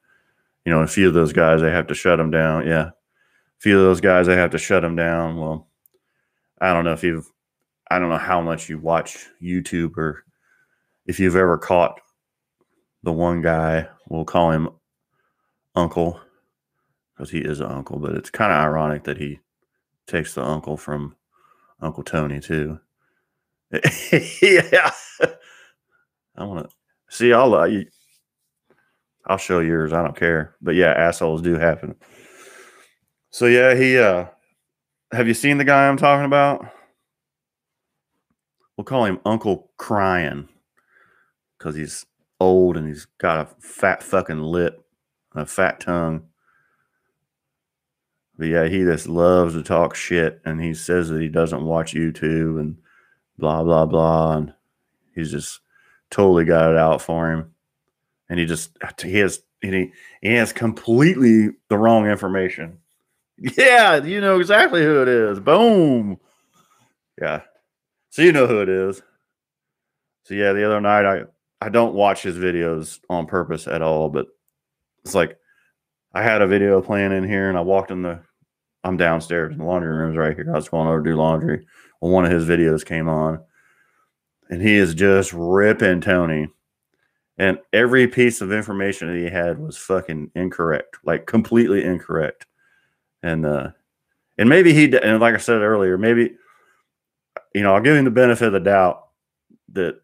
you 0.64 0.72
know, 0.72 0.82
a 0.82 0.86
few 0.86 1.08
of 1.08 1.14
those 1.14 1.32
guys 1.32 1.62
they 1.62 1.72
have 1.72 1.88
to 1.88 1.94
shut 1.94 2.18
them 2.18 2.30
down. 2.30 2.64
Yeah, 2.64 2.90
a 2.90 3.58
few 3.58 3.76
of 3.76 3.86
those 3.86 4.00
guys 4.00 4.28
they 4.28 4.36
have 4.36 4.52
to 4.52 4.58
shut 4.58 4.82
them 4.82 4.94
down. 4.94 5.36
Well, 5.36 5.66
I 6.60 6.72
don't 6.72 6.84
know 6.84 6.92
if 6.92 7.02
you've, 7.02 7.28
I 7.90 7.98
don't 7.98 8.10
know 8.10 8.18
how 8.18 8.40
much 8.40 8.68
you 8.68 8.78
watch 8.78 9.26
YouTube 9.42 9.96
or 9.96 10.25
if 11.06 11.20
you've 11.20 11.36
ever 11.36 11.56
caught 11.56 12.00
the 13.02 13.12
one 13.12 13.40
guy, 13.40 13.88
we'll 14.08 14.24
call 14.24 14.50
him 14.50 14.68
Uncle 15.74 16.20
because 17.14 17.30
he 17.30 17.38
is 17.38 17.60
an 17.60 17.66
uncle, 17.66 17.98
but 17.98 18.12
it's 18.12 18.30
kind 18.30 18.52
of 18.52 18.58
ironic 18.58 19.04
that 19.04 19.16
he 19.16 19.40
takes 20.06 20.34
the 20.34 20.42
uncle 20.44 20.76
from 20.76 21.16
Uncle 21.80 22.02
Tony 22.02 22.40
too. 22.40 22.78
yeah, 23.72 24.90
I 26.36 26.44
want 26.44 26.68
to 26.68 26.76
see. 27.08 27.32
I'll 27.32 27.54
uh, 27.54 27.64
you, 27.64 27.86
I'll 29.26 29.38
show 29.38 29.60
yours. 29.60 29.92
I 29.92 30.02
don't 30.02 30.16
care, 30.16 30.54
but 30.60 30.74
yeah, 30.74 30.92
assholes 30.92 31.42
do 31.42 31.54
happen. 31.54 31.94
So 33.30 33.46
yeah, 33.46 33.74
he. 33.74 33.98
uh 33.98 34.26
Have 35.12 35.26
you 35.26 35.34
seen 35.34 35.58
the 35.58 35.64
guy 35.64 35.88
I'm 35.88 35.96
talking 35.96 36.26
about? 36.26 36.66
We'll 38.76 38.84
call 38.84 39.04
him 39.06 39.20
Uncle 39.24 39.70
Crying 39.78 40.48
because 41.66 41.76
he's 41.76 42.06
old 42.38 42.76
and 42.76 42.86
he's 42.86 43.06
got 43.18 43.40
a 43.40 43.60
fat 43.60 44.00
fucking 44.00 44.40
lip, 44.40 44.86
a 45.34 45.44
fat 45.44 45.80
tongue. 45.80 46.22
But 48.38 48.46
yeah, 48.46 48.68
he 48.68 48.84
just 48.84 49.08
loves 49.08 49.54
to 49.54 49.64
talk 49.64 49.96
shit, 49.96 50.40
and 50.44 50.62
he 50.62 50.74
says 50.74 51.08
that 51.08 51.20
he 51.20 51.28
doesn't 51.28 51.64
watch 51.64 51.92
YouTube 51.92 52.60
and 52.60 52.76
blah 53.36 53.64
blah 53.64 53.84
blah, 53.84 54.36
and 54.36 54.54
he's 55.12 55.32
just 55.32 55.58
totally 56.08 56.44
got 56.44 56.70
it 56.70 56.76
out 56.76 57.02
for 57.02 57.32
him, 57.32 57.52
and 58.28 58.38
he 58.38 58.46
just 58.46 58.78
he 59.02 59.16
has 59.18 59.40
he 59.60 59.90
he 60.22 60.34
has 60.34 60.52
completely 60.52 61.48
the 61.68 61.78
wrong 61.78 62.06
information. 62.06 62.78
Yeah, 63.38 64.02
you 64.02 64.22
know 64.22 64.40
exactly 64.40 64.82
who 64.82 65.02
it 65.02 65.08
is. 65.08 65.40
Boom. 65.40 66.18
Yeah, 67.20 67.42
so 68.08 68.22
you 68.22 68.32
know 68.32 68.46
who 68.46 68.62
it 68.62 68.70
is. 68.70 69.02
So 70.22 70.32
yeah, 70.32 70.54
the 70.54 70.64
other 70.64 70.80
night 70.80 71.04
I 71.04 71.24
I 71.60 71.68
don't 71.68 71.94
watch 71.94 72.22
his 72.22 72.36
videos 72.36 73.00
on 73.08 73.26
purpose 73.26 73.66
at 73.66 73.82
all, 73.82 74.08
but 74.08 74.26
it's 75.04 75.14
like 75.14 75.38
I 76.12 76.22
had 76.22 76.42
a 76.42 76.46
video 76.46 76.80
playing 76.82 77.12
in 77.12 77.24
here 77.24 77.48
and 77.48 77.58
I 77.58 77.62
walked 77.62 77.90
in 77.90 78.02
the 78.02 78.20
I'm 78.84 78.96
downstairs 78.96 79.52
and 79.52 79.60
the 79.60 79.64
laundry 79.64 79.94
room's 79.94 80.16
right 80.16 80.36
here. 80.36 80.50
I 80.52 80.56
was 80.56 80.68
going 80.68 80.86
over 80.86 81.02
to 81.02 81.10
do 81.10 81.16
laundry. 81.16 81.66
Well, 82.00 82.12
one 82.12 82.24
of 82.24 82.30
his 82.30 82.44
videos 82.44 82.84
came 82.84 83.08
on 83.08 83.40
and 84.48 84.62
he 84.62 84.76
is 84.76 84.94
just 84.94 85.32
ripping 85.32 86.00
Tony. 86.00 86.48
And 87.38 87.58
every 87.72 88.06
piece 88.06 88.40
of 88.40 88.52
information 88.52 89.08
that 89.08 89.18
he 89.18 89.28
had 89.28 89.58
was 89.58 89.76
fucking 89.76 90.30
incorrect, 90.34 90.98
like 91.04 91.26
completely 91.26 91.84
incorrect. 91.84 92.46
And 93.22 93.44
uh 93.44 93.70
and 94.38 94.48
maybe 94.48 94.72
he 94.72 94.84
and 94.96 95.20
like 95.20 95.34
I 95.34 95.38
said 95.38 95.62
earlier, 95.62 95.98
maybe 95.98 96.36
you 97.54 97.62
know, 97.62 97.74
I'll 97.74 97.82
give 97.82 97.96
him 97.96 98.04
the 98.04 98.10
benefit 98.10 98.46
of 98.46 98.52
the 98.52 98.60
doubt 98.60 99.08
that 99.72 100.00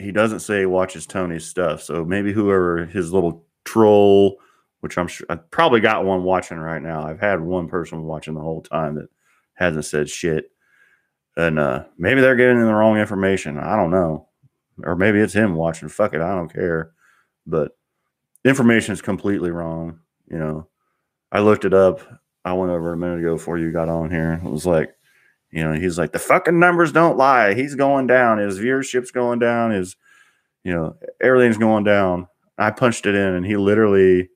he 0.00 0.12
doesn't 0.12 0.40
say 0.40 0.60
he 0.60 0.66
watches 0.66 1.06
Tony's 1.06 1.46
stuff. 1.46 1.82
So 1.82 2.04
maybe 2.04 2.32
whoever 2.32 2.86
his 2.86 3.12
little 3.12 3.44
troll, 3.64 4.36
which 4.80 4.96
I'm 4.96 5.08
sure 5.08 5.26
I 5.28 5.36
probably 5.36 5.80
got 5.80 6.04
one 6.04 6.22
watching 6.22 6.58
right 6.58 6.82
now. 6.82 7.06
I've 7.06 7.20
had 7.20 7.40
one 7.40 7.68
person 7.68 8.02
watching 8.02 8.34
the 8.34 8.40
whole 8.40 8.62
time 8.62 8.94
that 8.96 9.08
hasn't 9.54 9.84
said 9.84 10.08
shit. 10.08 10.50
And 11.36 11.58
uh, 11.58 11.84
maybe 11.98 12.20
they're 12.20 12.36
giving 12.36 12.56
him 12.56 12.66
the 12.66 12.74
wrong 12.74 12.98
information. 12.98 13.58
I 13.58 13.76
don't 13.76 13.90
know. 13.90 14.28
Or 14.82 14.96
maybe 14.96 15.20
it's 15.20 15.34
him 15.34 15.54
watching. 15.54 15.88
Fuck 15.88 16.14
it. 16.14 16.20
I 16.20 16.34
don't 16.34 16.52
care. 16.52 16.92
But 17.46 17.72
information 18.44 18.92
is 18.92 19.02
completely 19.02 19.50
wrong. 19.50 20.00
You 20.30 20.38
know, 20.38 20.68
I 21.30 21.40
looked 21.40 21.64
it 21.64 21.74
up. 21.74 22.00
I 22.44 22.54
went 22.54 22.72
over 22.72 22.92
a 22.92 22.96
minute 22.96 23.20
ago 23.20 23.36
before 23.36 23.58
you 23.58 23.70
got 23.70 23.88
on 23.88 24.10
here. 24.10 24.40
It 24.42 24.50
was 24.50 24.64
like, 24.64 24.94
you 25.50 25.62
know, 25.64 25.72
he's 25.72 25.98
like, 25.98 26.12
the 26.12 26.18
fucking 26.18 26.58
numbers 26.58 26.92
don't 26.92 27.16
lie. 27.16 27.54
He's 27.54 27.74
going 27.74 28.06
down. 28.06 28.38
His 28.38 28.58
viewership's 28.58 29.10
going 29.10 29.38
down. 29.40 29.72
His, 29.72 29.96
you 30.62 30.72
know, 30.72 30.96
everything's 31.20 31.58
going 31.58 31.84
down. 31.84 32.28
I 32.56 32.70
punched 32.70 33.06
it 33.06 33.14
in 33.14 33.34
and 33.34 33.44
he 33.44 33.56
literally, 33.56 34.28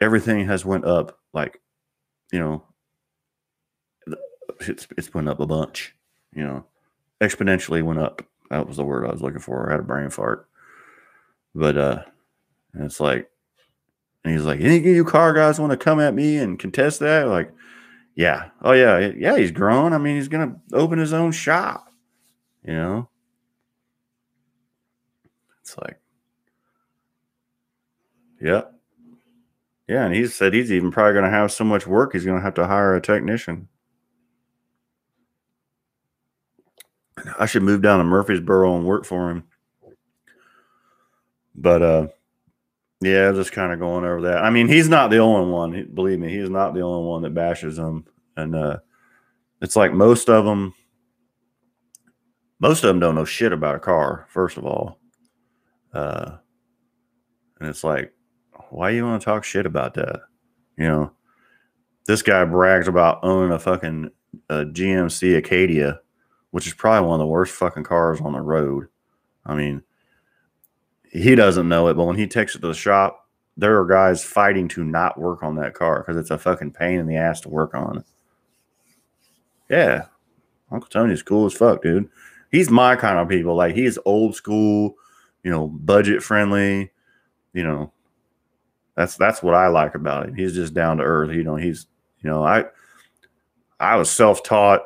everything 0.00 0.46
has 0.46 0.64
went 0.64 0.84
up 0.84 1.18
like, 1.32 1.60
you 2.32 2.38
know, 2.38 2.64
it's, 4.60 4.88
it's 4.96 5.14
went 5.14 5.28
up 5.28 5.40
a 5.40 5.46
bunch, 5.46 5.94
you 6.34 6.42
know, 6.42 6.64
exponentially 7.20 7.82
went 7.82 8.00
up. 8.00 8.22
That 8.50 8.66
was 8.66 8.76
the 8.78 8.84
word 8.84 9.06
I 9.06 9.12
was 9.12 9.22
looking 9.22 9.40
for. 9.40 9.68
I 9.68 9.72
had 9.72 9.80
a 9.80 9.84
brain 9.84 10.10
fart. 10.10 10.48
But, 11.54 11.76
uh, 11.76 12.02
it's 12.74 13.00
like, 13.00 13.30
and 14.24 14.34
he's 14.34 14.44
like, 14.44 14.60
any 14.60 14.78
of 14.78 14.84
you 14.84 15.04
car 15.04 15.32
guys 15.32 15.60
want 15.60 15.70
to 15.70 15.76
come 15.76 16.00
at 16.00 16.14
me 16.14 16.38
and 16.38 16.58
contest 16.58 17.00
that? 17.00 17.28
Like, 17.28 17.52
yeah. 18.18 18.48
Oh, 18.62 18.72
yeah. 18.72 19.12
Yeah, 19.16 19.38
he's 19.38 19.52
grown. 19.52 19.92
I 19.92 19.98
mean, 19.98 20.16
he's 20.16 20.26
to 20.26 20.76
open 20.76 20.98
his 20.98 21.12
own 21.12 21.30
shop, 21.30 21.86
you 22.64 22.74
know? 22.74 23.08
It's 25.60 25.78
like, 25.78 26.00
yep. 28.40 28.74
Yeah. 29.86 29.94
yeah, 29.94 30.04
and 30.06 30.14
he 30.16 30.26
said 30.26 30.52
he's 30.52 30.72
even 30.72 30.90
probably 30.90 31.12
going 31.12 31.26
to 31.26 31.30
have 31.30 31.52
so 31.52 31.62
much 31.62 31.86
work, 31.86 32.12
he's 32.12 32.24
going 32.24 32.36
to 32.36 32.42
have 32.42 32.54
to 32.54 32.66
hire 32.66 32.96
a 32.96 33.00
technician. 33.00 33.68
I 37.38 37.46
should 37.46 37.62
move 37.62 37.82
down 37.82 37.98
to 37.98 38.04
Murfreesboro 38.04 38.76
and 38.76 38.84
work 38.84 39.04
for 39.04 39.30
him. 39.30 39.44
But 41.54 41.82
uh 41.82 42.06
yeah, 43.00 43.30
just 43.32 43.52
kind 43.52 43.72
of 43.72 43.78
going 43.78 44.04
over 44.04 44.22
that. 44.22 44.42
I 44.42 44.50
mean, 44.50 44.68
he's 44.68 44.88
not 44.88 45.10
the 45.10 45.18
only 45.18 45.50
one. 45.50 45.90
believe 45.94 46.18
me, 46.18 46.30
he's 46.30 46.50
not 46.50 46.74
the 46.74 46.80
only 46.80 47.08
one 47.08 47.22
that 47.22 47.34
bashes 47.34 47.78
him. 47.78 48.04
And 48.36 48.56
uh, 48.56 48.78
it's 49.60 49.76
like 49.76 49.92
most 49.92 50.28
of 50.28 50.44
them, 50.44 50.74
most 52.58 52.82
of 52.82 52.88
them 52.88 52.98
don't 52.98 53.14
know 53.14 53.24
shit 53.24 53.52
about 53.52 53.76
a 53.76 53.80
car. 53.80 54.26
First 54.28 54.56
of 54.56 54.64
all, 54.64 54.98
uh, 55.92 56.38
and 57.60 57.68
it's 57.68 57.84
like, 57.84 58.12
why 58.70 58.90
you 58.90 59.04
want 59.04 59.20
to 59.20 59.24
talk 59.24 59.44
shit 59.44 59.66
about 59.66 59.94
that? 59.94 60.20
You 60.76 60.84
know, 60.84 61.12
this 62.06 62.22
guy 62.22 62.44
brags 62.44 62.88
about 62.88 63.20
owning 63.22 63.52
a 63.52 63.58
fucking 63.58 64.10
uh, 64.50 64.64
GMC 64.68 65.36
Acadia, 65.36 66.00
which 66.50 66.66
is 66.66 66.74
probably 66.74 67.06
one 67.06 67.20
of 67.20 67.24
the 67.24 67.30
worst 67.30 67.54
fucking 67.54 67.84
cars 67.84 68.20
on 68.20 68.32
the 68.32 68.40
road. 68.40 68.86
I 69.46 69.54
mean, 69.54 69.82
he 71.10 71.34
doesn't 71.34 71.68
know 71.68 71.88
it, 71.88 71.94
but 71.94 72.04
when 72.04 72.16
he 72.16 72.26
takes 72.26 72.54
it 72.54 72.60
to 72.60 72.68
the 72.68 72.74
shop, 72.74 73.26
there 73.56 73.78
are 73.78 73.86
guys 73.86 74.24
fighting 74.24 74.68
to 74.68 74.84
not 74.84 75.18
work 75.18 75.42
on 75.42 75.56
that 75.56 75.74
car 75.74 75.98
because 75.98 76.16
it's 76.16 76.30
a 76.30 76.38
fucking 76.38 76.72
pain 76.72 76.98
in 76.98 77.06
the 77.06 77.16
ass 77.16 77.40
to 77.40 77.48
work 77.48 77.74
on. 77.74 78.04
Yeah, 79.68 80.06
Uncle 80.70 80.88
Tony's 80.88 81.22
cool 81.22 81.46
as 81.46 81.54
fuck, 81.54 81.82
dude. 81.82 82.08
He's 82.50 82.70
my 82.70 82.96
kind 82.96 83.18
of 83.18 83.28
people. 83.28 83.54
Like 83.56 83.74
he's 83.74 83.98
old 84.04 84.34
school, 84.34 84.94
you 85.42 85.50
know, 85.50 85.66
budget 85.66 86.22
friendly. 86.22 86.90
You 87.52 87.64
know, 87.64 87.92
that's 88.94 89.16
that's 89.16 89.42
what 89.42 89.54
I 89.54 89.68
like 89.68 89.94
about 89.94 90.28
him. 90.28 90.34
He's 90.34 90.54
just 90.54 90.72
down 90.72 90.98
to 90.98 91.02
earth. 91.02 91.32
You 91.32 91.42
know, 91.42 91.56
he's 91.56 91.86
you 92.20 92.30
know 92.30 92.44
I 92.44 92.64
I 93.80 93.96
was 93.96 94.10
self 94.10 94.42
taught, 94.42 94.82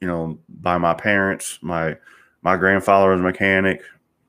you 0.00 0.08
know, 0.08 0.38
by 0.48 0.78
my 0.78 0.94
parents. 0.94 1.58
My 1.62 1.96
my 2.42 2.56
grandfather 2.56 3.10
was 3.10 3.20
a 3.20 3.24
mechanic. 3.24 3.82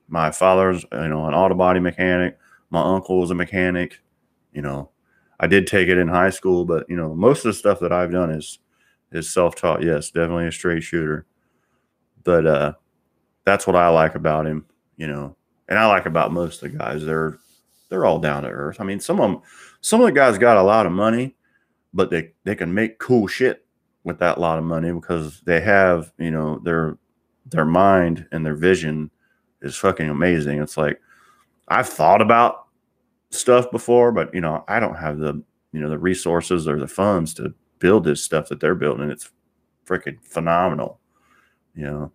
My 0.08 0.30
father's, 0.30 0.84
you 0.90 1.08
know, 1.08 1.26
an 1.26 1.34
auto 1.34 1.54
body 1.54 1.80
mechanic. 1.80 2.38
My 2.70 2.82
uncle 2.82 3.20
was 3.20 3.30
a 3.30 3.34
mechanic. 3.34 4.00
You 4.52 4.62
know, 4.62 4.90
I 5.40 5.46
did 5.46 5.66
take 5.66 5.88
it 5.88 5.98
in 5.98 6.08
high 6.08 6.30
school, 6.30 6.64
but 6.64 6.88
you 6.88 6.96
know, 6.96 7.14
most 7.14 7.38
of 7.38 7.44
the 7.44 7.52
stuff 7.52 7.80
that 7.80 7.92
I've 7.92 8.12
done 8.12 8.30
is 8.30 8.58
is 9.12 9.30
self 9.30 9.54
taught. 9.54 9.82
Yes, 9.82 10.10
definitely 10.10 10.46
a 10.46 10.52
straight 10.52 10.82
shooter. 10.82 11.26
But 12.24 12.46
uh, 12.46 12.72
that's 13.44 13.66
what 13.66 13.76
I 13.76 13.88
like 13.88 14.14
about 14.14 14.46
him. 14.46 14.66
You 14.96 15.06
know, 15.06 15.36
and 15.68 15.78
I 15.78 15.86
like 15.86 16.06
about 16.06 16.32
most 16.32 16.62
of 16.62 16.72
the 16.72 16.78
guys. 16.78 17.04
They're 17.04 17.38
they're 17.88 18.04
all 18.04 18.18
down 18.18 18.42
to 18.42 18.48
earth. 18.48 18.80
I 18.80 18.84
mean, 18.84 19.00
some 19.00 19.20
of 19.20 19.30
them, 19.30 19.42
some 19.80 20.00
of 20.00 20.06
the 20.06 20.12
guys 20.12 20.38
got 20.38 20.56
a 20.56 20.62
lot 20.62 20.86
of 20.86 20.92
money, 20.92 21.36
but 21.94 22.10
they 22.10 22.32
they 22.44 22.54
can 22.54 22.72
make 22.72 22.98
cool 22.98 23.26
shit 23.26 23.64
with 24.04 24.18
that 24.18 24.40
lot 24.40 24.58
of 24.58 24.64
money 24.64 24.92
because 24.92 25.40
they 25.42 25.60
have 25.60 26.12
you 26.18 26.30
know 26.30 26.58
their 26.60 26.98
their 27.46 27.64
mind 27.64 28.26
and 28.32 28.44
their 28.44 28.56
vision 28.56 29.10
is 29.62 29.76
fucking 29.76 30.08
amazing. 30.08 30.60
It's 30.60 30.76
like 30.76 31.00
I've 31.68 31.88
thought 31.88 32.22
about 32.22 32.66
stuff 33.30 33.70
before, 33.70 34.12
but 34.12 34.32
you 34.34 34.40
know, 34.40 34.64
I 34.68 34.80
don't 34.80 34.96
have 34.96 35.18
the 35.18 35.42
you 35.72 35.80
know 35.80 35.88
the 35.88 35.98
resources 35.98 36.66
or 36.66 36.78
the 36.78 36.88
funds 36.88 37.34
to 37.34 37.54
build 37.78 38.04
this 38.04 38.22
stuff 38.22 38.48
that 38.48 38.60
they're 38.60 38.74
building. 38.74 39.10
It's 39.10 39.30
freaking 39.86 40.22
phenomenal. 40.22 41.00
You 41.74 41.84
know, 41.84 42.12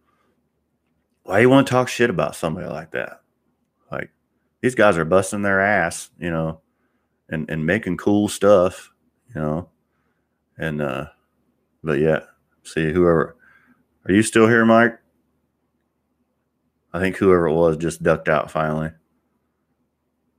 why 1.23 1.39
you 1.39 1.49
want 1.49 1.67
to 1.67 1.71
talk 1.71 1.87
shit 1.87 2.09
about 2.09 2.35
somebody 2.35 2.67
like 2.67 2.91
that? 2.91 3.21
Like 3.91 4.09
these 4.61 4.75
guys 4.75 4.97
are 4.97 5.05
busting 5.05 5.41
their 5.41 5.61
ass, 5.61 6.09
you 6.19 6.31
know, 6.31 6.61
and 7.29 7.49
and 7.49 7.65
making 7.65 7.97
cool 7.97 8.27
stuff, 8.27 8.91
you 9.33 9.41
know, 9.41 9.69
and 10.57 10.81
uh, 10.81 11.05
but 11.83 11.99
yeah, 11.99 12.21
see 12.63 12.91
whoever. 12.91 13.37
Are 14.05 14.13
you 14.13 14.21
still 14.21 14.47
here, 14.47 14.65
Mike? 14.65 14.99
I 16.93 16.99
think 16.99 17.17
whoever 17.17 17.47
it 17.47 17.53
was 17.53 17.77
just 17.77 18.03
ducked 18.03 18.29
out 18.29 18.51
finally. 18.51 18.91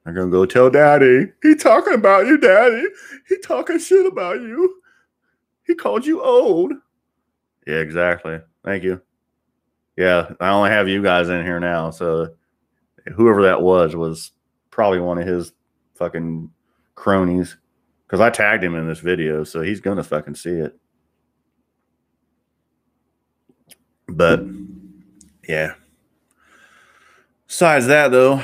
I'm 0.07 0.14
gonna 0.14 0.31
go 0.31 0.47
tell 0.47 0.71
daddy. 0.71 1.33
He 1.43 1.55
talking 1.55 1.95
about 1.95 2.27
you, 2.27 2.38
daddy. 2.38 2.85
He 3.29 3.38
talking 3.38 3.79
shit 3.79 4.07
about 4.07 4.40
you. 4.40 4.81
He 5.67 5.75
called 5.75 6.05
you 6.05 6.23
old. 6.23 6.73
Yeah, 7.67 7.77
exactly. 7.77 8.38
Thank 8.64 8.85
you. 8.85 9.01
Yeah, 9.97 10.33
I 10.40 10.51
only 10.51 10.71
have 10.71 10.88
you 10.88 11.03
guys 11.03 11.29
in 11.29 11.45
here 11.45 11.61
now, 11.61 11.90
so 11.90 12.35
whoever 13.14 13.43
that 13.43 13.62
was 13.62 13.97
was 13.97 14.33
probably 14.71 15.01
one 15.01 15.19
of 15.19 15.27
his 15.27 15.53
fucking 15.95 16.51
cronies. 16.95 17.57
Because 18.07 18.21
I 18.21 18.29
tagged 18.29 18.62
him 18.62 18.75
in 18.75 18.87
this 18.87 19.01
video, 19.01 19.45
so 19.45 19.62
he's 19.62 19.81
gonna 19.81 20.05
fucking 20.05 20.35
see 20.35 20.51
it. 20.51 20.79
But 24.07 24.45
yeah. 25.49 25.75
Besides 27.47 27.87
that, 27.87 28.11
though, 28.11 28.43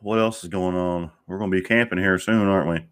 what 0.00 0.18
else 0.18 0.42
is 0.44 0.50
going 0.50 0.76
on? 0.76 1.10
We're 1.26 1.38
going 1.38 1.50
to 1.50 1.56
be 1.56 1.62
camping 1.62 1.98
here 1.98 2.18
soon, 2.18 2.48
aren't 2.48 2.68
we? 2.68 2.86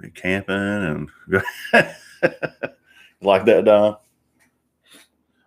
Be 0.00 0.10
camping 0.10 0.56
and 0.56 1.10
like 3.20 3.44
that, 3.44 3.64
Don. 3.64 3.96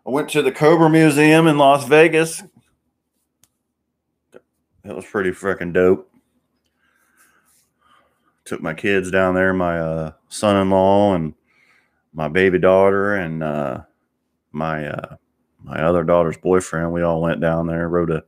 I 0.05 0.09
went 0.09 0.29
to 0.29 0.41
the 0.41 0.51
Cobra 0.51 0.89
Museum 0.89 1.47
in 1.47 1.57
Las 1.57 1.87
Vegas. 1.87 2.43
That 4.83 4.95
was 4.95 5.05
pretty 5.05 5.31
freaking 5.31 5.73
dope. 5.73 6.11
Took 8.45 8.61
my 8.61 8.73
kids 8.73 9.09
down 9.09 9.33
there, 9.33 9.53
my 9.53 9.79
uh, 9.79 10.11
son-in-law 10.27 11.15
and 11.15 11.33
my 12.13 12.27
baby 12.27 12.59
daughter, 12.59 13.15
and 13.15 13.41
uh, 13.41 13.81
my 14.51 14.87
uh, 14.87 15.15
my 15.63 15.81
other 15.81 16.03
daughter's 16.03 16.37
boyfriend. 16.37 16.91
We 16.91 17.01
all 17.01 17.21
went 17.21 17.41
down 17.41 17.67
there, 17.67 17.87
rode 17.87 18.11
a, 18.11 18.23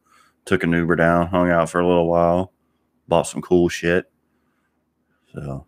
took 0.46 0.64
an 0.64 0.72
Uber 0.72 0.96
down, 0.96 1.28
hung 1.28 1.50
out 1.50 1.70
for 1.70 1.80
a 1.80 1.88
little 1.88 2.08
while, 2.08 2.54
bought 3.08 3.28
some 3.28 3.42
cool 3.42 3.70
shit. 3.70 4.10
So 5.34 5.66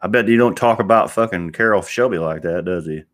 I 0.00 0.08
bet 0.08 0.28
you 0.28 0.36
don't 0.36 0.56
talk 0.56 0.80
about 0.80 1.10
fucking 1.10 1.50
Carroll 1.50 1.82
Shelby 1.82 2.18
like 2.18 2.42
that, 2.42 2.64
does 2.64 2.86
he? 2.86 3.04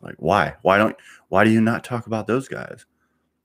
Like 0.00 0.16
why? 0.18 0.54
Why 0.62 0.78
don't? 0.78 0.96
Why 1.28 1.44
do 1.44 1.50
you 1.50 1.60
not 1.60 1.84
talk 1.84 2.06
about 2.06 2.26
those 2.26 2.48
guys? 2.48 2.86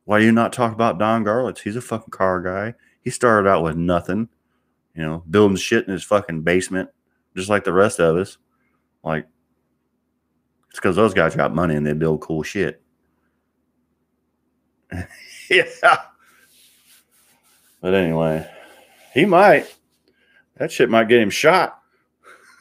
Why 0.05 0.19
do 0.19 0.25
you 0.25 0.31
not 0.31 0.53
talk 0.53 0.73
about 0.73 0.99
Don 0.99 1.23
Garlits? 1.23 1.59
He's 1.59 1.75
a 1.75 1.81
fucking 1.81 2.11
car 2.11 2.41
guy. 2.41 2.75
He 3.01 3.09
started 3.09 3.49
out 3.49 3.63
with 3.63 3.75
nothing, 3.75 4.29
you 4.95 5.01
know, 5.01 5.23
building 5.29 5.57
shit 5.57 5.87
in 5.87 5.93
his 5.93 6.03
fucking 6.03 6.41
basement, 6.41 6.89
just 7.35 7.49
like 7.49 7.63
the 7.63 7.73
rest 7.73 7.99
of 7.99 8.15
us. 8.17 8.37
Like 9.03 9.27
it's 10.73 10.79
because 10.79 10.95
those 10.95 11.13
guys 11.13 11.35
got 11.35 11.53
money 11.53 11.75
and 11.75 11.85
they 11.85 11.93
build 11.93 12.21
cool 12.21 12.41
shit. 12.41 12.81
yeah. 15.47 15.97
But 17.79 17.93
anyway, 17.93 18.49
he 19.13 19.25
might. 19.25 19.71
That 20.57 20.71
shit 20.71 20.89
might 20.89 21.09
get 21.09 21.21
him 21.21 21.29
shot. 21.29 21.79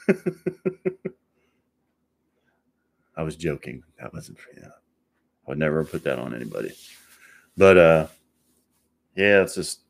I 3.16 3.22
was 3.22 3.34
joking. 3.34 3.82
That 3.98 4.12
wasn't, 4.12 4.36
yeah. 4.58 4.66
I 4.66 5.48
would 5.48 5.56
never 5.56 5.82
put 5.82 6.04
that 6.04 6.18
on 6.18 6.34
anybody. 6.34 6.72
But 7.56 7.78
uh 7.78 8.08
yeah, 9.16 9.40
it's 9.40 9.54
just 9.54 9.80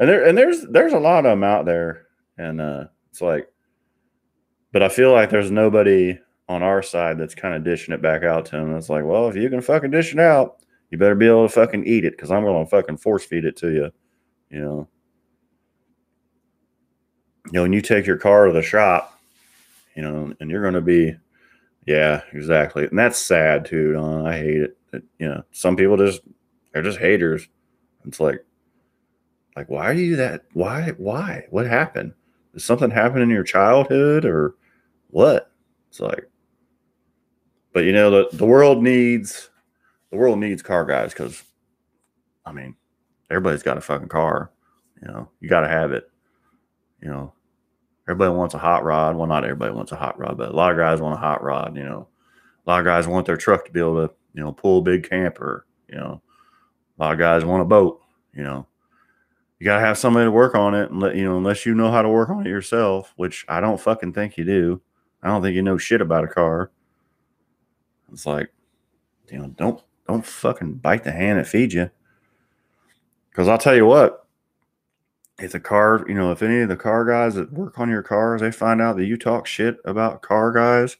and 0.00 0.08
there 0.08 0.24
and 0.24 0.38
there's 0.38 0.62
there's 0.62 0.94
a 0.94 0.98
lot 0.98 1.26
of 1.26 1.32
them 1.32 1.44
out 1.44 1.66
there. 1.66 2.06
And 2.38 2.58
uh 2.58 2.84
it's 3.10 3.20
like 3.20 3.52
but 4.72 4.82
I 4.82 4.88
feel 4.88 5.12
like 5.12 5.28
there's 5.28 5.50
nobody 5.50 6.18
on 6.52 6.62
our 6.62 6.82
side 6.82 7.18
that's 7.18 7.34
kind 7.34 7.54
of 7.54 7.64
dishing 7.64 7.94
it 7.94 8.02
back 8.02 8.22
out 8.22 8.46
to 8.46 8.56
him. 8.56 8.76
It's 8.76 8.88
like, 8.88 9.04
well, 9.04 9.28
if 9.28 9.36
you 9.36 9.48
can 9.48 9.60
fucking 9.60 9.90
dish 9.90 10.12
it 10.12 10.20
out, 10.20 10.58
you 10.90 10.98
better 10.98 11.14
be 11.14 11.26
able 11.26 11.48
to 11.48 11.52
fucking 11.52 11.86
eat 11.86 12.04
it 12.04 12.16
because 12.16 12.30
I'm 12.30 12.44
going 12.44 12.64
to 12.64 12.70
fucking 12.70 12.98
force 12.98 13.24
feed 13.24 13.44
it 13.44 13.56
to 13.58 13.72
you. 13.72 13.90
You 14.50 14.60
know, 14.60 14.88
you 17.46 17.52
know, 17.52 17.62
when 17.62 17.72
you 17.72 17.80
take 17.80 18.06
your 18.06 18.18
car 18.18 18.46
to 18.46 18.52
the 18.52 18.62
shop, 18.62 19.18
you 19.96 20.02
know, 20.02 20.34
and 20.38 20.50
you're 20.50 20.62
going 20.62 20.74
to 20.74 20.80
be, 20.80 21.16
yeah, 21.86 22.22
exactly. 22.32 22.86
And 22.86 22.98
that's 22.98 23.18
sad 23.18 23.64
too. 23.64 23.94
Don. 23.94 24.26
I 24.26 24.36
hate 24.36 24.62
it. 24.62 24.76
it. 24.92 25.02
You 25.18 25.28
know, 25.28 25.42
some 25.50 25.76
people 25.76 25.96
just, 25.96 26.20
they're 26.72 26.82
just 26.82 26.98
haters. 26.98 27.48
It's 28.04 28.20
like, 28.20 28.44
like, 29.56 29.68
why 29.68 29.86
are 29.86 29.94
you 29.94 30.16
that? 30.16 30.44
Why, 30.52 30.92
why? 30.96 31.46
What 31.50 31.66
happened? 31.66 32.12
Did 32.52 32.60
something 32.60 32.90
happen 32.90 33.22
in 33.22 33.30
your 33.30 33.44
childhood 33.44 34.24
or 34.24 34.54
what? 35.08 35.50
It's 35.88 36.00
like, 36.00 36.28
but 37.72 37.84
you 37.84 37.92
know, 37.92 38.10
the, 38.10 38.36
the 38.36 38.46
world 38.46 38.82
needs, 38.82 39.50
the 40.10 40.16
world 40.16 40.38
needs 40.38 40.62
car 40.62 40.84
guys 40.84 41.12
because, 41.12 41.42
I 42.44 42.52
mean, 42.52 42.76
everybody's 43.30 43.62
got 43.62 43.78
a 43.78 43.80
fucking 43.80 44.08
car. 44.08 44.50
You 45.00 45.08
know, 45.08 45.28
you 45.40 45.48
got 45.48 45.60
to 45.60 45.68
have 45.68 45.92
it. 45.92 46.10
You 47.00 47.08
know, 47.08 47.32
everybody 48.08 48.34
wants 48.34 48.54
a 48.54 48.58
hot 48.58 48.84
rod. 48.84 49.16
Well, 49.16 49.26
not 49.26 49.44
everybody 49.44 49.72
wants 49.72 49.92
a 49.92 49.96
hot 49.96 50.18
rod, 50.18 50.36
but 50.36 50.50
a 50.50 50.56
lot 50.56 50.70
of 50.70 50.78
guys 50.78 51.00
want 51.00 51.14
a 51.14 51.20
hot 51.20 51.42
rod. 51.42 51.76
You 51.76 51.84
know, 51.84 52.08
a 52.66 52.70
lot 52.70 52.80
of 52.80 52.86
guys 52.86 53.08
want 53.08 53.26
their 53.26 53.36
truck 53.36 53.64
to 53.64 53.72
be 53.72 53.80
able 53.80 54.06
to, 54.06 54.14
you 54.34 54.42
know, 54.42 54.52
pull 54.52 54.78
a 54.78 54.82
big 54.82 55.08
camper. 55.08 55.66
You 55.88 55.96
know, 55.96 56.22
a 56.98 57.02
lot 57.02 57.12
of 57.12 57.18
guys 57.18 57.44
want 57.44 57.62
a 57.62 57.66
boat. 57.66 58.00
You 58.34 58.44
know, 58.44 58.66
you 59.58 59.64
got 59.64 59.78
to 59.78 59.86
have 59.86 59.98
somebody 59.98 60.26
to 60.26 60.30
work 60.30 60.54
on 60.54 60.74
it 60.74 60.90
and 60.90 61.00
let 61.00 61.16
you 61.16 61.24
know, 61.24 61.36
unless 61.36 61.66
you 61.66 61.74
know 61.74 61.90
how 61.90 62.02
to 62.02 62.08
work 62.08 62.28
on 62.28 62.46
it 62.46 62.50
yourself, 62.50 63.12
which 63.16 63.44
I 63.48 63.60
don't 63.60 63.80
fucking 63.80 64.12
think 64.12 64.36
you 64.36 64.44
do. 64.44 64.80
I 65.22 65.28
don't 65.28 65.42
think 65.42 65.54
you 65.54 65.62
know 65.62 65.78
shit 65.78 66.00
about 66.00 66.24
a 66.24 66.28
car. 66.28 66.70
It's 68.12 68.26
like, 68.26 68.52
you 69.30 69.38
know, 69.38 69.48
don't 69.48 69.82
don't 70.06 70.24
fucking 70.24 70.74
bite 70.74 71.04
the 71.04 71.12
hand 71.12 71.38
that 71.38 71.46
feeds 71.46 71.74
you. 71.74 71.90
Because 73.30 73.48
I'll 73.48 73.58
tell 73.58 73.74
you 73.74 73.86
what, 73.86 74.26
if 75.38 75.52
the 75.52 75.60
car, 75.60 76.04
you 76.06 76.14
know, 76.14 76.30
if 76.32 76.42
any 76.42 76.60
of 76.60 76.68
the 76.68 76.76
car 76.76 77.04
guys 77.04 77.34
that 77.34 77.52
work 77.52 77.78
on 77.78 77.88
your 77.88 78.02
cars, 78.02 78.40
they 78.40 78.52
find 78.52 78.82
out 78.82 78.96
that 78.96 79.06
you 79.06 79.16
talk 79.16 79.46
shit 79.46 79.78
about 79.84 80.22
car 80.22 80.52
guys, 80.52 80.96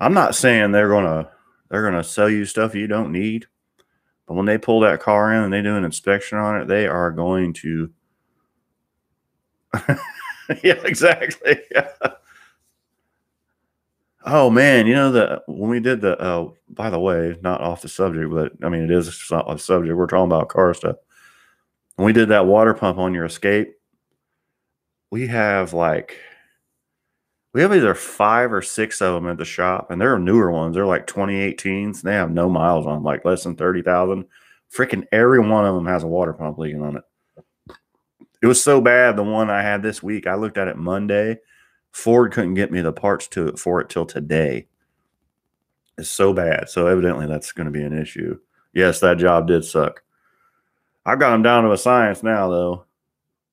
I'm 0.00 0.14
not 0.14 0.34
saying 0.34 0.72
they're 0.72 0.90
gonna 0.90 1.30
they're 1.70 1.88
gonna 1.88 2.04
sell 2.04 2.28
you 2.28 2.44
stuff 2.44 2.74
you 2.74 2.86
don't 2.86 3.12
need, 3.12 3.46
but 4.26 4.34
when 4.34 4.46
they 4.46 4.58
pull 4.58 4.80
that 4.80 5.00
car 5.00 5.32
in 5.32 5.42
and 5.42 5.52
they 5.52 5.62
do 5.62 5.76
an 5.76 5.84
inspection 5.84 6.38
on 6.38 6.60
it, 6.60 6.66
they 6.66 6.86
are 6.86 7.10
going 7.10 7.52
to. 7.54 7.90
yeah, 10.62 10.80
exactly. 10.84 11.60
Yeah. 11.70 11.88
Oh 14.24 14.50
man, 14.50 14.86
you 14.86 14.94
know 14.94 15.12
that 15.12 15.42
when 15.46 15.70
we 15.70 15.80
did 15.80 16.00
the 16.00 16.18
uh 16.18 16.48
by 16.68 16.90
the 16.90 16.98
way, 16.98 17.36
not 17.40 17.60
off 17.60 17.82
the 17.82 17.88
subject, 17.88 18.30
but 18.30 18.52
I 18.64 18.68
mean 18.68 18.84
it 18.84 18.90
is 18.90 19.06
the 19.06 19.58
subject. 19.58 19.96
We're 19.96 20.06
talking 20.06 20.24
about 20.24 20.48
car 20.48 20.74
stuff. 20.74 20.96
When 21.96 22.06
we 22.06 22.12
did 22.12 22.28
that 22.28 22.46
water 22.46 22.74
pump 22.74 22.98
on 22.98 23.14
your 23.14 23.24
escape, 23.24 23.74
we 25.10 25.28
have 25.28 25.72
like 25.72 26.18
we 27.54 27.62
have 27.62 27.72
either 27.72 27.94
five 27.94 28.52
or 28.52 28.62
six 28.62 29.00
of 29.00 29.14
them 29.14 29.30
at 29.30 29.38
the 29.38 29.44
shop, 29.44 29.90
and 29.90 30.00
they're 30.00 30.18
newer 30.18 30.50
ones. 30.50 30.74
They're 30.74 30.86
like 30.86 31.06
2018s. 31.06 32.02
They 32.02 32.12
have 32.12 32.30
no 32.30 32.48
miles 32.48 32.86
on 32.86 32.94
them, 32.94 33.04
like 33.04 33.24
less 33.24 33.44
than 33.44 33.56
30,000. 33.56 34.26
Freaking 34.72 35.06
every 35.12 35.40
one 35.40 35.64
of 35.64 35.74
them 35.74 35.86
has 35.86 36.02
a 36.02 36.06
water 36.08 36.34
pump 36.34 36.58
leaking 36.58 36.82
on 36.82 36.98
it. 36.98 37.04
It 38.42 38.46
was 38.46 38.62
so 38.62 38.80
bad. 38.80 39.16
The 39.16 39.22
one 39.24 39.48
I 39.48 39.62
had 39.62 39.82
this 39.82 40.02
week, 40.02 40.26
I 40.26 40.34
looked 40.34 40.58
at 40.58 40.68
it 40.68 40.76
Monday 40.76 41.38
Ford 41.98 42.32
couldn't 42.32 42.54
get 42.54 42.70
me 42.70 42.80
the 42.80 42.92
parts 42.92 43.26
to 43.26 43.48
it 43.48 43.58
for 43.58 43.80
it 43.80 43.88
till 43.88 44.06
today. 44.06 44.68
It's 45.98 46.08
so 46.08 46.32
bad. 46.32 46.68
So 46.68 46.86
evidently 46.86 47.26
that's 47.26 47.50
going 47.50 47.64
to 47.64 47.72
be 47.72 47.82
an 47.82 47.98
issue. 47.98 48.38
Yes, 48.72 49.00
that 49.00 49.18
job 49.18 49.48
did 49.48 49.64
suck. 49.64 50.04
I've 51.04 51.18
got 51.18 51.30
them 51.32 51.42
down 51.42 51.64
to 51.64 51.72
a 51.72 51.78
science 51.78 52.22
now, 52.22 52.48
though. 52.48 52.84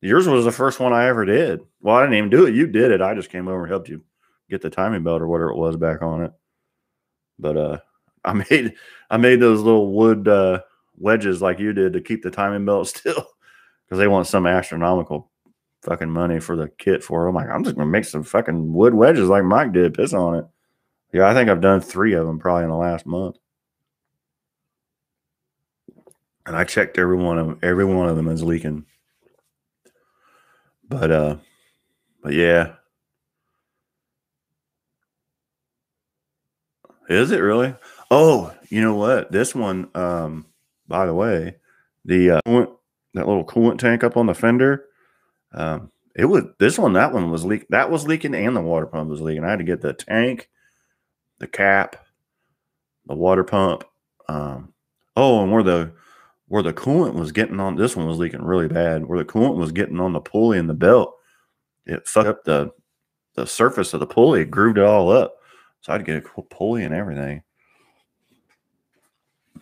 Yours 0.02 0.28
was 0.28 0.46
the 0.46 0.52
first 0.52 0.80
one 0.80 0.94
I 0.94 1.08
ever 1.08 1.26
did. 1.26 1.62
Well, 1.82 1.96
I 1.96 2.02
didn't 2.02 2.18
even 2.18 2.30
do 2.30 2.46
it. 2.46 2.54
You 2.54 2.68
did 2.68 2.92
it. 2.92 3.02
I 3.02 3.16
just 3.16 3.32
came 3.32 3.48
over 3.48 3.64
and 3.64 3.72
helped 3.72 3.90
you 3.90 4.04
get 4.48 4.62
the 4.62 4.70
timing 4.70 5.02
belt 5.02 5.24
or 5.24 5.28
whatever 5.28 5.50
it 5.50 5.58
was 5.58 5.76
back 5.76 6.04
on 6.04 6.26
it. 6.26 6.32
But 7.40 7.58
uh 7.58 7.78
I 8.26 8.34
made 8.34 8.76
I 9.10 9.18
made 9.18 9.40
those 9.40 9.62
little 9.62 9.92
wood 9.92 10.28
uh 10.28 10.62
wedges 10.98 11.42
like 11.42 11.58
you 11.58 11.74
did 11.74 11.94
to 11.94 12.02
keep 12.02 12.22
the 12.22 12.30
timing 12.30 12.66
belt 12.66 12.88
still 12.96 13.26
because 13.86 13.98
they 13.98 14.08
want 14.08 14.28
some 14.28 14.46
astronomical 14.46 15.32
fucking 15.86 16.10
money 16.10 16.40
for 16.40 16.56
the 16.56 16.70
kit 16.70 17.04
for. 17.04 17.28
I'm 17.28 17.36
like, 17.36 17.50
I'm 17.50 17.64
just 17.64 17.76
gonna 17.76 17.90
make 17.90 18.06
some 18.06 18.24
fucking 18.24 18.74
wood 18.74 18.94
wedges 18.94 19.30
like 19.30 19.44
Mike 19.44 19.72
did. 19.72 19.94
Piss 19.94 20.14
on 20.14 20.36
it. 20.36 20.46
Yeah, 21.14 21.30
I 21.30 21.34
think 21.34 21.50
I've 21.50 21.62
done 21.62 21.82
three 21.82 22.14
of 22.14 22.26
them 22.26 22.40
probably 22.40 22.64
in 22.64 22.70
the 22.70 22.76
last 22.76 23.06
month. 23.06 23.38
And 26.46 26.56
I 26.56 26.64
checked 26.64 26.98
every 26.98 27.16
one 27.16 27.38
of 27.38 27.48
them. 27.48 27.60
Every 27.64 27.86
one 27.86 28.10
of 28.10 28.16
them 28.16 28.28
is 28.28 28.44
leaking. 28.44 28.86
But 30.88 31.12
uh, 31.12 31.38
but 32.22 32.34
yeah. 32.34 32.74
Is 37.08 37.32
it 37.32 37.40
really? 37.40 37.76
Oh, 38.10 38.54
you 38.70 38.82
know 38.82 38.96
what? 38.96 39.32
This 39.32 39.54
one, 39.54 39.90
um, 39.96 40.48
by 40.88 41.06
the 41.06 41.14
way, 41.14 41.58
the 42.04 42.32
uh, 42.32 42.42
that 42.46 43.28
little 43.28 43.46
coolant 43.46 43.80
tank 43.80 44.04
up 44.04 44.18
on 44.18 44.26
the 44.26 44.34
fender 44.34 44.86
um, 45.56 45.92
it 46.16 46.26
was 46.26 46.44
this 46.60 46.78
one, 46.78 46.94
that 46.94 47.14
one 47.14 47.32
was 47.32 47.44
leak. 47.44 47.66
That 47.70 47.90
was 47.90 48.06
leaking, 48.06 48.36
and 48.36 48.56
the 48.56 48.62
water 48.62 48.86
pump 48.86 49.10
was 49.10 49.22
leaking. 49.22 49.44
I 49.44 49.50
had 49.50 49.60
to 49.60 49.66
get 49.66 49.82
the 49.82 49.94
tank, 49.94 50.50
the 51.40 51.48
cap, 51.48 52.06
the 53.08 53.16
water 53.16 53.44
pump. 53.44 53.86
Um, 54.28 54.74
oh, 55.16 55.42
and 55.42 55.52
where 55.52 55.64
the 55.64 55.94
where 56.48 56.64
the 56.64 56.74
coolant 56.74 57.16
was 57.16 57.32
getting 57.32 57.60
on, 57.60 57.76
this 57.76 57.96
one 57.96 58.08
was 58.08 58.20
leaking 58.20 58.44
really 58.44 58.68
bad. 58.68 59.06
Where 59.06 59.18
the 59.18 59.26
coolant 59.26 59.56
was 59.56 59.72
getting 59.72 60.00
on 60.00 60.14
the 60.14 60.22
pulley 60.22 60.58
and 60.58 60.70
the 60.70 60.74
belt, 60.74 61.16
it 61.86 62.08
fucked 62.08 62.28
up 62.28 62.44
the 62.44 62.72
the 63.36 63.48
surface 63.48 63.94
of 63.94 64.00
the 64.00 64.08
pulley, 64.08 64.42
it 64.42 64.52
grooved 64.52 64.78
it 64.78 64.84
all 64.84 65.12
up. 65.12 65.36
So 65.82 65.92
I 65.92 65.96
had 65.96 66.06
to 66.06 66.12
get 66.12 66.26
a 66.38 66.42
pulley 66.42 66.84
and 66.84 66.94
everything. 66.94 67.44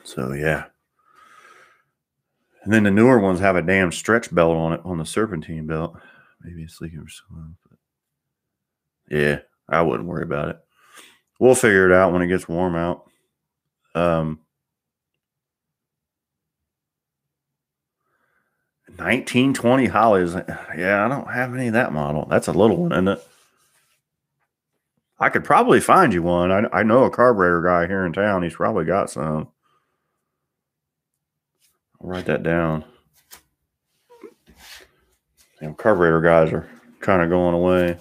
So 0.04 0.34
yeah. 0.34 0.66
And 2.64 2.72
then 2.72 2.84
the 2.84 2.92
newer 2.92 3.20
ones 3.20 3.40
have 3.42 3.56
a 3.56 3.62
damn 3.62 3.92
stretch 3.92 4.34
belt 4.34 4.56
on 4.56 4.74
it 4.74 4.82
on 4.86 4.98
the 4.98 5.06
serpentine 5.06 5.68
belt. 5.68 5.98
Maybe 6.42 6.64
it's 6.64 6.80
leaking 6.80 7.00
or 7.00 7.10
something. 7.10 7.56
But 7.70 9.18
yeah, 9.18 9.40
I 9.68 9.82
wouldn't 9.82 10.08
worry 10.08 10.24
about 10.24 10.50
it. 10.50 10.60
We'll 11.40 11.56
figure 11.56 11.90
it 11.90 11.96
out 11.96 12.14
when 12.14 12.22
it 12.22 12.28
gets 12.28 12.48
warm 12.48 12.76
out. 12.76 13.10
Um, 13.96 14.40
1920 18.98 19.88
Holleys. 19.88 20.34
Yeah, 20.78 21.06
I 21.06 21.10
don't 21.10 21.32
have 21.32 21.54
any 21.54 21.68
of 21.68 21.74
that 21.74 21.94
model. 21.94 22.28
That's 22.30 22.48
a 22.48 22.54
little 22.54 22.78
one, 22.78 22.92
isn't 22.92 23.08
it? 23.08 23.28
I 25.20 25.30
could 25.30 25.44
probably 25.44 25.80
find 25.80 26.14
you 26.14 26.22
one. 26.22 26.52
I, 26.52 26.66
I 26.72 26.84
know 26.84 27.06
a 27.06 27.10
carburetor 27.10 27.62
guy 27.62 27.88
here 27.88 28.06
in 28.06 28.14
town. 28.14 28.44
He's 28.44 28.56
probably 28.56 28.86
got 28.86 29.10
some. 29.10 29.50
I'll 32.04 32.10
write 32.10 32.26
that 32.26 32.44
down. 32.44 32.84
Know, 35.62 35.74
carburetor 35.74 36.20
guys 36.20 36.52
are 36.52 36.68
kind 37.00 37.22
of 37.22 37.30
going 37.30 37.56
away. 37.56 37.98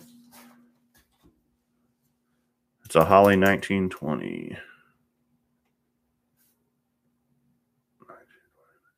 It's 2.84 2.96
a 2.96 3.04
Holley 3.04 3.36
1920. 3.36 4.58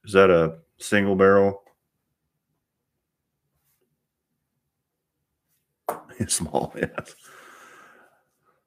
Is 0.04 0.12
that 0.12 0.30
a 0.30 0.58
single 0.78 1.16
barrel? 1.16 1.62
It's 6.20 6.34
small, 6.34 6.72
yes. 6.76 7.16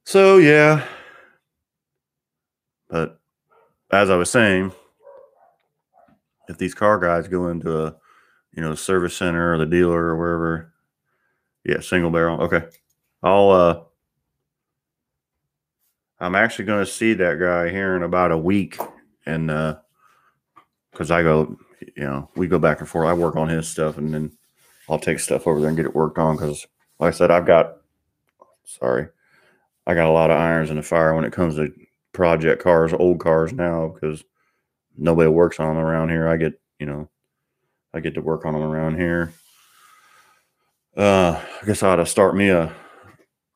So 0.04 0.38
yeah. 0.38 0.86
But 2.90 3.22
as 3.90 4.10
I 4.10 4.18
was 4.18 4.30
saying, 4.30 4.74
if 6.48 6.58
these 6.58 6.74
car 6.74 6.98
guys 7.00 7.28
go 7.28 7.50
into 7.50 7.86
a 7.86 7.96
you 8.54 8.62
know 8.62 8.76
service 8.76 9.16
center 9.16 9.54
or 9.54 9.58
the 9.58 9.66
dealer 9.66 10.00
or 10.00 10.18
wherever 10.18 10.74
yeah 11.64 11.80
single 11.80 12.12
barrel 12.12 12.42
okay. 12.42 12.66
I'll 13.24 13.50
uh 13.50 13.84
i'm 16.20 16.36
actually 16.36 16.66
going 16.66 16.84
to 16.84 16.92
see 16.92 17.14
that 17.14 17.40
guy 17.40 17.70
here 17.70 17.96
in 17.96 18.04
about 18.04 18.32
a 18.32 18.38
week 18.38 18.80
and 19.26 19.52
uh 19.52 19.78
because 20.92 21.12
i 21.12 21.22
go 21.22 21.58
you 21.96 22.04
know 22.04 22.30
we 22.36 22.48
go 22.48 22.60
back 22.60 22.80
and 22.80 22.90
forth. 22.90 23.08
I 23.08 23.14
work 23.14 23.36
on 23.36 23.50
his 23.50 23.68
stuff 23.68 23.98
and 23.98 24.14
then 24.14 24.32
i'll 24.90 25.00
take 25.00 25.20
stuff 25.20 25.48
over 25.48 25.60
there 25.60 25.70
and 25.70 25.78
get 25.78 25.86
it 25.86 25.96
worked 25.96 26.18
on 26.18 26.36
because 26.36 26.66
like 27.00 27.14
i 27.14 27.18
said 27.18 27.32
i've 27.32 27.46
got 27.46 27.78
sorry 28.66 29.08
i 29.86 29.94
got 29.94 30.10
a 30.10 30.12
lot 30.12 30.32
of 30.32 30.38
irons 30.38 30.70
in 30.70 30.78
the 30.78 30.84
fire 30.84 31.14
when 31.14 31.26
it 31.26 31.34
comes 31.34 31.56
to 31.56 31.72
project 32.14 32.64
cars 32.64 32.94
old 32.94 33.20
cars 33.20 33.54
now 33.54 33.88
because 33.90 34.24
nobody 34.98 35.30
works 35.30 35.60
on 35.60 35.76
them 35.76 35.84
around 35.84 36.10
here. 36.10 36.28
I 36.28 36.38
get, 36.38 36.60
you 36.80 36.86
know, 36.86 37.10
I 37.94 38.00
get 38.00 38.16
to 38.16 38.22
work 38.22 38.46
on 38.46 38.54
them 38.54 38.64
around 38.64 38.96
here. 38.96 39.34
Uh, 40.96 41.40
I 41.62 41.66
guess 41.66 41.84
I 41.84 41.90
ought 41.90 41.98
to 41.98 42.06
start 42.06 42.36
me 42.36 42.50
a, 42.50 42.76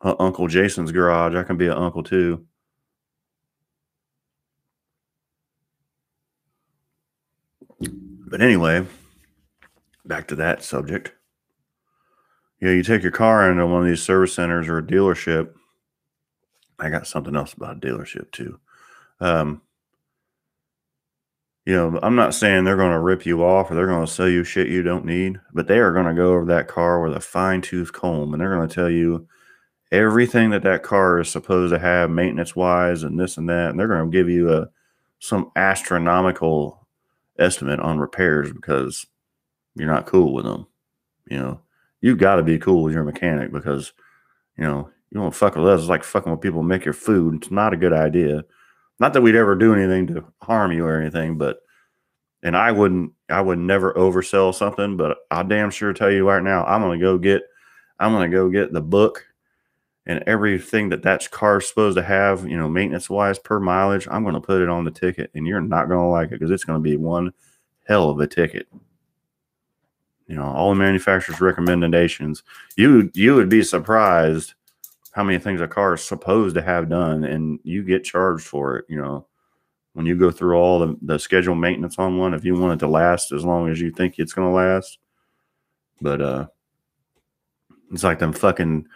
a 0.02 0.16
Uncle 0.22 0.48
Jason's 0.48 0.92
garage. 0.92 1.36
I 1.36 1.44
can 1.44 1.58
be 1.58 1.68
an 1.68 1.78
uncle 1.78 2.04
too. 2.04 2.46
But 7.80 8.42
anyway, 8.42 8.86
back 10.06 10.28
to 10.30 10.36
that 10.36 10.64
subject. 10.64 11.12
Yeah, 12.62 12.72
you 12.72 12.84
take 12.84 13.02
your 13.02 13.12
car 13.12 13.50
into 13.52 13.66
one 13.66 13.82
of 13.82 13.88
these 13.88 14.04
service 14.04 14.34
centers 14.34 14.70
or 14.70 14.78
a 14.78 14.84
dealership. 14.84 15.54
I 16.80 16.89
got 16.89 17.08
something 17.08 17.36
else 17.36 17.54
about 17.54 17.78
a 17.78 17.80
dealership 17.80 18.32
too. 18.32 18.60
Um, 19.20 19.62
you 21.66 21.76
know, 21.76 21.99
I'm 22.01 22.16
not 22.16 22.34
saying 22.34 22.64
they're 22.64 22.76
going 22.76 22.91
to 22.91 22.99
rip 22.99 23.26
you 23.26 23.43
off 23.43 23.70
or 23.70 23.76
they're 23.76 23.86
going 23.88 24.05
to 24.05 24.12
sell 24.12 24.28
you 24.28 24.43
shit 24.43 24.68
you 24.68 24.82
don't 24.82 25.05
need, 25.05 25.39
but 25.53 25.68
they 25.68 25.78
are 25.78 25.93
going 25.93 26.07
to 26.07 26.14
go 26.14 26.34
over 26.34 26.45
that 26.45 26.68
car 26.68 27.01
with 27.01 27.16
a 27.16 27.20
fine 27.20 27.62
tooth 27.62 27.93
comb 27.93 28.34
and 28.34 28.41
they're 28.41 28.55
going 28.55 28.68
to 28.68 28.74
tell 28.74 28.89
you 28.89 29.28
everything 29.91 30.49
that 30.51 30.64
that 30.64 30.84
car 30.84 31.20
is 31.20 31.30
supposed 31.30 31.74
to 31.74 31.80
have 31.80 32.09
maintenance 32.09 32.55
wise 32.55 33.03
and 33.03 33.20
this 33.20 33.38
and 33.38 33.47
that. 33.49 33.70
And 33.70 33.80
they're 33.80 33.88
going 33.88 34.09
to 34.09 34.18
give 34.18 34.30
you 34.30 34.51
a 34.51 34.68
some 35.20 35.51
astronomical 35.55 36.88
estimate 37.38 37.80
on 37.80 37.99
repairs 37.99 38.51
because 38.51 39.05
you're 39.76 39.88
not 39.91 40.07
cool 40.07 40.34
with 40.34 40.45
them. 40.45 40.66
You 41.30 41.38
know, 41.38 41.62
you 42.01 42.16
got 42.16 42.38
to 42.38 42.43
be 42.43 42.57
cool 42.57 42.82
with 42.84 42.93
your 42.93 43.03
mechanic 43.03 43.51
because, 43.51 43.93
you 44.57 44.64
know, 44.64 44.89
you 45.12 45.22
don't 45.22 45.36
fuck 45.36 45.55
with 45.55 45.68
us. 45.68 45.82
It's 45.82 45.89
like 45.89 46.03
fucking 46.03 46.32
with 46.32 46.41
people 46.41 46.64
make 46.64 46.86
your 46.86 46.95
food. 46.95 47.36
It's 47.36 47.51
not 47.51 47.74
a 47.74 47.78
good 47.78 47.93
idea. 47.93 48.43
Not 49.02 49.14
that 49.14 49.22
we'd 49.22 49.36
ever 49.36 49.56
do 49.56 49.74
anything 49.74 50.06
to 50.08 50.24
harm 50.43 50.72
you 50.72 50.86
or 50.86 51.02
anything, 51.02 51.36
but 51.36 51.62
and 52.43 52.56
I 52.56 52.72
wouldn't 52.72 53.14
I 53.30 53.41
would 53.41 53.58
never 53.58 53.95
oversell 53.95 54.54
something, 54.54 54.95
but 54.95 55.18
I 55.32 55.41
damn 55.41 55.72
sure 55.72 55.91
tell 55.91 56.12
you 56.12 56.28
right 56.28 56.43
now, 56.43 56.64
I'm 56.66 56.82
gonna 56.82 56.99
go 56.99 57.18
get 57.18 57.41
I'm 57.99 58.12
gonna 58.12 58.30
go 58.30 58.47
get 58.47 58.72
the 58.72 58.80
book 58.82 59.26
and 60.06 60.24
everything 60.28 60.89
that 60.89 61.02
that 61.02 61.32
car's 61.32 61.68
supposed 61.68 61.97
to 61.97 62.04
have, 62.04 62.47
you 62.47 62.56
know, 62.56 62.70
maintenance 62.70 63.10
wise 63.10 63.39
per 63.39 63.60
mileage. 63.60 64.08
I'm 64.12 64.24
gonna 64.24 64.39
put 64.39 64.62
it 64.62 64.70
on 64.70 64.86
the 64.86 64.91
ticket, 64.91 65.32
and 65.34 65.47
you're 65.47 65.62
not 65.62 65.89
gonna 65.89 66.08
like 66.08 66.28
it 66.28 66.34
because 66.34 66.52
it's 66.52 66.64
gonna 66.64 66.80
be 66.80 66.95
one 66.95 67.34
hell 67.88 68.12
of 68.12 68.20
a 68.20 68.28
ticket. 68.28 68.68
You 70.28 70.36
know, 70.36 70.43
all 70.43 70.70
the 70.70 70.80
manufacturer's 70.80 71.41
recommendations. 71.41 72.43
You 72.78 73.10
you 73.16 73.34
would 73.34 73.49
be 73.49 73.64
surprised 73.64 74.54
how 75.12 75.24
many 75.24 75.38
things 75.39 75.62
a 75.62 75.68
car 75.68 75.93
is 75.93 76.03
supposed 76.03 76.55
to 76.55 76.62
have 76.62 76.89
done 76.89 77.24
and 77.24 77.59
you 77.64 77.84
get 77.84 78.03
charged 78.03 78.45
for 78.45 78.78
it 78.78 78.86
you 78.89 78.97
know? 78.97 79.28
When 79.93 80.05
you 80.05 80.16
go 80.16 80.32
through 80.32 80.55
all 80.55 80.80
the, 80.80 80.97
the 81.01 81.20
scheduled 81.20 81.57
maintenance 81.57 81.99
on 81.99 82.18
one 82.18 82.34
if 82.34 82.45
you 82.45 82.55
want 82.55 82.74
it 82.74 82.86
to 82.86 82.88
last 82.88 83.32
as 83.32 83.43
long 83.43 83.70
as 83.70 83.80
you 83.82 83.91
think 83.91 84.16
it's 84.18 84.34
going 84.34 84.47
to 84.47 84.53
last 84.53 84.99
but 86.01 86.22
uh 86.22 86.47
it's 87.91 88.03
like 88.03 88.20
them 88.20 88.34
fucking 88.34 88.88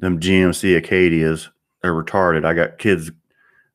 them 0.00 0.20
gmc 0.20 0.80
acadias 0.80 1.48
they're 1.82 1.94
retarded. 1.94 2.44
I 2.44 2.54
got 2.54 2.78
kids 2.78 3.10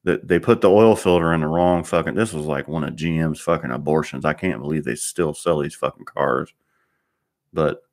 that 0.03 0.27
they 0.27 0.39
put 0.39 0.61
the 0.61 0.69
oil 0.69 0.95
filter 0.95 1.33
in 1.33 1.41
the 1.41 1.47
wrong 1.47 1.83
fucking 1.83 2.15
this 2.15 2.33
was 2.33 2.45
like 2.45 2.67
one 2.67 2.83
of 2.83 2.95
gm's 2.95 3.39
fucking 3.39 3.71
abortions. 3.71 4.25
I 4.25 4.33
can't 4.33 4.61
believe 4.61 4.83
they 4.83 4.95
still 4.95 5.33
sell 5.33 5.59
these 5.59 5.75
fucking 5.75 6.05
cars. 6.05 6.53
But 7.53 7.83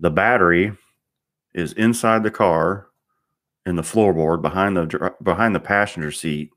the 0.00 0.10
battery 0.10 0.72
is 1.54 1.72
inside 1.74 2.22
the 2.22 2.30
car 2.30 2.88
in 3.66 3.76
the 3.76 3.82
floorboard 3.82 4.42
behind 4.42 4.76
the 4.76 5.14
behind 5.22 5.54
the 5.54 5.60
passenger 5.60 6.10
seat. 6.10 6.50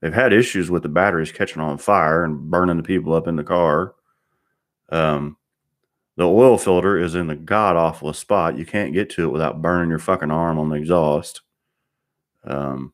They've 0.00 0.12
had 0.12 0.32
issues 0.32 0.70
with 0.70 0.82
the 0.82 0.88
batteries 0.88 1.32
catching 1.32 1.62
on 1.62 1.78
fire 1.78 2.24
and 2.24 2.50
burning 2.50 2.76
the 2.76 2.82
people 2.82 3.14
up 3.14 3.26
in 3.26 3.36
the 3.36 3.44
car. 3.44 3.94
Um, 4.90 5.36
the 6.16 6.24
oil 6.26 6.58
filter 6.58 6.98
is 6.98 7.14
in 7.14 7.26
the 7.26 7.36
god 7.36 7.76
awful 7.76 8.12
spot. 8.12 8.58
You 8.58 8.66
can't 8.66 8.92
get 8.92 9.10
to 9.10 9.24
it 9.24 9.32
without 9.32 9.62
burning 9.62 9.90
your 9.90 9.98
fucking 9.98 10.30
arm 10.30 10.58
on 10.58 10.68
the 10.68 10.76
exhaust. 10.76 11.42
Um, 12.44 12.92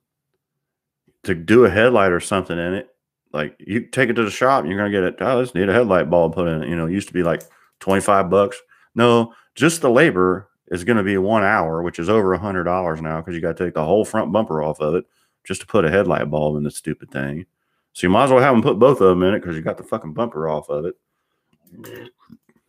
to 1.25 1.35
do 1.35 1.65
a 1.65 1.71
headlight 1.71 2.13
or 2.13 2.21
something 2.21 2.59
in 2.59 2.75
it, 2.75 2.89
like 3.33 3.57
you 3.61 3.87
take 3.87 4.11
it 4.11 4.15
to 4.15 4.25
the 4.25 4.31
shop, 4.31 4.65
you're 4.65 4.77
gonna 4.77 4.91
get 4.91 5.05
it. 5.05 5.17
Oh, 5.21 5.39
I 5.39 5.43
just 5.43 5.55
need 5.55 5.69
a 5.69 5.73
headlight 5.73 6.11
bulb 6.11 6.35
put 6.35 6.49
in 6.49 6.63
it. 6.63 6.69
You 6.69 6.77
know, 6.77 6.87
it 6.87 6.93
used 6.93 7.09
to 7.09 7.15
be 7.15 7.23
like 7.23 7.43
25 7.81 8.31
bucks. 8.31 8.61
No, 8.95 9.35
just 9.55 9.83
the 9.83 9.91
labor 9.91 10.49
is 10.73 10.85
going 10.85 10.97
to 10.97 11.03
be 11.03 11.19
one 11.19 11.45
hour, 11.45 11.83
which 11.83 11.99
is 11.99 12.09
over 12.09 12.33
a 12.33 12.39
hundred 12.39 12.65
dollars 12.65 13.01
now 13.01 13.21
because 13.21 13.35
you 13.35 13.41
got 13.41 13.57
to 13.57 13.65
take 13.65 13.75
the 13.75 13.85
whole 13.85 14.05
front 14.05 14.33
bumper 14.33 14.63
off 14.63 14.81
of 14.81 14.95
it 14.95 15.05
just 15.45 15.61
to 15.61 15.67
put 15.67 15.85
a 15.85 15.91
headlight 15.91 16.31
bulb 16.31 16.57
in 16.57 16.65
this 16.65 16.77
stupid 16.77 17.11
thing. 17.11 17.45
So 17.93 18.07
you 18.07 18.11
might 18.11 18.25
as 18.25 18.31
well 18.31 18.41
have 18.41 18.55
them 18.55 18.63
put 18.63 18.79
both 18.79 19.01
of 19.03 19.09
them 19.09 19.23
in 19.23 19.35
it 19.35 19.41
because 19.41 19.55
you 19.55 19.63
got 19.63 19.77
the 19.77 19.85
fucking 19.85 20.15
bumper 20.15 20.49
off 20.49 20.71
of 20.71 20.87
it. 20.87 20.97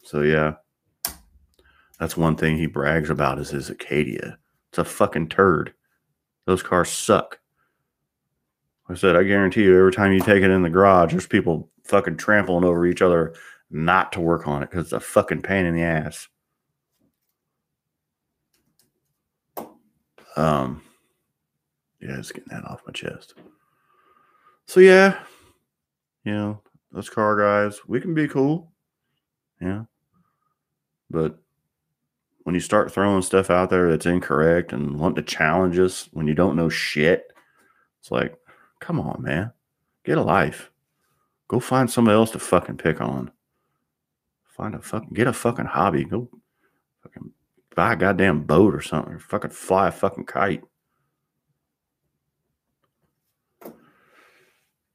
So 0.03 0.21
yeah, 0.21 0.55
that's 1.97 2.17
one 2.17 2.35
thing 2.35 2.57
he 2.57 2.65
brags 2.65 3.09
about 3.09 3.39
is 3.39 3.49
his 3.49 3.69
Acadia. 3.69 4.37
It's 4.69 4.79
a 4.79 4.83
fucking 4.83 5.29
turd. 5.29 5.73
Those 6.45 6.61
cars 6.61 6.89
suck. 6.89 7.39
I 8.89 8.95
said, 8.95 9.15
I 9.15 9.23
guarantee 9.23 9.63
you, 9.63 9.79
every 9.79 9.93
time 9.93 10.11
you 10.11 10.19
take 10.19 10.43
it 10.43 10.51
in 10.51 10.61
the 10.61 10.69
garage, 10.69 11.11
there's 11.11 11.25
people 11.25 11.69
fucking 11.85 12.17
trampling 12.17 12.65
over 12.65 12.85
each 12.85 13.01
other 13.01 13.33
not 13.71 14.11
to 14.11 14.19
work 14.19 14.45
on 14.45 14.61
it 14.61 14.69
because 14.69 14.87
it's 14.87 14.93
a 14.93 14.99
fucking 14.99 15.41
pain 15.41 15.65
in 15.65 15.73
the 15.73 15.83
ass. 15.83 16.27
Um, 20.35 20.81
yeah, 22.01 22.17
just 22.17 22.33
getting 22.33 22.49
that 22.49 22.65
off 22.65 22.81
my 22.85 22.91
chest. 22.91 23.35
So 24.67 24.79
yeah, 24.79 25.19
you 26.23 26.33
know, 26.33 26.61
those 26.91 27.09
car 27.09 27.37
guys, 27.37 27.79
we 27.87 27.99
can 27.99 28.13
be 28.13 28.27
cool. 28.27 28.71
Yeah. 29.61 29.83
But 31.09 31.37
when 32.43 32.55
you 32.55 32.61
start 32.61 32.91
throwing 32.91 33.21
stuff 33.21 33.49
out 33.49 33.69
there 33.69 33.89
that's 33.89 34.05
incorrect 34.05 34.73
and 34.73 34.99
want 34.99 35.15
to 35.15 35.21
challenge 35.21 35.79
us 35.79 36.09
when 36.11 36.27
you 36.27 36.33
don't 36.33 36.55
know 36.55 36.69
shit, 36.69 37.31
it's 37.99 38.11
like, 38.11 38.35
come 38.79 38.99
on, 38.99 39.21
man. 39.21 39.51
Get 40.03 40.17
a 40.17 40.23
life. 40.23 40.69
Go 41.47 41.59
find 41.59 41.89
somebody 41.89 42.15
else 42.15 42.31
to 42.31 42.39
fucking 42.39 42.77
pick 42.77 42.99
on. 42.99 43.31
Find 44.45 44.75
a 44.75 44.81
fucking 44.81 45.13
get 45.13 45.27
a 45.27 45.33
fucking 45.33 45.65
hobby. 45.65 46.03
Go 46.03 46.29
buy 47.75 47.93
a 47.93 47.95
goddamn 47.95 48.43
boat 48.43 48.73
or 48.73 48.81
something. 48.81 49.19
Fucking 49.19 49.51
fly 49.51 49.89
a 49.89 49.91
fucking 49.91 50.25
kite. 50.25 50.63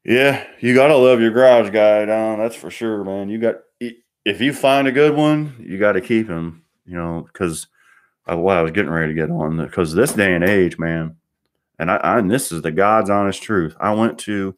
Yeah, 0.05 0.47
you 0.61 0.74
gotta 0.74 0.97
love 0.97 1.20
your 1.20 1.31
garage 1.31 1.70
guy, 1.70 2.05
Don. 2.07 2.39
That's 2.39 2.57
for 2.57 2.70
sure, 2.70 3.05
man. 3.05 3.29
You 3.29 3.39
got 3.39 3.57
if 4.24 4.43
you 4.43 4.53
find 4.53 4.87
a 4.87 4.93
good 4.93 5.16
one, 5.16 5.55
you 5.59 5.79
got 5.79 5.93
to 5.93 6.03
keep 6.03 6.29
him. 6.29 6.62
You 6.85 6.97
know, 6.97 7.29
because 7.33 7.66
well, 8.26 8.59
I 8.59 8.62
was 8.62 8.72
getting 8.72 8.91
ready 8.91 9.14
to 9.14 9.20
get 9.20 9.31
on 9.31 9.57
because 9.57 9.95
this 9.95 10.12
day 10.12 10.35
and 10.35 10.45
age, 10.45 10.79
man, 10.79 11.16
and 11.79 11.91
I, 11.91 11.97
I 11.97 12.18
and 12.18 12.31
this 12.31 12.53
is 12.53 12.62
the 12.62 12.70
God's 12.70 13.11
honest 13.11 13.43
truth. 13.43 13.74
I 13.81 13.95
went 13.95 14.18
to, 14.20 14.55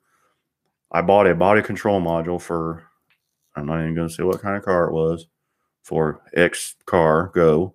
I 0.91 1.03
bought 1.03 1.29
a 1.29 1.35
body 1.35 1.63
control 1.63 2.01
module 2.01 2.41
for, 2.41 2.85
I'm 3.55 3.67
not 3.67 3.81
even 3.81 3.95
going 3.95 4.09
to 4.09 4.15
say 4.15 4.23
what 4.23 4.41
kind 4.41 4.57
of 4.57 4.65
car 4.65 4.89
it 4.89 4.93
was, 4.93 5.27
for 5.83 6.23
X 6.35 6.75
car 6.87 7.31
go, 7.35 7.75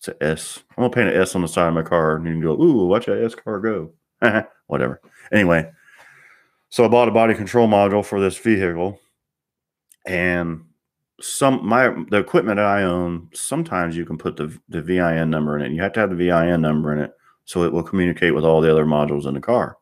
it's 0.00 0.08
an 0.08 0.14
S. 0.22 0.62
I'm 0.70 0.82
gonna 0.82 0.90
paint 0.90 1.10
an 1.10 1.20
S 1.20 1.34
on 1.34 1.42
the 1.42 1.48
side 1.48 1.68
of 1.68 1.74
my 1.74 1.82
car, 1.82 2.16
and 2.16 2.26
you 2.26 2.32
can 2.32 2.40
go, 2.40 2.58
"Ooh, 2.58 2.86
watch 2.86 3.04
that 3.04 3.22
S 3.22 3.34
car 3.34 3.60
go." 3.60 3.92
Whatever. 4.66 5.02
Anyway, 5.30 5.70
so 6.70 6.86
I 6.86 6.88
bought 6.88 7.08
a 7.08 7.12
body 7.12 7.34
control 7.34 7.68
module 7.68 8.02
for 8.02 8.18
this 8.18 8.38
vehicle, 8.38 8.98
and 10.06 10.64
some 11.20 11.66
my 11.66 11.88
the 12.08 12.16
equipment 12.16 12.56
that 12.56 12.64
I 12.64 12.84
own. 12.84 13.28
Sometimes 13.34 13.94
you 13.94 14.06
can 14.06 14.16
put 14.16 14.36
the 14.36 14.58
the 14.70 14.80
VIN 14.80 15.28
number 15.28 15.58
in 15.58 15.66
it. 15.66 15.72
You 15.72 15.82
have 15.82 15.92
to 15.92 16.00
have 16.00 16.10
the 16.10 16.16
VIN 16.16 16.62
number 16.62 16.94
in 16.94 17.00
it 17.00 17.12
so 17.44 17.64
it 17.64 17.72
will 17.72 17.82
communicate 17.82 18.34
with 18.34 18.44
all 18.44 18.60
the 18.60 18.70
other 18.70 18.86
modules 18.86 19.26
in 19.26 19.34
the 19.34 19.40
car. 19.40 19.76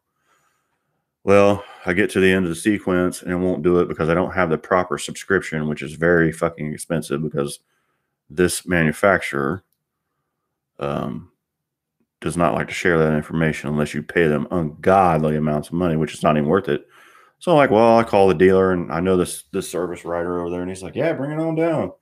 Well, 1.22 1.62
I 1.84 1.92
get 1.92 2.10
to 2.10 2.20
the 2.20 2.32
end 2.32 2.46
of 2.46 2.48
the 2.48 2.54
sequence 2.56 3.22
and 3.22 3.30
it 3.30 3.36
won't 3.36 3.62
do 3.62 3.78
it 3.80 3.88
because 3.88 4.08
I 4.08 4.14
don't 4.14 4.32
have 4.32 4.48
the 4.48 4.56
proper 4.56 4.96
subscription, 4.96 5.68
which 5.68 5.82
is 5.82 5.92
very 5.92 6.32
fucking 6.32 6.72
expensive 6.72 7.22
because 7.22 7.60
this 8.30 8.66
manufacturer 8.66 9.62
um, 10.78 11.30
does 12.20 12.36
not 12.36 12.54
like 12.54 12.68
to 12.68 12.74
share 12.74 12.98
that 12.98 13.14
information 13.14 13.70
unless 13.70 13.94
you 13.94 14.02
pay 14.02 14.26
them 14.26 14.48
ungodly 14.50 15.36
amounts 15.36 15.68
of 15.68 15.74
money, 15.74 15.96
which 15.96 16.14
is 16.14 16.22
not 16.22 16.36
even 16.36 16.48
worth 16.48 16.68
it. 16.68 16.86
So 17.38 17.52
I'm 17.52 17.58
like, 17.58 17.70
well, 17.70 17.98
I 17.98 18.02
call 18.02 18.26
the 18.26 18.34
dealer 18.34 18.72
and 18.72 18.92
I 18.92 19.00
know 19.00 19.16
this 19.16 19.44
this 19.52 19.70
service 19.70 20.04
writer 20.04 20.40
over 20.40 20.50
there, 20.50 20.60
and 20.60 20.70
he's 20.70 20.82
like, 20.82 20.96
yeah, 20.96 21.12
bring 21.12 21.30
it 21.30 21.38
on 21.38 21.54
down. 21.54 21.92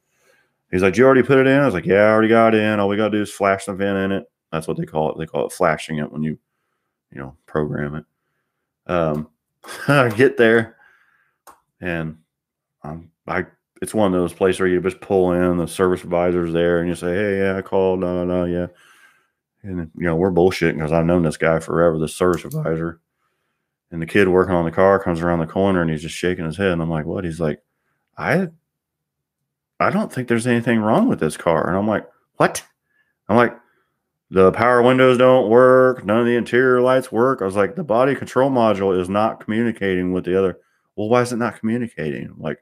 He's 0.70 0.82
like, 0.82 0.96
you 0.96 1.04
already 1.04 1.22
put 1.22 1.38
it 1.38 1.46
in? 1.46 1.60
I 1.60 1.64
was 1.64 1.74
like, 1.74 1.86
yeah, 1.86 2.06
I 2.06 2.10
already 2.10 2.28
got 2.28 2.54
it 2.54 2.60
in. 2.60 2.80
All 2.80 2.88
we 2.88 2.96
gotta 2.96 3.16
do 3.16 3.22
is 3.22 3.32
flash 3.32 3.66
the 3.66 3.74
VIN 3.74 3.96
in 3.96 4.12
it. 4.12 4.24
That's 4.50 4.66
what 4.66 4.78
they 4.78 4.86
call 4.86 5.12
it. 5.12 5.18
They 5.18 5.26
call 5.26 5.46
it 5.46 5.52
flashing 5.52 5.98
it 5.98 6.10
when 6.10 6.22
you, 6.22 6.38
you 7.12 7.18
know, 7.18 7.36
program 7.46 7.96
it. 7.96 8.04
Um, 8.86 9.28
I 9.88 10.08
get 10.08 10.36
there, 10.36 10.76
and 11.80 12.16
I'm 12.82 13.10
I 13.26 13.46
it's 13.82 13.94
one 13.94 14.12
of 14.12 14.20
those 14.20 14.32
places 14.32 14.60
where 14.60 14.68
you 14.68 14.80
just 14.80 15.00
pull 15.00 15.32
in 15.32 15.58
the 15.58 15.66
service 15.66 16.02
advisor's 16.02 16.52
there 16.52 16.80
and 16.80 16.88
you 16.88 16.94
say, 16.94 17.14
Hey, 17.14 17.38
yeah, 17.38 17.56
I 17.56 17.62
called. 17.62 18.00
No, 18.00 18.24
no, 18.24 18.44
yeah. 18.44 18.66
And, 19.62 19.90
you 19.96 20.06
know, 20.06 20.16
we're 20.16 20.30
bullshitting 20.30 20.74
because 20.74 20.92
I've 20.92 21.04
known 21.04 21.22
this 21.22 21.36
guy 21.36 21.58
forever, 21.58 21.98
the 21.98 22.08
service 22.08 22.44
advisor. 22.44 23.00
And 23.90 24.00
the 24.00 24.06
kid 24.06 24.28
working 24.28 24.54
on 24.54 24.64
the 24.64 24.70
car 24.72 25.02
comes 25.02 25.20
around 25.20 25.40
the 25.40 25.46
corner 25.46 25.80
and 25.82 25.90
he's 25.90 26.02
just 26.02 26.14
shaking 26.14 26.44
his 26.44 26.56
head. 26.56 26.72
And 26.72 26.82
I'm 26.82 26.90
like, 26.90 27.06
What? 27.06 27.24
He's 27.24 27.40
like, 27.40 27.62
I, 28.16 28.48
I 29.78 29.90
don't 29.90 30.12
think 30.12 30.28
there's 30.28 30.46
anything 30.46 30.80
wrong 30.80 31.08
with 31.08 31.20
this 31.20 31.36
car. 31.36 31.68
And 31.68 31.76
I'm 31.76 31.86
like, 31.88 32.06
What? 32.36 32.64
I'm 33.28 33.36
like, 33.36 33.56
the 34.30 34.50
power 34.52 34.82
windows 34.82 35.18
don't 35.18 35.50
work. 35.50 36.04
None 36.04 36.20
of 36.20 36.26
the 36.26 36.36
interior 36.36 36.80
lights 36.80 37.12
work. 37.12 37.42
I 37.42 37.44
was 37.44 37.56
like, 37.56 37.76
the 37.76 37.84
body 37.84 38.14
control 38.14 38.50
module 38.50 38.98
is 38.98 39.08
not 39.08 39.40
communicating 39.40 40.12
with 40.12 40.24
the 40.24 40.36
other. 40.36 40.58
Well, 40.96 41.08
why 41.08 41.22
is 41.22 41.32
it 41.32 41.36
not 41.36 41.60
communicating? 41.60 42.24
I'm 42.24 42.40
like, 42.40 42.58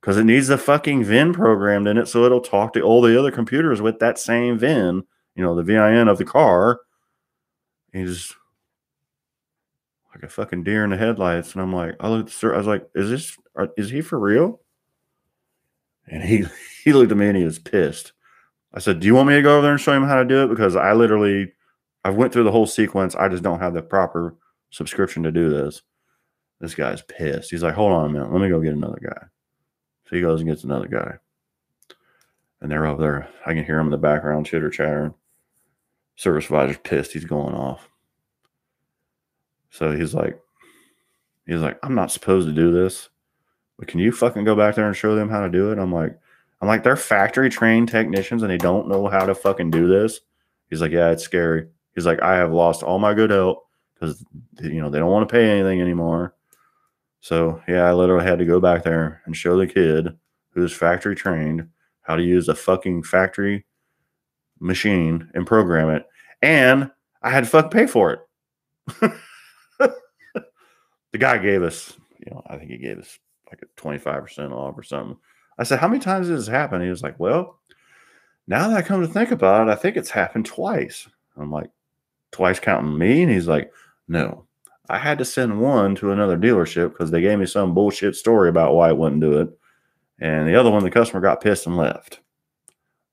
because 0.00 0.16
it 0.16 0.24
needs 0.24 0.48
the 0.48 0.58
fucking 0.58 1.04
VIN 1.04 1.32
programmed 1.32 1.88
in 1.88 1.98
it 1.98 2.06
so 2.06 2.24
it'll 2.24 2.40
talk 2.40 2.72
to 2.72 2.82
all 2.82 3.02
the 3.02 3.18
other 3.18 3.30
computers 3.30 3.80
with 3.80 3.98
that 3.98 4.18
same 4.18 4.58
VIN, 4.58 5.02
you 5.34 5.42
know, 5.42 5.54
the 5.54 5.62
VIN 5.62 6.08
of 6.08 6.18
the 6.18 6.24
car. 6.24 6.80
He's 7.92 8.34
like 10.14 10.22
a 10.22 10.28
fucking 10.28 10.64
deer 10.64 10.84
in 10.84 10.90
the 10.90 10.96
headlights. 10.96 11.52
And 11.52 11.62
I'm 11.62 11.72
like, 11.72 11.96
I 12.00 12.08
looked, 12.08 12.30
sir, 12.30 12.54
I 12.54 12.58
was 12.58 12.66
like, 12.66 12.88
is 12.94 13.10
this, 13.10 13.36
are, 13.56 13.68
is 13.76 13.90
he 13.90 14.00
for 14.00 14.18
real? 14.18 14.60
And 16.06 16.22
he, 16.22 16.44
he 16.84 16.92
looked 16.92 17.12
at 17.12 17.18
me 17.18 17.28
and 17.28 17.36
he 17.36 17.44
was 17.44 17.58
pissed. 17.58 18.12
I 18.74 18.80
said, 18.80 19.00
do 19.00 19.06
you 19.06 19.14
want 19.14 19.28
me 19.28 19.34
to 19.34 19.42
go 19.42 19.54
over 19.54 19.62
there 19.62 19.72
and 19.72 19.80
show 19.80 19.92
him 19.92 20.04
how 20.04 20.16
to 20.16 20.24
do 20.24 20.44
it? 20.44 20.48
Because 20.48 20.76
I 20.76 20.92
literally, 20.92 21.52
I've 22.04 22.16
went 22.16 22.32
through 22.32 22.44
the 22.44 22.52
whole 22.52 22.66
sequence. 22.66 23.14
I 23.14 23.28
just 23.28 23.42
don't 23.42 23.60
have 23.60 23.74
the 23.74 23.82
proper 23.82 24.36
subscription 24.70 25.22
to 25.22 25.32
do 25.32 25.48
this. 25.48 25.82
This 26.60 26.74
guy's 26.74 27.02
pissed. 27.02 27.50
He's 27.50 27.62
like, 27.62 27.74
hold 27.74 27.92
on 27.92 28.06
a 28.06 28.12
minute. 28.12 28.32
Let 28.32 28.40
me 28.42 28.48
go 28.48 28.60
get 28.60 28.74
another 28.74 28.98
guy. 29.02 29.26
So 30.08 30.16
he 30.16 30.22
goes 30.22 30.40
and 30.40 30.48
gets 30.48 30.64
another 30.64 30.88
guy. 30.88 31.18
And 32.60 32.70
they're 32.70 32.86
over 32.86 33.00
there. 33.00 33.28
I 33.44 33.54
can 33.54 33.64
hear 33.64 33.78
him 33.78 33.88
in 33.88 33.92
the 33.92 33.98
background 33.98 34.46
chitter 34.46 34.70
chattering. 34.70 35.14
Service 36.16 36.46
advisor's 36.46 36.78
pissed. 36.82 37.12
He's 37.12 37.24
going 37.24 37.54
off. 37.54 37.88
So 39.70 39.92
he's 39.92 40.14
like, 40.14 40.40
he's 41.46 41.60
like, 41.60 41.78
I'm 41.82 41.94
not 41.94 42.10
supposed 42.10 42.48
to 42.48 42.54
do 42.54 42.72
this, 42.72 43.10
but 43.78 43.86
can 43.86 44.00
you 44.00 44.10
fucking 44.10 44.44
go 44.44 44.56
back 44.56 44.74
there 44.74 44.86
and 44.86 44.96
show 44.96 45.14
them 45.14 45.28
how 45.28 45.42
to 45.42 45.50
do 45.50 45.70
it? 45.70 45.78
I'm 45.78 45.92
like, 45.92 46.18
I'm 46.60 46.68
like, 46.68 46.82
they're 46.82 46.96
factory 46.96 47.50
trained 47.50 47.88
technicians 47.88 48.42
and 48.42 48.50
they 48.50 48.58
don't 48.58 48.88
know 48.88 49.06
how 49.08 49.26
to 49.26 49.34
fucking 49.34 49.70
do 49.70 49.86
this. 49.86 50.20
He's 50.70 50.80
like, 50.80 50.90
yeah, 50.90 51.10
it's 51.10 51.22
scary. 51.22 51.68
He's 51.94 52.06
like, 52.06 52.22
I 52.22 52.36
have 52.36 52.52
lost 52.52 52.82
all 52.82 52.98
my 52.98 53.14
good 53.14 53.30
help 53.30 53.66
because 53.94 54.24
you 54.62 54.80
know 54.80 54.90
they 54.90 54.98
don't 54.98 55.10
want 55.10 55.28
to 55.28 55.32
pay 55.32 55.50
anything 55.50 55.80
anymore. 55.80 56.34
So 57.20 57.62
yeah, 57.68 57.84
I 57.84 57.92
literally 57.92 58.24
had 58.24 58.38
to 58.38 58.44
go 58.44 58.60
back 58.60 58.84
there 58.84 59.22
and 59.26 59.36
show 59.36 59.56
the 59.56 59.66
kid 59.66 60.16
who's 60.52 60.72
factory 60.72 61.14
trained 61.14 61.68
how 62.02 62.16
to 62.16 62.22
use 62.22 62.48
a 62.48 62.54
fucking 62.54 63.02
factory 63.02 63.66
machine 64.60 65.30
and 65.34 65.46
program 65.46 65.90
it. 65.90 66.06
And 66.40 66.90
I 67.22 67.30
had 67.30 67.44
to 67.44 67.50
fucking 67.50 67.70
pay 67.70 67.86
for 67.86 68.12
it. 68.12 68.20
the 71.12 71.18
guy 71.18 71.38
gave 71.38 71.62
us, 71.62 71.94
you 72.18 72.32
know, 72.32 72.42
I 72.46 72.56
think 72.56 72.70
he 72.70 72.78
gave 72.78 72.98
us 72.98 73.18
like 73.50 73.62
a 73.62 73.80
25% 73.80 74.52
off 74.52 74.78
or 74.78 74.82
something. 74.82 75.18
I 75.58 75.64
said, 75.64 75.80
How 75.80 75.88
many 75.88 76.00
times 76.00 76.28
has 76.28 76.46
this 76.46 76.52
happened? 76.52 76.82
He 76.82 76.90
was 76.90 77.02
like, 77.02 77.20
Well, 77.20 77.58
now 78.46 78.68
that 78.68 78.76
I 78.76 78.82
come 78.82 79.02
to 79.02 79.08
think 79.08 79.30
about 79.30 79.68
it, 79.68 79.70
I 79.70 79.74
think 79.74 79.96
it's 79.96 80.10
happened 80.10 80.46
twice. 80.46 81.08
I'm 81.36 81.52
like, 81.52 81.70
Twice 82.32 82.58
counting 82.58 82.96
me? 82.96 83.22
And 83.22 83.30
he's 83.30 83.48
like, 83.48 83.70
No, 84.06 84.46
I 84.88 84.98
had 84.98 85.18
to 85.18 85.24
send 85.24 85.60
one 85.60 85.94
to 85.96 86.12
another 86.12 86.36
dealership 86.36 86.90
because 86.90 87.10
they 87.10 87.20
gave 87.20 87.38
me 87.38 87.46
some 87.46 87.74
bullshit 87.74 88.16
story 88.16 88.48
about 88.48 88.74
why 88.74 88.88
it 88.88 88.96
wouldn't 88.96 89.20
do 89.20 89.40
it. 89.40 89.50
And 90.20 90.48
the 90.48 90.56
other 90.56 90.70
one, 90.70 90.82
the 90.82 90.90
customer 90.90 91.20
got 91.20 91.42
pissed 91.42 91.66
and 91.66 91.76
left. 91.76 92.20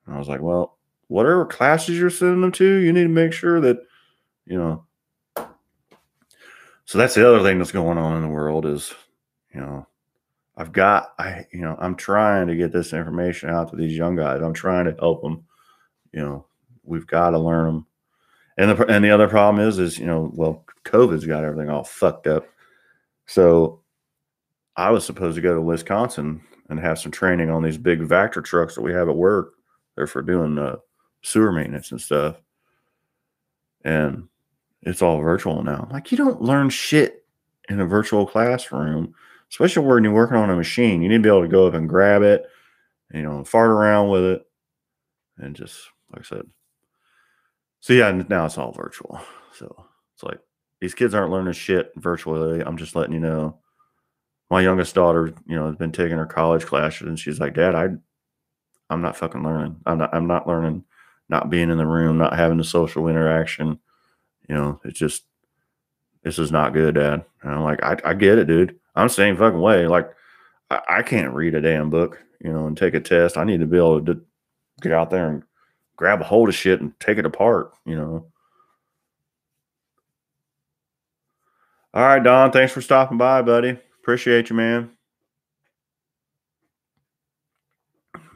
And 0.06 0.16
I 0.16 0.20
was 0.20 0.30
like, 0.30 0.42
well, 0.42 0.78
whatever 1.08 1.46
classes 1.46 1.98
you're 1.98 2.10
sending 2.10 2.42
them 2.42 2.52
to, 2.54 2.66
you 2.66 2.94
need 2.94 3.04
to 3.04 3.10
make 3.10 3.34
sure 3.34 3.60
that, 3.62 3.78
you 4.46 4.58
know. 4.58 4.86
So 6.86 6.98
that's 6.98 7.16
the 7.16 7.28
other 7.28 7.44
thing 7.44 7.58
that's 7.58 7.72
going 7.72 7.98
on 7.98 8.16
in 8.16 8.22
the 8.22 8.30
world 8.30 8.66
is, 8.66 8.94
you 9.54 9.60
know, 9.60 9.88
I've 10.56 10.72
got, 10.72 11.14
I, 11.20 11.46
you 11.52 11.62
know, 11.62 11.76
I'm 11.80 11.96
trying 11.96 12.48
to 12.48 12.56
get 12.56 12.72
this 12.72 12.94
information 12.94 13.50
out 13.50 13.70
to 13.72 13.76
these 13.76 13.98
young 13.98 14.16
guys. 14.16 14.42
I'm 14.42 14.54
trying 14.54 14.86
to 14.86 14.96
help 15.00 15.22
them. 15.22 15.44
You 16.14 16.22
know, 16.22 16.46
we've 16.84 17.08
got 17.08 17.32
to 17.32 17.40
learn 17.40 17.66
them. 17.66 17.88
And 18.58 18.72
the 18.72 18.86
and 18.86 19.04
the 19.04 19.12
other 19.12 19.28
problem 19.28 19.68
is, 19.68 19.80
is 19.80 20.00
you 20.00 20.06
know, 20.06 20.32
well, 20.34 20.64
COVID's 20.86 21.26
got 21.26 21.44
everything 21.44 21.70
all 21.70 21.84
fucked 21.84 22.28
up. 22.28 22.48
So 23.26 23.82
I 24.76 24.92
was 24.92 25.06
supposed 25.06 25.36
to 25.36 25.42
go 25.42 25.54
to 25.54 25.62
Wisconsin 25.62 26.42
and 26.70 26.80
have 26.80 27.00
some 27.00 27.12
training 27.12 27.50
on 27.50 27.64
these 27.64 27.78
big 27.78 28.00
Vactor 28.02 28.44
trucks 28.44 28.76
that 28.76 28.82
we 28.82 28.94
have 28.94 29.10
at 29.10 29.16
work. 29.16 29.54
They're 29.96 30.08
for 30.08 30.22
doing 30.22 30.58
uh, 30.58 30.78
sewer 31.22 31.52
maintenance 31.52 31.92
and 31.92 32.02
stuff. 32.02 32.38
And 33.84 34.28
it's 34.82 35.02
all 35.02 35.20
virtual 35.20 35.64
now. 35.64 35.88
Like 35.92 36.12
you 36.12 36.18
don't 36.18 36.42
learn 36.42 36.70
shit 36.70 37.26
in 37.70 37.80
a 37.80 37.86
virtual 37.86 38.26
classroom, 38.26 39.14
especially 39.52 39.86
when 39.86 40.04
you're 40.04 40.14
working 40.14 40.38
on 40.38 40.50
a 40.50 40.56
machine. 40.56 41.02
You 41.02 41.10
need 41.10 41.18
to 41.18 41.24
be 41.24 41.30
able 41.30 41.42
to 41.42 41.48
go 41.48 41.68
up 41.68 41.74
and 41.74 41.90
grab 41.90 42.22
it, 42.22 42.46
you 43.14 43.22
know, 43.22 43.38
and 43.38 43.48
fart 43.48 43.70
around 43.70 44.10
with 44.10 44.24
it, 44.24 44.48
and 45.38 45.56
just 45.56 45.80
like 46.12 46.22
I 46.22 46.26
said. 46.26 46.48
So 47.86 47.94
yeah, 47.94 48.24
now 48.30 48.48
it's 48.48 48.58
all 48.58 48.72
virtual. 48.72 49.22
So 49.54 49.86
it's 50.16 50.24
like 50.24 50.40
these 50.82 50.96
kids 50.96 51.14
aren't 51.14 51.32
learning 51.32 51.54
shit 51.54 51.92
virtually. 51.98 52.62
I'm 52.62 52.78
just 52.78 52.96
letting 52.96 53.14
you 53.14 53.20
know. 53.20 53.60
My 54.50 54.62
youngest 54.62 54.96
daughter, 54.96 55.36
you 55.46 55.56
know, 55.56 55.68
has 55.68 55.76
been 55.76 55.92
taking 55.92 56.18
her 56.18 56.26
college 56.26 56.66
classes, 56.66 57.08
and 57.08 57.20
she's 57.20 57.40
like, 57.40 57.54
"Dad, 57.54 57.76
I, 57.76 57.90
I'm 58.90 59.04
not 59.04 59.16
fucking 59.16 59.44
learning. 59.44 59.76
I'm 59.86 60.00
not. 60.00 60.16
I'm 60.16 60.26
not 60.26 60.48
learning. 60.48 60.84
Not 61.30 61.52
being 61.52 61.70
in 61.70 61.78
the 61.78 61.86
room, 61.86 62.18
not 62.18 62.36
having 62.36 62.58
the 62.58 62.64
social 62.64 63.08
interaction. 63.08 63.78
You 64.50 64.56
know, 64.56 64.82
it's 64.84 64.98
just 64.98 65.22
this 66.24 66.40
is 66.40 66.52
not 66.52 66.74
good, 66.74 66.96
Dad." 66.96 67.24
And 67.44 67.54
I'm 67.54 67.64
like, 67.64 67.84
"I, 67.84 67.98
I 68.04 68.14
get 68.16 68.40
it, 68.40 68.48
dude. 68.48 68.80
I'm 68.96 69.10
the 69.10 69.14
same 69.14 69.38
fucking 69.38 69.62
way. 69.62 69.86
Like, 69.86 70.10
I, 70.72 70.82
I 70.90 71.02
can't 71.04 71.36
read 71.36 71.54
a 71.54 71.62
damn 71.62 71.92
book, 71.92 72.20
you 72.42 72.52
know, 72.52 72.66
and 72.66 72.76
take 72.76 72.96
a 72.96 73.00
test. 73.00 73.38
I 73.38 73.44
need 73.44 73.60
to 73.60 73.68
be 73.68 73.78
able 73.78 74.04
to 74.06 74.20
get 74.82 74.92
out 74.92 75.12
there 75.12 75.30
and 75.30 75.44
grab 75.96 76.22
a 76.22 76.26
hold 76.26 76.50
of 76.50 76.56
shit 76.56 76.82
and 76.82 76.98
take 77.00 77.18
it 77.18 77.26
apart, 77.26 77.72
you 77.86 77.96
know." 77.96 78.28
All 81.94 82.04
right, 82.06 82.22
Don. 82.22 82.52
Thanks 82.52 82.74
for 82.74 82.82
stopping 82.82 83.18
by, 83.18 83.42
buddy. 83.42 83.80
Appreciate 84.02 84.50
you, 84.50 84.56
man. 84.56 84.92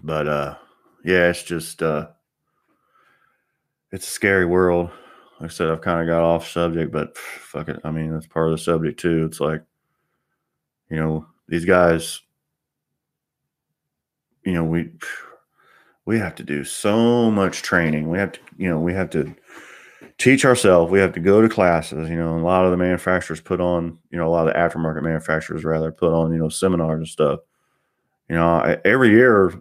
But 0.04 0.28
uh 0.28 0.56
yeah, 1.04 1.30
it's 1.30 1.44
just 1.44 1.84
uh 1.84 2.08
it's 3.92 4.08
a 4.08 4.12
scary 4.12 4.46
world. 4.46 4.92
Like 5.40 5.52
I 5.52 5.54
said, 5.54 5.70
I've 5.70 5.82
kind 5.82 6.02
of 6.02 6.08
got 6.08 6.24
off 6.24 6.48
subject, 6.48 6.92
but 6.92 7.18
fuck 7.18 7.70
it. 7.70 7.80
I 7.84 7.92
mean, 7.92 8.12
that's 8.14 8.28
part 8.28 8.48
of 8.48 8.52
the 8.52 8.64
subject 8.64 9.00
too. 9.00 9.26
It's 9.26 9.40
like, 9.40 9.64
you 10.90 10.98
know, 10.98 11.26
these 11.48 11.66
guys, 11.66 12.22
you 14.46 14.54
know, 14.54 14.64
we 14.64 14.92
we 16.10 16.18
have 16.18 16.34
to 16.34 16.44
do 16.44 16.64
so 16.64 17.30
much 17.30 17.62
training. 17.62 18.10
We 18.10 18.18
have 18.18 18.32
to, 18.32 18.40
you 18.58 18.68
know, 18.68 18.80
we 18.80 18.96
have 18.96 19.12
to 19.12 19.32
teach 20.18 20.44
ourselves. 20.44 20.92
We 20.92 20.98
have 20.98 21.14
to 21.14 21.20
go 21.20 21.40
to 21.40 21.48
classes. 21.48 22.10
You 22.10 22.16
know, 22.16 22.36
a 22.36 22.42
lot 22.42 22.66
of 22.66 22.72
the 22.72 22.78
manufacturers 22.78 23.40
put 23.40 23.62
on, 23.62 23.96
you 24.10 24.18
know, 24.18 24.28
a 24.28 24.34
lot 24.34 24.48
of 24.48 24.52
the 24.52 24.60
aftermarket 24.60 25.04
manufacturers 25.04 25.64
rather 25.64 25.92
put 25.92 26.12
on, 26.12 26.34
you 26.34 26.40
know, 26.40 26.50
seminars 26.50 26.98
and 26.98 27.08
stuff. 27.08 27.42
You 28.28 28.38
know, 28.38 28.80
every 28.84 29.10
year 29.10 29.54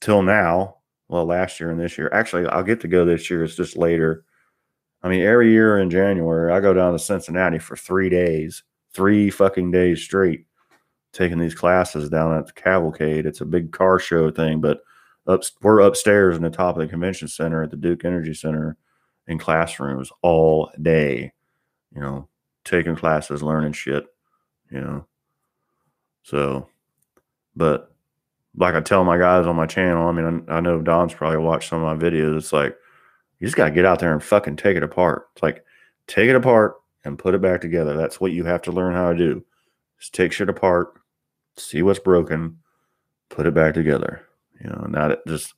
till 0.00 0.22
now, 0.22 0.76
well, 1.08 1.26
last 1.26 1.60
year 1.60 1.68
and 1.68 1.78
this 1.78 1.98
year, 1.98 2.08
actually, 2.14 2.46
I'll 2.46 2.62
get 2.62 2.80
to 2.80 2.88
go 2.88 3.04
this 3.04 3.28
year. 3.28 3.44
It's 3.44 3.54
just 3.54 3.76
later. 3.76 4.24
I 5.02 5.10
mean, 5.10 5.20
every 5.20 5.50
year 5.50 5.76
in 5.80 5.90
January, 5.90 6.50
I 6.50 6.60
go 6.60 6.72
down 6.72 6.94
to 6.94 6.98
Cincinnati 6.98 7.58
for 7.58 7.76
three 7.76 8.08
days, 8.08 8.62
three 8.94 9.28
fucking 9.28 9.70
days 9.70 10.00
straight, 10.00 10.46
taking 11.12 11.38
these 11.38 11.54
classes 11.54 12.08
down 12.08 12.32
at 12.32 12.46
the 12.46 12.54
Cavalcade. 12.54 13.26
It's 13.26 13.42
a 13.42 13.44
big 13.44 13.70
car 13.70 13.98
show 13.98 14.30
thing, 14.30 14.62
but 14.62 14.80
up, 15.26 15.42
we're 15.62 15.80
upstairs 15.80 16.36
in 16.36 16.42
the 16.42 16.50
top 16.50 16.76
of 16.76 16.82
the 16.82 16.88
convention 16.88 17.28
center 17.28 17.62
at 17.62 17.70
the 17.70 17.76
Duke 17.76 18.04
Energy 18.04 18.34
Center 18.34 18.76
in 19.26 19.38
classrooms 19.38 20.12
all 20.22 20.70
day, 20.82 21.32
you 21.94 22.00
know, 22.00 22.28
taking 22.64 22.96
classes, 22.96 23.42
learning 23.42 23.72
shit, 23.72 24.04
you 24.70 24.80
know. 24.80 25.06
So, 26.22 26.68
but 27.56 27.94
like 28.56 28.74
I 28.74 28.80
tell 28.80 29.04
my 29.04 29.18
guys 29.18 29.46
on 29.46 29.56
my 29.56 29.66
channel, 29.66 30.08
I 30.08 30.12
mean, 30.12 30.44
I, 30.48 30.54
I 30.54 30.60
know 30.60 30.80
Don's 30.80 31.14
probably 31.14 31.38
watched 31.38 31.68
some 31.68 31.82
of 31.82 31.98
my 31.98 32.04
videos. 32.04 32.36
It's 32.36 32.52
like, 32.52 32.76
you 33.40 33.46
just 33.46 33.56
got 33.56 33.66
to 33.66 33.74
get 33.74 33.84
out 33.84 33.98
there 33.98 34.12
and 34.12 34.22
fucking 34.22 34.56
take 34.56 34.76
it 34.76 34.82
apart. 34.82 35.28
It's 35.34 35.42
like, 35.42 35.64
take 36.06 36.28
it 36.28 36.36
apart 36.36 36.76
and 37.04 37.18
put 37.18 37.34
it 37.34 37.42
back 37.42 37.60
together. 37.60 37.96
That's 37.96 38.20
what 38.20 38.32
you 38.32 38.44
have 38.44 38.62
to 38.62 38.72
learn 38.72 38.94
how 38.94 39.12
to 39.12 39.18
do. 39.18 39.44
Just 39.98 40.14
take 40.14 40.32
shit 40.32 40.48
apart, 40.48 40.94
see 41.56 41.82
what's 41.82 41.98
broken, 41.98 42.58
put 43.28 43.46
it 43.46 43.54
back 43.54 43.74
together. 43.74 44.22
You 44.60 44.70
know, 44.70 44.86
not 44.88 45.18
just 45.26 45.54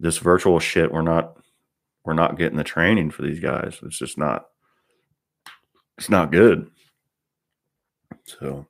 this 0.00 0.18
virtual 0.18 0.58
shit. 0.58 0.92
We're 0.92 1.02
not 1.02 1.36
we're 2.04 2.14
not 2.14 2.38
getting 2.38 2.58
the 2.58 2.64
training 2.64 3.10
for 3.10 3.22
these 3.22 3.40
guys. 3.40 3.78
It's 3.82 3.98
just 3.98 4.18
not 4.18 4.46
it's 5.98 6.10
not 6.10 6.32
good. 6.32 6.70
So 8.26 8.66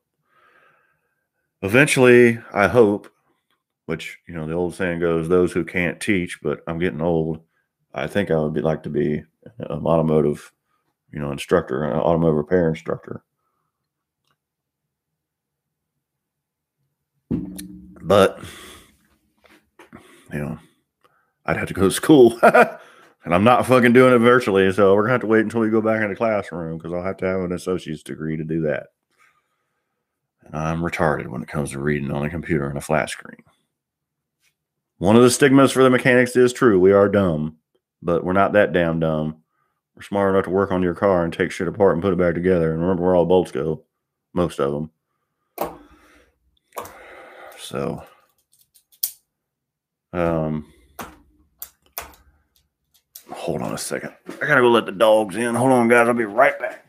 eventually, 1.63 2.39
I 2.53 2.69
hope, 2.69 3.11
which 3.87 4.19
you 4.27 4.35
know, 4.35 4.47
the 4.47 4.55
old 4.55 4.75
saying 4.75 5.01
goes, 5.01 5.29
those 5.29 5.53
who 5.53 5.65
can't 5.65 6.01
teach, 6.01 6.41
but 6.43 6.61
I'm 6.67 6.79
getting 6.79 7.01
old. 7.01 7.41
I 7.95 8.07
think 8.07 8.31
I 8.31 8.39
would 8.39 8.55
be 8.55 8.61
like 8.61 8.83
to 8.85 8.91
be 8.91 9.23
an 9.59 9.87
automotive, 9.87 10.53
you 11.13 11.21
know, 11.21 11.31
instructor, 11.31 11.85
an 11.85 11.99
automotive 11.99 12.37
repair 12.37 12.69
instructor. 12.69 13.23
But 17.31 18.41
you 20.35 20.41
know, 20.41 20.59
I'd 21.47 21.57
have 21.57 21.69
to 21.69 21.75
go 21.75 21.83
to 21.83 21.91
school. 21.91 22.39
And 23.25 23.35
I'm 23.35 23.45
not 23.45 23.67
fucking 23.67 23.95
doing 23.95 24.15
it 24.15 24.19
virtually. 24.19 24.71
So 24.73 24.95
we're 24.95 25.07
to 25.07 25.13
have 25.13 25.23
to 25.23 25.27
wait 25.27 25.41
until 25.41 25.61
we 25.61 25.71
go 25.71 25.81
back 25.81 26.03
in 26.03 26.11
the 26.11 26.17
classroom 26.17 26.77
because 26.77 26.93
I'll 26.93 27.03
have 27.03 27.17
to 27.19 27.27
have 27.27 27.41
an 27.41 27.53
associate's 27.53 28.03
degree 28.03 28.37
to 28.37 28.45
do 28.45 28.63
that. 28.63 28.89
I'm 30.53 30.83
retarded 30.83 31.29
when 31.29 31.43
it 31.43 31.49
comes 31.49 31.71
to 31.71 31.79
reading 31.79 32.11
on 32.11 32.25
a 32.25 32.31
computer 32.31 32.69
and 32.69 32.77
a 32.77 32.83
flat 32.83 33.09
screen. 33.09 33.43
One 34.99 35.17
of 35.17 35.23
the 35.23 35.31
stigmas 35.31 35.73
for 35.73 35.83
the 35.83 35.91
mechanics 35.91 36.37
is 36.37 36.53
true. 36.53 36.79
We 36.79 36.93
are 36.93 37.09
dumb, 37.09 37.57
but 38.03 38.25
we're 38.25 38.35
not 38.35 38.53
that 38.53 38.75
damn 38.75 39.01
dumb. 39.01 39.39
We're 39.97 40.03
smart 40.03 40.35
enough 40.35 40.45
to 40.45 40.51
work 40.51 40.71
on 40.71 40.83
your 40.83 40.95
car 40.95 41.25
and 41.25 41.33
take 41.33 41.51
shit 41.51 41.67
apart 41.67 41.95
and 41.95 42.03
put 42.03 42.13
it 42.13 42.19
back 42.19 42.35
together 42.35 42.73
and 42.73 42.83
remember 42.83 43.03
where 43.05 43.17
all 43.17 43.25
the 43.25 43.29
bolts 43.29 43.53
go. 43.53 43.85
Most 44.35 44.61
of 44.61 44.73
them. 44.73 45.73
So, 47.59 48.05
um, 50.15 50.73
hold 53.31 53.63
on 53.63 53.75
a 53.75 53.79
second. 53.79 54.15
I 54.41 54.47
gotta 54.47 54.61
go 54.61 54.71
let 54.71 54.87
the 54.87 54.93
dogs 54.93 55.37
in. 55.37 55.55
Hold 55.55 55.73
on, 55.73 55.89
guys. 55.89 56.09
I'll 56.09 56.15
be 56.15 56.25
right 56.25 56.59
back. 56.59 56.85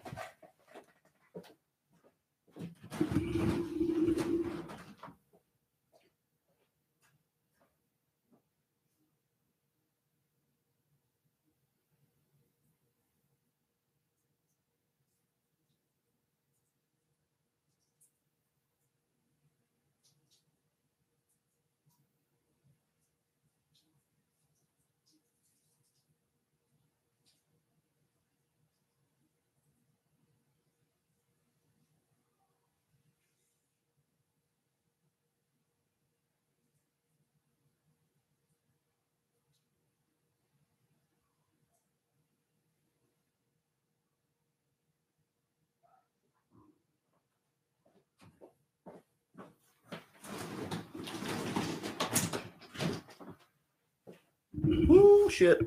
Ooh, 55.26 55.30
shit. 55.30 55.60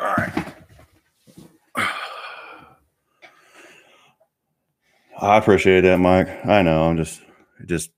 All 0.00 0.14
right. 0.16 0.54
I 5.18 5.38
appreciate 5.38 5.80
that, 5.82 5.98
Mike. 5.98 6.28
I 6.44 6.60
know. 6.62 6.88
I'm 6.88 6.98
just, 6.98 7.22
just, 7.64 7.90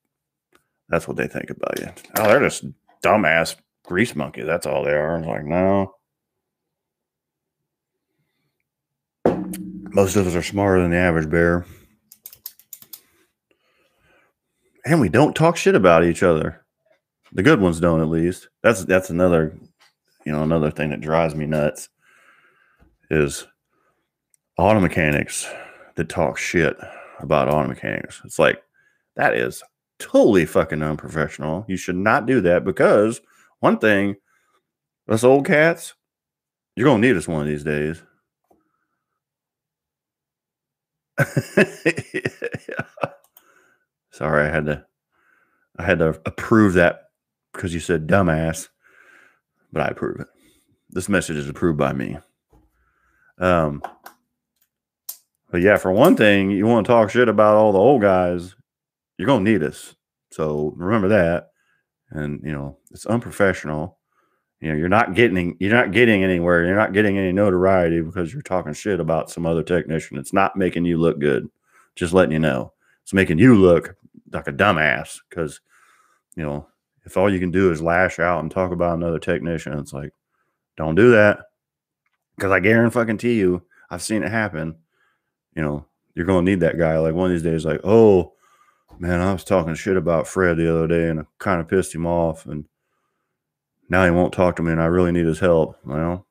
that's 0.89 1.09
what 1.09 1.17
they 1.17 1.27
think 1.27 1.51
about 1.51 1.81
you. 1.81 1.89
Oh, 2.17 2.29
they're 2.29 2.41
just 2.41 2.65
dumbass 3.03 3.57
grease 3.85 4.15
monkeys. 4.15 4.47
That's 4.47 4.67
all 4.67 4.85
they 4.85 4.93
are. 4.93 5.17
I 5.17 5.19
was 5.19 5.27
like, 5.27 5.45
no. 5.45 5.95
Most 9.91 10.15
of 10.15 10.27
us 10.27 10.37
are 10.37 10.43
smarter 10.43 10.81
than 10.81 10.93
the 10.93 10.97
average 10.97 11.29
bear. 11.29 11.67
And 14.85 15.01
we 15.01 15.09
don't 15.09 15.35
talk 15.35 15.57
shit 15.57 15.75
about 15.75 16.05
each 16.05 16.23
other. 16.23 16.65
The 17.33 17.43
good 17.43 17.61
ones 17.61 17.81
don't, 17.81 18.01
at 18.01 18.09
least. 18.09 18.49
That's 18.63 18.85
that's 18.85 19.11
another 19.11 19.59
you 20.25 20.33
know, 20.33 20.43
another 20.43 20.71
thing 20.71 20.91
that 20.91 21.01
drives 21.01 21.35
me 21.35 21.47
nuts 21.47 21.89
is 23.11 23.47
auto 24.57 24.81
mechanics 24.81 25.49
that 25.97 26.09
talk 26.09 26.37
shit 26.37 26.77
about 27.21 27.49
auto 27.49 27.69
mechanics. 27.69 28.21
It's 28.25 28.39
like 28.39 28.63
that 29.17 29.35
is 29.35 29.63
totally 29.99 30.47
fucking 30.47 30.83
unprofessional. 30.83 31.65
You 31.69 31.77
should 31.77 31.97
not 31.97 32.27
do 32.27 32.41
that 32.43 32.65
because 32.65 33.21
one 33.61 33.79
thing, 33.79 34.17
us 35.09 35.25
old 35.25 35.47
cats, 35.47 35.95
you're 36.77 36.87
gonna 36.87 37.01
need 37.01 37.17
us 37.17 37.27
one 37.27 37.41
of 37.41 37.49
these 37.49 37.65
days. 37.65 38.03
Sorry, 44.13 44.47
I 44.47 44.51
had 44.51 44.67
to 44.67 44.85
I 45.79 45.85
had 45.85 45.99
to 46.01 46.21
approve 46.27 46.75
that 46.75 47.11
because 47.53 47.75
you 47.75 47.81
said 47.81 48.07
dumbass 48.07 48.69
but 49.73 49.83
I 49.83 49.89
approve 49.89 50.21
it. 50.21 50.29
This 50.91 51.09
message 51.09 51.37
is 51.37 51.49
approved 51.49 51.79
by 51.79 51.93
me. 51.93 52.19
Um, 53.39 53.83
but 55.51 55.61
yeah, 55.61 55.77
for 55.77 55.93
one 55.93 56.17
thing, 56.17 56.51
you 56.51 56.67
want 56.67 56.87
to 56.87 56.93
talk 56.93 57.11
shit 57.11 57.29
about 57.29 57.57
all 57.57 57.73
the 57.73 57.79
old 57.79 58.03
guys, 58.03 58.55
you're 59.17 59.27
gonna 59.27 59.45
need 59.45 59.63
us. 59.63 59.95
So 60.31 60.73
remember 60.77 61.09
that. 61.09 61.51
And 62.11 62.41
you 62.45 62.53
know, 62.53 62.79
it's 62.91 63.07
unprofessional. 63.07 63.99
You 64.61 64.71
know, 64.71 64.75
you're 64.77 64.89
not 64.89 65.15
getting 65.15 65.57
you're 65.61 65.75
not 65.75 65.93
getting 65.93 66.25
anywhere. 66.25 66.65
You're 66.65 66.77
not 66.77 66.93
getting 66.93 67.17
any 67.17 67.33
notoriety 67.33 68.01
because 68.01 68.33
you're 68.33 68.43
talking 68.43 68.73
shit 68.73 69.01
about 69.01 69.31
some 69.31 69.47
other 69.47 69.63
technician. 69.63 70.19
It's 70.19 70.33
not 70.33 70.57
making 70.57 70.85
you 70.85 70.99
look 70.99 71.19
good. 71.19 71.49
Just 71.95 72.13
letting 72.13 72.33
you 72.33 72.39
know. 72.39 72.73
It's 73.03 73.15
making 73.15 73.39
you 73.39 73.55
look 73.55 73.97
like 74.33 74.49
a 74.49 74.53
dumbass 74.53 75.19
because 75.29 75.61
you 76.37 76.45
know 76.45 76.67
if 77.05 77.17
all 77.17 77.33
you 77.33 77.41
can 77.41 77.51
do 77.51 77.71
is 77.71 77.83
lash 77.83 78.19
out 78.19 78.41
and 78.41 78.51
talk 78.51 78.73
about 78.73 78.97
another 78.97 79.19
technician, 79.19 79.79
it's 79.79 79.93
like, 79.93 80.13
don't 80.77 80.95
do 80.95 81.11
that. 81.13 81.41
Because 82.37 82.53
I 82.53 82.61
guarantee 82.61 83.35
you, 83.35 83.63
I've 83.91 84.03
seen 84.03 84.23
it 84.23 84.31
happen. 84.31 84.77
You 85.55 85.63
know, 85.63 85.87
you're 86.15 86.27
going 86.27 86.45
to 86.45 86.51
need 86.51 86.61
that 86.61 86.79
guy. 86.79 86.99
Like 86.99 87.15
one 87.15 87.27
of 87.27 87.33
these 87.33 87.43
days, 87.43 87.65
like, 87.65 87.81
oh, 87.85 88.35
man, 88.99 89.21
I 89.21 89.33
was 89.33 89.45
talking 89.45 89.75
shit 89.75 89.97
about 89.97 90.29
Fred 90.29 90.57
the 90.57 90.73
other 90.73 90.87
day 90.87 91.09
and 91.09 91.21
I 91.21 91.25
kind 91.39 91.61
of 91.61 91.69
pissed 91.69 91.95
him 91.95 92.07
off. 92.07 92.47
And 92.47 92.65
now 93.89 94.05
he 94.05 94.11
won't 94.11 94.33
talk 94.33 94.57
to 94.57 94.63
me 94.63 94.73
and 94.73 94.83
I 94.83 94.87
really 94.87 95.13
need 95.13 95.27
his 95.27 95.41
help. 95.41 95.79
Well, 95.85 96.27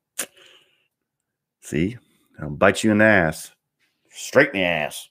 see, 1.61 1.97
I'll 2.39 2.49
bite 2.49 2.83
you 2.83 2.91
in 2.91 2.99
the 2.99 3.05
ass, 3.05 3.51
straight 4.09 4.49
in 4.53 4.61
the 4.61 4.65
ass. 4.65 5.09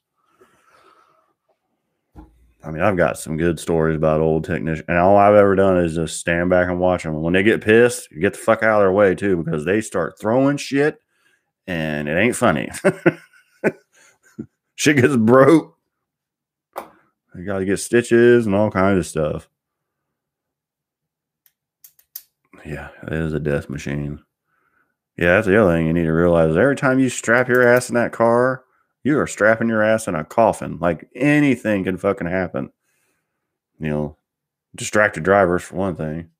I 2.67 2.71
mean, 2.73 2.83
I've 2.83 2.97
got 2.97 3.17
some 3.17 3.37
good 3.37 3.61
stories 3.61 3.97
about 3.97 4.21
old 4.21 4.45
technicians, 4.45 4.87
and 4.89 4.99
all 4.99 5.17
I've 5.17 5.37
ever 5.37 5.55
done 5.55 5.79
is 5.79 5.95
just 5.95 6.19
stand 6.19 6.51
back 6.51 6.69
and 6.69 6.81
watch 6.81 7.05
them. 7.05 7.23
When 7.23 7.33
they 7.33 7.45
get 7.45 7.61
pissed, 7.63 8.09
get 8.21 8.33
the 8.33 8.41
fuck 8.41 8.65
out 8.65 8.81
of 8.81 8.83
their 8.83 8.93
way 8.93 9.15
too, 9.15 9.37
because 9.37 9.65
they 9.65 9.81
start 9.81 10.19
throwing 10.19 10.57
shit, 10.57 10.99
and 11.69 12.09
it 12.09 12.19
ain't 12.19 12.35
funny. 12.35 12.69
shit 14.75 14.97
gets 14.97 15.17
broke. 15.17 15.77
You 17.37 17.45
got 17.45 17.61
to 17.61 17.65
get 17.65 17.79
stitches 17.79 18.47
and 18.47 18.55
all 18.55 18.71
kinds 18.71 18.99
of 18.99 19.07
stuff. 19.07 19.49
Yeah, 22.65 22.89
it 23.05 23.13
is 23.13 23.33
a 23.33 23.39
death 23.39 23.71
machine. 23.71 24.19
Yeah, 25.17 25.37
that's 25.37 25.47
the 25.47 25.63
other 25.63 25.73
thing 25.73 25.87
you 25.87 25.93
need 25.93 26.07
to 26.07 26.13
realize. 26.13 26.57
Every 26.57 26.75
time 26.75 26.99
you 26.99 27.11
strap 27.11 27.49
your 27.49 27.67
ass 27.67 27.91
in 27.91 27.95
that 27.95 28.13
car, 28.13 28.65
you 29.07 29.21
are 29.21 29.27
strapping 29.29 29.69
your 29.69 29.85
ass 29.85 30.09
in 30.09 30.17
a 30.17 30.25
coffin. 30.25 30.79
Like 30.81 31.09
anything 31.15 31.85
can 31.85 31.97
fucking 31.97 32.27
happen. 32.27 32.73
You 33.79 33.89
know, 33.89 34.17
distracted 34.75 35.23
drivers 35.23 35.63
for 35.63 35.77
one 35.77 35.95
thing, 35.95 36.31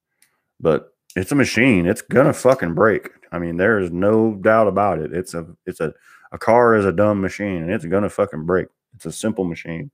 but 0.59 0.93
it's 1.15 1.31
a 1.31 1.37
machine. 1.37 1.87
It's 1.87 2.03
gonna 2.03 2.33
fucking 2.33 2.75
break. 2.75 3.11
I 3.31 3.39
mean, 3.39 3.57
there 3.57 3.79
is 3.79 3.93
no 3.93 4.35
doubt 4.35 4.67
about 4.67 4.99
it. 4.99 5.13
It's 5.13 5.33
a 5.33 5.47
it's 5.65 5.79
a 5.79 5.95
a 6.33 6.39
car 6.39 6.75
is 6.75 6.85
a 6.85 6.91
dumb 6.91 7.21
machine 7.21 7.63
and 7.63 7.71
it's 7.71 7.85
gonna 7.85 8.11
fucking 8.11 8.47
break. 8.47 8.67
It's 8.97 9.07
a 9.07 9.13
simple 9.13 9.45
machine. 9.45 9.93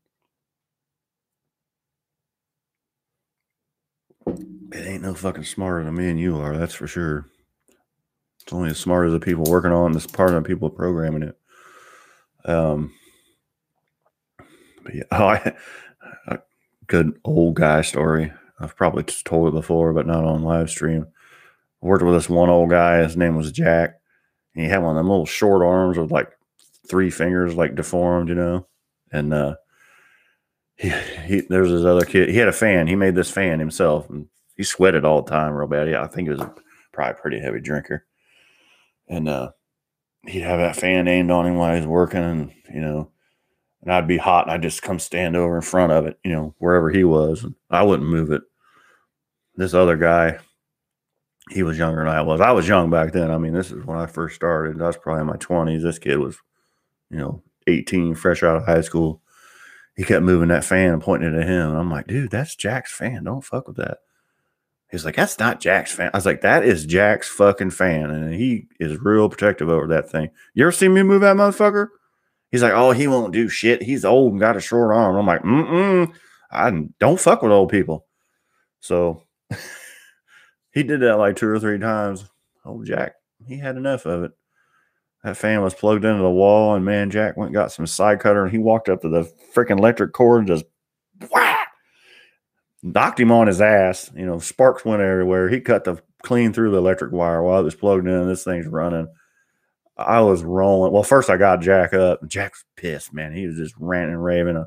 It 4.27 4.87
ain't 4.87 5.03
no 5.03 5.13
fucking 5.13 5.45
smarter 5.45 5.85
than 5.85 5.95
me 5.95 6.09
and 6.09 6.19
you 6.19 6.39
are, 6.39 6.57
that's 6.57 6.73
for 6.75 6.87
sure. 6.87 7.27
It's 8.43 8.53
only 8.53 8.71
as 8.71 8.79
smart 8.79 9.09
as 9.09 9.13
the 9.13 9.21
people 9.21 9.45
working 9.45 9.73
on 9.73 9.93
this 9.93 10.07
part 10.07 10.31
of 10.31 10.43
the 10.43 10.49
people 10.49 10.71
programming 10.71 11.23
it. 11.23 11.37
Um, 12.45 12.93
but 14.83 14.95
yeah, 14.95 15.03
oh, 15.13 15.27
I, 15.27 15.55
a 16.27 16.39
good 16.87 17.19
old 17.25 17.55
guy 17.55 17.83
story. 17.83 18.33
I've 18.59 18.77
probably 18.77 19.05
told 19.05 19.49
it 19.49 19.55
before, 19.57 19.93
but 19.93 20.07
not 20.07 20.25
on 20.25 20.43
live 20.43 20.71
stream. 20.71 21.07
I 21.83 21.87
worked 21.87 22.05
with 22.05 22.15
this 22.15 22.29
one 22.29 22.49
old 22.49 22.71
guy. 22.71 22.99
His 23.03 23.17
name 23.17 23.37
was 23.37 23.51
Jack. 23.51 24.01
he 24.55 24.65
had 24.65 24.79
one 24.79 24.91
of 24.91 24.97
them 24.97 25.09
little 25.09 25.27
short 25.27 25.63
arms 25.63 25.99
with 25.99 26.13
like 26.13 26.31
three 26.87 27.11
fingers, 27.11 27.55
like 27.55 27.75
deformed, 27.75 28.29
you 28.29 28.35
know. 28.35 28.67
And 29.11 29.35
uh, 29.35 29.57
he, 30.77 30.91
he 31.27 31.41
there's 31.41 31.71
this 31.71 31.85
other 31.85 32.05
kid. 32.05 32.29
He 32.29 32.37
had 32.37 32.49
a 32.49 32.53
fan. 32.53 32.87
He 32.87 32.95
made 32.95 33.15
this 33.15 33.31
fan 33.31 33.59
himself, 33.59 34.09
and 34.09 34.29
he 34.57 34.63
sweated 34.63 35.05
all 35.05 35.23
the 35.23 35.31
time, 35.31 35.53
real 35.53 35.67
bad. 35.67 35.89
Yeah, 35.89 36.03
I 36.03 36.07
think 36.07 36.27
he 36.27 36.33
was 36.33 36.41
a, 36.41 36.55
probably 36.93 37.13
a 37.13 37.21
pretty 37.21 37.41
heavy 37.41 37.61
drinker. 37.61 38.07
And 39.09 39.29
uh, 39.29 39.53
he'd 40.27 40.41
have 40.41 40.59
that 40.61 40.77
fan 40.77 41.09
aimed 41.09 41.31
on 41.31 41.47
him 41.47 41.57
while 41.57 41.77
he's 41.77 41.87
working, 41.87 42.23
and 42.23 42.53
you 42.73 42.81
know, 42.81 43.11
and 43.83 43.93
I'd 43.93 44.07
be 44.09 44.19
hot, 44.19 44.47
and 44.47 44.53
I'd 44.53 44.63
just 44.63 44.83
come 44.83 44.99
stand 44.99 45.37
over 45.37 45.57
in 45.57 45.63
front 45.63 45.93
of 45.93 46.07
it, 46.07 46.19
you 46.25 46.31
know, 46.33 46.55
wherever 46.59 46.91
he 46.91 47.05
was, 47.05 47.45
and 47.45 47.55
I 47.71 47.83
wouldn't 47.83 48.09
move 48.09 48.31
it. 48.31 48.43
This 49.57 49.75
other 49.75 49.97
guy, 49.97 50.39
he 51.51 51.63
was 51.63 51.79
younger 51.79 51.99
than 52.05 52.09
I 52.09 52.23
was. 52.23 52.41
I 52.41 52.53
was 52.53 52.69
young 52.69 52.91
back 52.91 53.13
then. 53.13 53.31
I 53.31 53.39
mean, 53.39 53.53
this 53.53 53.71
is 53.71 53.85
when 53.85 53.99
I 53.99 54.07
first 54.07 54.37
started. 54.37 54.81
I 54.81 54.87
was 54.87 54.97
probably 54.97 55.23
in 55.23 55.27
my 55.27 55.37
twenties. 55.37 55.83
This 55.83 55.99
kid 55.99 56.17
was, 56.19 56.37
you 57.11 57.19
know, 57.19 57.43
eighteen, 57.67 58.15
fresh 58.15 58.43
out 58.43 58.57
of 58.57 58.65
high 58.67 58.81
school. 58.83 59.21
he 59.97 60.05
kept 60.05 60.25
moving 60.25 60.49
that 60.49 60.65
fan 60.65 60.93
and 60.95 61.03
pointing 61.03 61.35
it 61.35 61.41
at 61.41 61.47
him. 61.47 61.75
I'm 61.75 61.91
like, 61.91 62.07
dude, 62.07 62.31
that's 62.31 62.57
Jack's 62.57 62.93
fan. 62.93 63.25
Don't 63.25 63.45
fuck 63.45 63.67
with 63.69 63.77
that. 63.77 63.99
He's 64.93 65.07
like, 65.07 65.17
that's 65.17 65.39
not 65.39 65.59
Jack's 65.59 65.91
fan. 65.91 66.11
I 66.13 66.17
was 66.19 66.27
like, 66.27 66.43
that 66.43 66.65
is 66.65 66.85
Jack's 66.85 67.27
fucking 67.27 67.71
fan. 67.71 68.11
And 68.11 68.35
he 68.35 68.67
is 68.79 69.01
real 69.01 69.31
protective 69.31 69.71
over 69.71 69.87
that 69.87 70.11
thing. 70.11 70.29
You 70.53 70.65
ever 70.65 70.73
seen 70.73 70.93
me 70.93 71.03
move 71.03 71.23
that 71.23 71.35
motherfucker? 71.35 71.89
He's 72.51 72.63
like, 72.63 72.75
oh, 72.75 72.91
he 72.93 73.09
won't 73.09 73.33
do 73.33 73.49
shit. 73.49 73.83
He's 73.83 74.05
old 74.05 74.33
and 74.33 74.41
got 74.41 74.59
a 74.59 74.61
short 74.61 74.95
arm. 74.95 75.17
I'm 75.17 75.27
like, 75.27 75.43
mm-mm. 75.43 76.13
I 76.51 76.71
don't 77.01 77.19
fuck 77.19 77.41
with 77.41 77.51
old 77.51 77.71
people. 77.71 78.07
So 78.81 79.23
he 80.73 80.83
did 80.83 81.01
that 81.01 81.17
like 81.17 81.37
two 81.37 81.49
or 81.49 81.59
three 81.59 81.79
times. 81.79 82.27
Old 82.67 82.85
Jack, 82.85 83.15
he 83.47 83.59
had 83.59 83.77
enough 83.77 84.05
of 84.05 84.25
it. 84.25 84.33
That 85.25 85.39
fan 85.39 85.63
was 85.63 85.73
plugged 85.73 86.05
into 86.05 86.23
the 86.23 86.31
wall, 86.31 86.75
and 86.75 86.85
man, 86.85 87.11
Jack 87.11 87.37
went 87.37 87.53
got 87.53 87.73
some 87.73 87.87
side 87.87 88.21
cutter, 88.21 88.43
and 88.43 88.51
he 88.51 88.59
walked 88.59 88.89
up 88.89 89.03
to 89.03 89.09
the 89.09 89.33
freaking 89.55 89.79
electric 89.79 90.13
cord 90.13 90.41
and 90.41 90.49
just 90.49 90.65
whack, 91.31 91.62
knocked 92.83 93.21
him 93.21 93.33
on 93.33 93.47
his 93.47 93.61
ass. 93.61 94.11
You 94.15 94.27
know, 94.27 94.39
sparks 94.39 94.85
went 94.85 95.03
everywhere. 95.03 95.49
He 95.49 95.61
cut 95.61 95.85
the 95.85 96.03
clean 96.23 96.53
through 96.53 96.71
the 96.71 96.79
electric 96.79 97.13
wire 97.13 97.43
while 97.43 97.61
it 97.61 97.65
was 97.65 97.75
plugged 97.75 98.07
in. 98.07 98.29
This 98.29 98.45
thing's 98.45 98.67
running. 98.67 99.09
I 99.97 100.21
was 100.21 100.43
rolling. 100.43 100.93
Well, 100.93 101.03
first 101.03 101.31
I 101.31 101.37
got 101.37 101.61
Jack 101.61 101.93
up. 101.95 102.27
Jack's 102.27 102.65
pissed, 102.77 103.13
man. 103.13 103.35
He 103.35 103.47
was 103.47 103.57
just 103.57 103.75
ranting 103.79 104.15
and 104.15 104.25
raving. 104.25 104.57
I, 104.57 104.65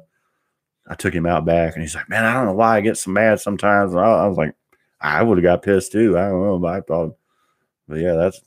I 0.88 0.96
took 0.96 1.14
him 1.14 1.26
out 1.26 1.46
back, 1.46 1.74
and 1.74 1.82
he's 1.82 1.96
like, 1.96 2.10
"Man, 2.10 2.26
I 2.26 2.34
don't 2.34 2.46
know 2.46 2.54
why 2.54 2.78
I 2.78 2.82
get 2.82 2.98
so 2.98 3.12
mad 3.12 3.40
sometimes." 3.40 3.92
And 3.92 4.02
I, 4.02 4.06
I 4.06 4.28
was 4.28 4.38
like, 4.38 4.54
"I 5.02 5.24
would 5.24 5.38
have 5.38 5.44
got 5.44 5.64
pissed 5.64 5.92
too. 5.92 6.18
I 6.18 6.30
don't 6.30 6.44
know, 6.44 6.60
but 6.60 6.74
I 6.74 6.82
thought, 6.82 7.16
but 7.88 8.00
yeah, 8.00 8.14
that's 8.14 8.42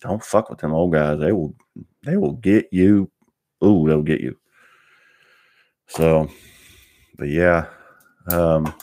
don't 0.00 0.24
fuck 0.24 0.50
with 0.50 0.58
them 0.58 0.72
old 0.72 0.92
guys. 0.92 1.18
They 1.20 1.32
will 1.32 1.54
they 2.02 2.16
will 2.16 2.32
get 2.32 2.68
you. 2.72 3.10
Ooh, 3.64 3.86
they'll 3.86 4.02
get 4.02 4.20
you. 4.20 4.36
So, 5.86 6.28
but 7.16 7.28
yeah. 7.28 7.66
Um 8.28 8.74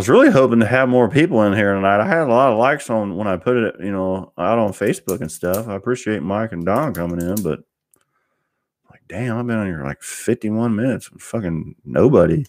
was 0.00 0.08
really 0.08 0.30
hoping 0.30 0.60
to 0.60 0.66
have 0.66 0.88
more 0.88 1.10
people 1.10 1.42
in 1.42 1.52
here 1.52 1.74
tonight. 1.74 2.00
I 2.00 2.06
had 2.06 2.22
a 2.22 2.32
lot 2.32 2.54
of 2.54 2.58
likes 2.58 2.88
on 2.88 3.16
when 3.16 3.26
I 3.28 3.36
put 3.36 3.58
it, 3.58 3.74
you 3.80 3.92
know, 3.92 4.32
out 4.38 4.58
on 4.58 4.72
Facebook 4.72 5.20
and 5.20 5.30
stuff. 5.30 5.68
I 5.68 5.74
appreciate 5.74 6.22
Mike 6.22 6.52
and 6.52 6.64
Don 6.64 6.94
coming 6.94 7.20
in, 7.20 7.42
but 7.42 7.60
like, 8.90 9.02
damn, 9.08 9.36
I've 9.36 9.46
been 9.46 9.58
on 9.58 9.66
here 9.66 9.84
like 9.84 10.02
51 10.02 10.74
minutes 10.74 11.12
with 11.12 11.20
fucking 11.20 11.74
nobody. 11.84 12.46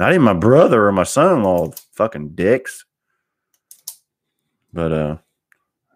Not 0.00 0.10
even 0.10 0.22
my 0.22 0.32
brother 0.32 0.86
or 0.86 0.90
my 0.90 1.04
son-in-law, 1.04 1.74
fucking 1.92 2.30
dicks. 2.30 2.84
But 4.72 4.90
uh 4.90 5.16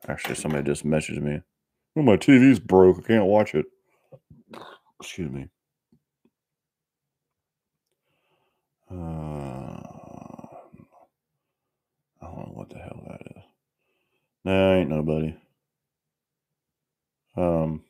actually 0.06 0.36
somebody 0.36 0.62
just 0.62 0.86
messaged 0.86 1.20
me. 1.20 1.40
Oh, 1.96 2.02
my 2.02 2.16
TV's 2.16 2.60
broke. 2.60 3.00
I 3.00 3.02
can't 3.02 3.24
watch 3.24 3.56
it. 3.56 3.66
Excuse 5.00 5.32
me. 5.32 5.48
Uh, 8.88 9.57
I 12.28 12.36
don't 12.36 12.48
know 12.48 12.54
what 12.54 12.70
the 12.70 12.78
hell 12.78 13.02
that 13.08 13.20
is. 13.36 13.42
Nah, 14.44 14.74
ain't 14.74 14.90
nobody. 14.90 15.34
Um, 17.36 17.84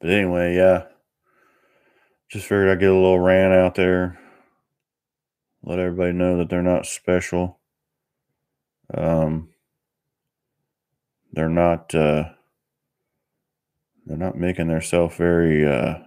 but 0.00 0.10
anyway, 0.10 0.56
yeah. 0.56 0.84
Just 2.28 2.46
figured 2.46 2.68
I'd 2.68 2.80
get 2.80 2.90
a 2.90 2.94
little 2.94 3.18
rant 3.18 3.54
out 3.54 3.74
there. 3.74 4.18
Let 5.62 5.78
everybody 5.78 6.12
know 6.12 6.38
that 6.38 6.48
they're 6.48 6.62
not 6.62 6.86
special. 6.86 7.58
Um, 8.92 9.50
they're 11.32 11.48
not 11.48 11.94
uh, 11.94 12.30
they're 14.06 14.16
not 14.16 14.36
making 14.36 14.68
themselves 14.68 15.16
very. 15.16 15.66
Uh, 15.66 15.98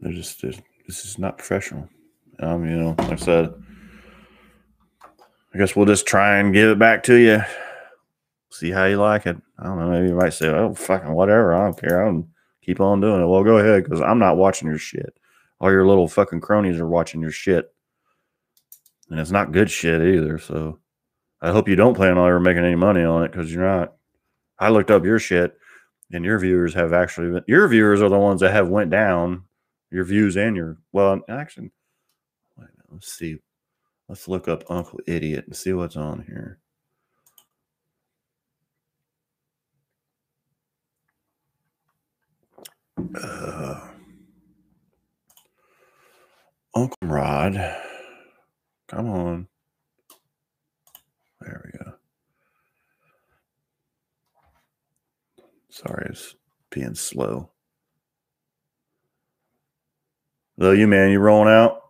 they're 0.00 0.12
just 0.12 0.42
this 0.42 1.04
is 1.04 1.18
not 1.18 1.38
professional. 1.38 1.88
Um, 2.40 2.68
you 2.68 2.76
know, 2.76 2.94
like 2.98 3.12
I 3.12 3.16
said, 3.16 3.54
I 5.54 5.58
guess 5.58 5.74
we'll 5.74 5.86
just 5.86 6.06
try 6.06 6.38
and 6.38 6.52
give 6.52 6.70
it 6.70 6.78
back 6.78 7.02
to 7.04 7.14
you. 7.14 7.40
See 8.50 8.70
how 8.70 8.84
you 8.84 8.98
like 8.98 9.26
it. 9.26 9.36
I 9.58 9.64
don't 9.64 9.78
know. 9.78 9.90
Maybe 9.90 10.08
you 10.08 10.14
might 10.14 10.34
say, 10.34 10.48
"Oh, 10.48 10.74
fucking 10.74 11.12
whatever. 11.12 11.54
I 11.54 11.64
don't 11.64 11.80
care. 11.80 12.04
I'll 12.04 12.26
keep 12.62 12.80
on 12.80 13.00
doing 13.00 13.22
it." 13.22 13.26
Well, 13.26 13.44
go 13.44 13.58
ahead 13.58 13.84
because 13.84 14.00
I'm 14.00 14.18
not 14.18 14.36
watching 14.36 14.68
your 14.68 14.78
shit. 14.78 15.18
All 15.60 15.70
your 15.70 15.86
little 15.86 16.08
fucking 16.08 16.40
cronies 16.40 16.78
are 16.78 16.88
watching 16.88 17.20
your 17.20 17.30
shit 17.30 17.72
and 19.10 19.20
it's 19.20 19.30
not 19.30 19.52
good 19.52 19.70
shit 19.70 20.02
either. 20.02 20.38
So 20.38 20.78
I 21.40 21.52
hope 21.52 21.68
you 21.68 21.76
don't 21.76 21.94
plan 21.94 22.18
on 22.18 22.28
ever 22.28 22.40
making 22.40 22.64
any 22.64 22.74
money 22.74 23.02
on 23.04 23.24
it 23.24 23.32
because 23.32 23.52
you're 23.52 23.64
not. 23.64 23.94
I 24.58 24.70
looked 24.70 24.90
up 24.90 25.04
your 25.04 25.18
shit, 25.18 25.56
and 26.12 26.24
your 26.24 26.38
viewers 26.38 26.72
have 26.74 26.92
actually 26.92 27.30
been, 27.30 27.44
your 27.46 27.68
viewers 27.68 28.00
are 28.00 28.08
the 28.08 28.18
ones 28.18 28.40
that 28.40 28.52
have 28.52 28.68
went 28.68 28.90
down. 28.90 29.44
Your 29.90 30.04
views 30.04 30.36
and 30.36 30.56
your 30.56 30.78
well, 30.92 31.20
actually, 31.28 31.70
let's 32.90 33.12
see. 33.12 33.38
Let's 34.08 34.28
look 34.28 34.48
up 34.48 34.64
Uncle 34.70 35.00
Idiot 35.06 35.44
and 35.46 35.56
see 35.56 35.72
what's 35.72 35.96
on 35.96 36.24
here. 36.26 36.58
Uh, 43.20 43.80
Uncle 46.74 46.96
Rod. 47.02 47.76
Come 48.88 49.08
on. 49.10 49.48
There 51.40 51.62
we 51.64 51.78
go. 51.78 51.92
Sorry, 55.70 56.06
it's 56.10 56.34
being 56.70 56.94
slow. 56.94 57.50
Though 60.58 60.70
you 60.72 60.86
man, 60.86 61.10
you 61.10 61.18
rolling 61.18 61.52
out? 61.52 61.85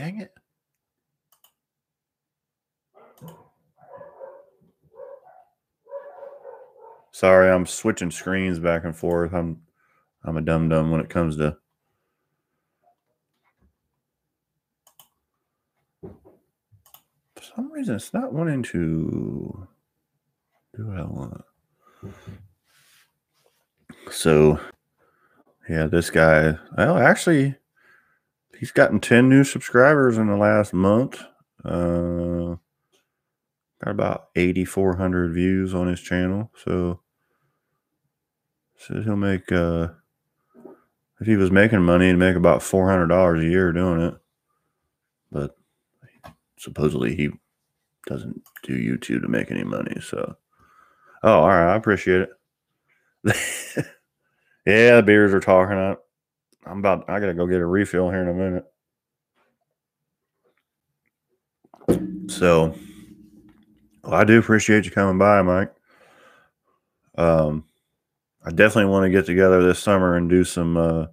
Dang 0.00 0.18
it. 0.18 0.32
Sorry, 7.12 7.50
I'm 7.50 7.66
switching 7.66 8.10
screens 8.10 8.58
back 8.58 8.86
and 8.86 8.96
forth. 8.96 9.34
I'm 9.34 9.60
I'm 10.24 10.38
a 10.38 10.40
dum 10.40 10.70
dum 10.70 10.90
when 10.90 11.02
it 11.02 11.10
comes 11.10 11.36
to 11.36 11.58
For 16.00 17.42
some 17.54 17.70
reason 17.70 17.96
it's 17.96 18.14
not 18.14 18.32
wanting 18.32 18.62
to 18.62 19.68
do 20.78 20.86
what 20.86 20.98
I 20.98 21.04
want. 21.04 21.44
So, 24.10 24.58
yeah, 25.68 25.88
this 25.88 26.08
guy, 26.08 26.56
well, 26.78 26.96
actually, 26.96 27.54
he's 28.60 28.70
gotten 28.70 29.00
10 29.00 29.28
new 29.28 29.42
subscribers 29.42 30.18
in 30.18 30.26
the 30.26 30.36
last 30.36 30.74
month. 30.74 31.18
Uh, 31.64 32.56
got 33.82 33.90
about 33.90 34.28
8,400 34.36 35.32
views 35.32 35.74
on 35.74 35.88
his 35.88 36.00
channel. 36.00 36.50
So, 36.62 37.00
says 38.76 39.04
he'll 39.06 39.16
make, 39.16 39.50
uh, 39.50 39.88
if 41.20 41.26
he 41.26 41.36
was 41.36 41.50
making 41.50 41.82
money, 41.82 42.08
he'd 42.08 42.16
make 42.16 42.36
about 42.36 42.60
$400 42.60 43.40
a 43.40 43.48
year 43.48 43.72
doing 43.72 44.00
it. 44.02 44.14
But 45.32 45.56
supposedly 46.58 47.16
he 47.16 47.30
doesn't 48.06 48.42
do 48.62 48.74
YouTube 48.74 49.22
to 49.22 49.28
make 49.28 49.50
any 49.50 49.64
money. 49.64 49.98
So, 50.02 50.36
oh, 51.22 51.40
all 51.40 51.48
right, 51.48 51.72
I 51.72 51.76
appreciate 51.76 52.22
it. 52.22 52.30
yeah, 54.66 54.96
the 54.96 55.02
beers 55.02 55.32
are 55.32 55.40
talking 55.40 55.78
up. 55.78 56.04
I'm 56.66 56.78
about. 56.78 57.08
I 57.08 57.20
gotta 57.20 57.34
go 57.34 57.46
get 57.46 57.60
a 57.60 57.66
refill 57.66 58.10
here 58.10 58.22
in 58.22 58.28
a 58.28 58.34
minute. 58.34 58.64
So, 62.28 62.74
well, 64.04 64.14
I 64.14 64.24
do 64.24 64.38
appreciate 64.38 64.84
you 64.84 64.90
coming 64.90 65.18
by, 65.18 65.42
Mike. 65.42 65.72
Um, 67.16 67.64
I 68.44 68.50
definitely 68.50 68.90
want 68.90 69.04
to 69.04 69.10
get 69.10 69.26
together 69.26 69.62
this 69.62 69.78
summer 69.80 70.16
and 70.16 70.30
do 70.30 70.44
some 70.44 70.76
uh, 70.76 71.06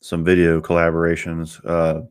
some 0.00 0.24
video 0.24 0.60
collaborations. 0.60 1.60
Uh, 1.64 2.02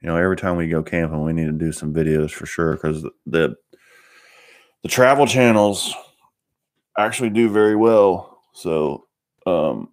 you 0.00 0.08
know, 0.08 0.16
every 0.16 0.36
time 0.36 0.56
we 0.56 0.68
go 0.68 0.82
camping, 0.82 1.24
we 1.24 1.32
need 1.32 1.46
to 1.46 1.52
do 1.52 1.72
some 1.72 1.94
videos 1.94 2.30
for 2.30 2.46
sure 2.46 2.74
because 2.74 3.02
the 3.26 3.56
the 4.82 4.88
travel 4.88 5.26
channels 5.26 5.94
actually 6.98 7.30
do 7.30 7.48
very 7.48 7.76
well. 7.76 8.42
So, 8.52 9.06
um, 9.46 9.91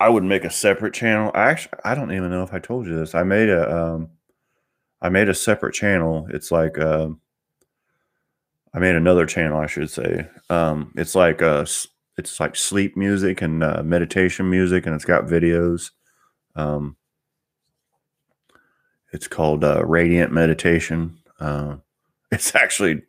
I 0.00 0.08
would 0.08 0.24
make 0.24 0.44
a 0.44 0.50
separate 0.50 0.94
channel. 0.94 1.30
I 1.34 1.50
actually, 1.50 1.78
I 1.84 1.94
don't 1.94 2.12
even 2.12 2.30
know 2.30 2.42
if 2.42 2.52
I 2.54 2.58
told 2.60 2.86
you 2.86 2.96
this. 2.98 3.14
I 3.14 3.24
made 3.24 3.48
a, 3.48 3.76
um, 3.76 4.10
I 5.02 5.08
made 5.10 5.28
a 5.28 5.34
separate 5.34 5.74
channel. 5.74 6.28
It's 6.30 6.52
like, 6.52 6.78
uh, 6.78 7.10
I 8.74 8.78
made 8.78 8.94
another 8.96 9.26
channel, 9.26 9.58
I 9.58 9.66
should 9.66 9.90
say. 9.90 10.28
Um, 10.50 10.92
it's 10.96 11.14
like, 11.14 11.42
uh, 11.42 11.64
it's 12.16 12.40
like 12.40 12.56
sleep 12.56 12.96
music 12.96 13.40
and 13.42 13.62
uh, 13.62 13.82
meditation 13.82 14.50
music, 14.50 14.86
and 14.86 14.94
it's 14.94 15.04
got 15.04 15.24
videos. 15.26 15.90
Um, 16.56 16.96
it's 19.12 19.28
called 19.28 19.64
uh, 19.64 19.84
Radiant 19.84 20.32
Meditation. 20.32 21.18
Uh, 21.40 21.76
It's 22.32 22.54
actually, 22.56 23.02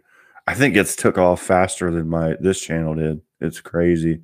I 0.48 0.56
think 0.56 0.78
it's 0.78 0.96
took 0.98 1.18
off 1.20 1.42
faster 1.42 1.92
than 1.92 2.10
my 2.10 2.36
this 2.42 2.62
channel 2.62 2.96
did. 2.96 3.22
It's 3.42 3.62
crazy. 3.62 4.24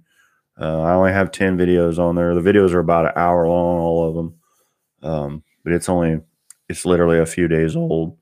Uh, 0.59 0.81
I 0.81 0.93
only 0.93 1.11
have 1.11 1.31
10 1.31 1.57
videos 1.57 1.99
on 1.99 2.15
there. 2.15 2.33
The 2.33 2.41
videos 2.41 2.73
are 2.73 2.79
about 2.79 3.05
an 3.05 3.11
hour 3.15 3.47
long, 3.47 3.79
all 3.79 4.09
of 4.09 4.15
them. 4.15 4.33
Um, 5.03 5.43
but 5.63 5.73
it's 5.73 5.89
only, 5.89 6.21
it's 6.69 6.85
literally 6.85 7.19
a 7.19 7.25
few 7.25 7.47
days 7.47 7.75
old. 7.75 8.17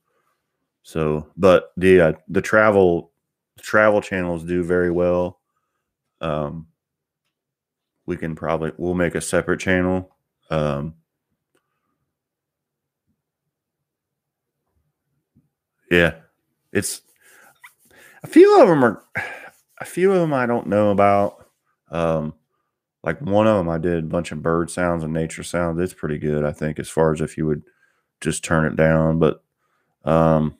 So, 0.81 1.27
but 1.37 1.71
the, 1.77 2.01
uh, 2.01 2.13
the 2.27 2.41
travel, 2.41 3.11
travel 3.59 4.01
channels 4.01 4.43
do 4.43 4.63
very 4.63 4.91
well. 4.91 5.39
Um, 6.21 6.67
we 8.05 8.17
can 8.17 8.35
probably, 8.35 8.71
we'll 8.77 8.95
make 8.95 9.15
a 9.15 9.21
separate 9.21 9.59
channel. 9.59 10.15
Um, 10.49 10.95
yeah, 15.89 16.15
it's 16.71 17.01
a 18.23 18.27
few 18.27 18.59
of 18.61 18.67
them 18.67 18.83
are, 18.83 19.03
a 19.79 19.85
few 19.85 20.11
of 20.11 20.19
them 20.19 20.33
I 20.33 20.45
don't 20.45 20.67
know 20.67 20.91
about. 20.91 21.42
Um, 21.93 22.35
like 23.03 23.19
one 23.21 23.47
of 23.47 23.57
them, 23.57 23.69
I 23.69 23.77
did 23.77 24.05
a 24.05 24.07
bunch 24.07 24.31
of 24.31 24.41
bird 24.43 24.69
sounds 24.71 25.03
and 25.03 25.13
nature 25.13 25.43
sounds. 25.43 25.79
It's 25.81 25.93
pretty 25.93 26.17
good, 26.19 26.45
I 26.45 26.51
think, 26.53 26.79
as 26.79 26.89
far 26.89 27.13
as 27.13 27.21
if 27.21 27.37
you 27.37 27.45
would 27.47 27.63
just 28.21 28.43
turn 28.43 28.65
it 28.65 28.75
down. 28.77 29.19
But 29.19 29.43
um, 30.05 30.57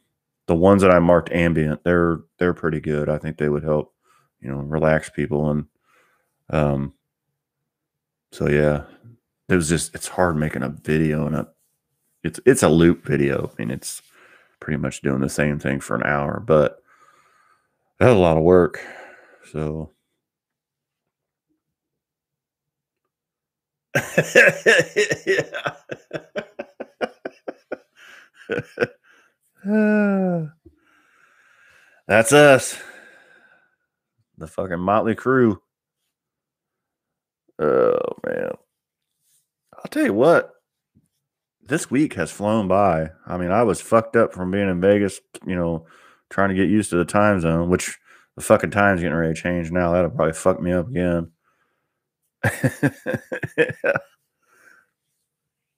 the 0.48 0.56
ones 0.56 0.82
that 0.84 0.92
I 0.92 1.00
marked 1.00 1.32
ambient, 1.32 1.84
they're 1.84 2.20
they're 2.40 2.54
pretty 2.56 2.80
good. 2.82 3.10
I 3.10 3.18
think 3.20 3.38
they 3.38 3.50
would 3.50 3.64
help, 3.64 3.94
you 4.42 4.52
know, 4.52 4.58
relax 4.60 5.10
people 5.10 5.52
and 5.52 5.66
um. 6.50 6.94
So 8.32 8.50
yeah, 8.50 8.84
it 9.50 9.56
was 9.56 9.70
just 9.70 9.94
it's 9.96 10.08
hard 10.08 10.36
making 10.38 10.64
a 10.64 10.70
video 10.70 11.28
and 11.28 11.36
a 11.36 11.48
it's 12.24 12.40
it's 12.46 12.64
a 12.64 12.70
loop 12.70 13.06
video. 13.06 13.52
I 13.52 13.62
mean, 13.64 13.72
it's 13.72 14.02
pretty 14.60 14.78
much 14.78 15.02
doing 15.02 15.22
the 15.22 15.30
same 15.30 15.60
thing 15.60 15.80
for 15.80 15.96
an 15.96 16.04
hour, 16.06 16.40
but 16.40 16.82
that's 18.00 18.12
a 18.12 18.16
lot 18.16 18.38
of 18.38 18.44
work. 18.44 18.80
So 19.52 19.90
yeah. 19.92 19.94
That's 32.08 32.34
us. 32.34 32.78
The 34.38 34.48
fucking 34.48 34.80
motley 34.80 35.16
crew. 35.16 35.62
Oh 37.60 38.00
man. 38.26 38.52
I'll 39.78 39.92
tell 39.92 40.06
you 40.06 40.14
what. 40.14 40.52
This 41.62 41.90
week 41.90 42.16
has 42.16 42.32
flown 42.32 42.68
by. 42.68 43.12
I 43.26 43.38
mean, 43.38 43.52
I 43.52 43.64
was 43.64 43.80
fucked 43.80 44.16
up 44.16 44.34
from 44.34 44.52
being 44.52 44.70
in 44.70 44.82
Vegas, 44.82 45.22
you 45.46 45.56
know, 45.56 45.86
trying 46.30 46.50
to 46.50 46.56
get 46.56 46.68
used 46.68 46.90
to 46.90 46.98
the 46.98 47.06
time 47.06 47.40
zone, 47.40 47.70
which 47.70 47.98
the 48.36 48.42
fucking 48.42 48.72
time's 48.72 49.02
getting 49.02 49.16
ready 49.16 49.34
to 49.34 49.42
change 49.42 49.72
now. 49.72 49.92
That'll 49.92 50.10
probably 50.10 50.34
fuck 50.34 50.60
me 50.60 50.74
up 50.74 50.90
again. 50.90 51.32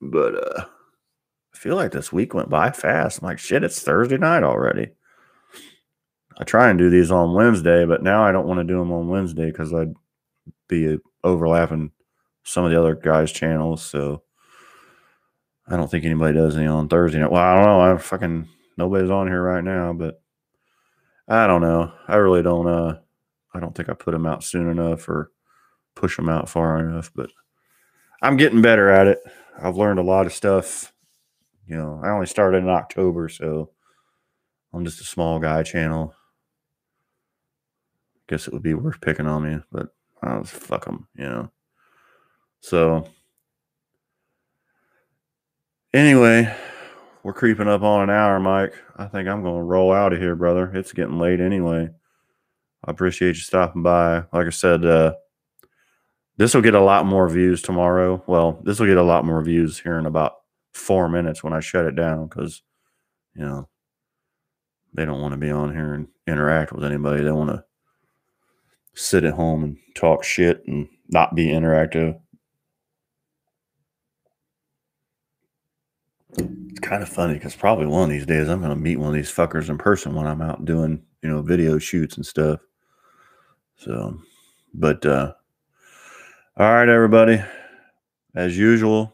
but 0.02 0.36
uh 0.36 0.66
I 1.54 1.58
feel 1.58 1.76
like 1.78 1.92
this 1.92 2.12
week 2.12 2.34
went 2.34 2.50
by 2.50 2.72
fast. 2.72 3.22
I'm 3.22 3.28
like, 3.28 3.40
shit, 3.40 3.64
it's 3.64 3.82
Thursday 3.82 4.18
night 4.18 4.44
already. 4.44 4.90
I 6.38 6.44
try 6.44 6.70
and 6.70 6.78
do 6.78 6.90
these 6.90 7.12
on 7.12 7.34
Wednesday, 7.34 7.86
but 7.86 8.04
now 8.04 8.24
I 8.24 8.34
don't 8.34 8.46
want 8.46 8.60
to 8.60 8.66
do 8.66 8.78
them 8.78 8.92
on 8.92 9.08
Wednesday 9.08 9.46
because 9.46 9.74
I'd 9.74 9.94
be 10.68 10.98
overlapping 11.24 11.92
some 12.44 12.66
of 12.66 12.72
the 12.72 12.80
other 12.80 12.94
guys' 12.94 13.32
channels. 13.32 13.82
So 13.82 14.24
I 15.68 15.78
don't 15.78 15.90
think 15.90 16.04
anybody 16.04 16.38
does 16.38 16.58
any 16.58 16.68
on 16.68 16.90
Thursday 16.90 17.20
night. 17.20 17.32
Well, 17.32 17.42
I 17.42 17.56
don't 17.56 17.66
know. 17.66 17.80
I'm 17.80 18.00
fucking 18.00 18.50
nobody's 18.78 19.10
on 19.10 19.28
here 19.28 19.42
right 19.42 19.64
now, 19.64 19.94
but 19.94 20.22
I 21.28 21.48
don't 21.48 21.62
know. 21.62 21.94
I 22.08 22.18
really 22.18 22.44
don't. 22.44 22.68
Uh, 22.68 23.00
I 23.54 23.62
don't 23.62 23.74
think 23.74 23.88
I 23.88 23.94
put 23.94 24.12
them 24.12 24.26
out 24.26 24.44
soon 24.44 24.70
enough 24.70 25.08
or 25.08 25.32
push 25.96 26.18
them 26.18 26.30
out 26.30 26.50
far 26.50 26.80
enough, 26.80 27.12
but 27.16 27.32
I'm 28.22 28.38
getting 28.38 28.62
better 28.62 28.90
at 28.90 29.08
it. 29.08 29.20
I've 29.58 29.78
learned 29.78 30.00
a 30.00 30.04
lot 30.04 30.26
of 30.26 30.34
stuff. 30.34 30.94
You 31.68 31.78
know, 31.78 32.02
I 32.04 32.10
only 32.10 32.28
started 32.28 32.58
in 32.58 32.70
October, 32.70 33.30
so 33.30 33.72
I'm 34.74 34.86
just 34.86 35.02
a 35.02 35.06
small 35.06 35.40
guy 35.40 35.64
channel. 35.64 36.14
Guess 38.28 38.48
it 38.48 38.54
would 38.54 38.64
be 38.64 38.74
worth 38.74 39.02
picking 39.02 39.28
on 39.28 39.44
me, 39.44 39.60
but 39.72 39.88
I 40.22 40.38
was 40.38 40.50
fuck 40.50 40.86
them, 40.86 41.08
you 41.16 41.26
know. 41.26 41.52
So 42.60 43.08
anyway, 45.94 46.54
we're 47.24 47.34
creeping 47.34 47.68
up 47.68 47.84
on 47.84 48.04
an 48.04 48.10
hour, 48.10 48.40
Mike. 48.40 48.74
I 48.98 49.06
think 49.06 49.28
I'm 49.28 49.44
to 49.44 49.50
roll 49.50 49.94
out 49.94 50.14
of 50.14 50.20
here, 50.20 50.36
brother. 50.36 50.72
It's 50.74 50.94
getting 50.94 51.20
late 51.20 51.40
anyway. 51.40 51.90
I 52.84 52.92
appreciate 52.92 53.36
you 53.36 53.42
stopping 53.42 53.82
by. 53.82 54.18
Like 54.34 54.48
I 54.48 54.52
said, 54.52 54.86
uh, 54.86 55.14
this 56.38 56.54
will 56.54 56.62
get 56.62 56.76
a 56.76 56.82
lot 56.82 57.06
more 57.06 57.30
views 57.30 57.62
tomorrow. 57.62 58.24
Well, 58.28 58.60
this 58.64 58.80
will 58.80 58.88
get 58.88 58.98
a 58.98 59.04
lot 59.04 59.26
more 59.26 59.42
views 59.42 59.80
here 59.80 59.98
in 59.98 60.06
about 60.06 60.34
four 60.74 61.08
minutes 61.08 61.44
when 61.44 61.54
I 61.54 61.62
shut 61.62 61.86
it 61.86 61.96
down 61.96 62.28
because, 62.28 62.62
you 63.36 63.46
know, 63.46 63.70
they 64.94 65.06
don't 65.06 65.22
want 65.22 65.34
to 65.34 65.38
be 65.38 65.52
on 65.52 65.74
here 65.74 65.94
and 65.94 66.08
interact 66.28 66.74
with 66.74 66.84
anybody. 66.84 67.24
They 67.24 67.32
want 67.32 67.52
to 67.52 67.64
sit 68.94 69.24
at 69.24 69.34
home 69.34 69.64
and 69.64 69.78
talk 69.96 70.24
shit 70.24 70.64
and 70.68 70.88
not 71.10 71.36
be 71.36 71.48
interactive. 71.48 72.20
It's 76.38 76.80
kind 76.82 77.02
of 77.02 77.08
funny 77.08 77.36
because 77.36 77.56
probably 77.56 77.86
one 77.86 78.04
of 78.04 78.10
these 78.10 78.26
days 78.26 78.50
I'm 78.50 78.60
going 78.60 78.70
to 78.72 78.76
meet 78.76 78.98
one 78.98 79.10
of 79.10 79.14
these 79.14 79.32
fuckers 79.32 79.70
in 79.70 79.78
person 79.78 80.14
when 80.14 80.28
I'm 80.28 80.42
out 80.42 80.66
doing, 80.66 81.02
you 81.22 81.30
know, 81.30 81.42
video 81.42 81.78
shoots 81.78 82.18
and 82.18 82.26
stuff. 82.26 82.60
So, 83.78 84.20
but, 84.74 85.06
uh, 85.06 85.34
all 86.58 86.74
right, 86.74 86.88
everybody. 86.88 87.44
As 88.34 88.58
usual, 88.58 89.14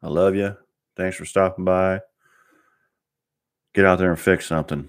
I 0.00 0.08
love 0.08 0.36
you. 0.36 0.56
Thanks 0.96 1.16
for 1.16 1.24
stopping 1.24 1.64
by. 1.64 2.00
Get 3.74 3.84
out 3.84 3.98
there 3.98 4.10
and 4.10 4.20
fix 4.20 4.46
something. 4.46 4.88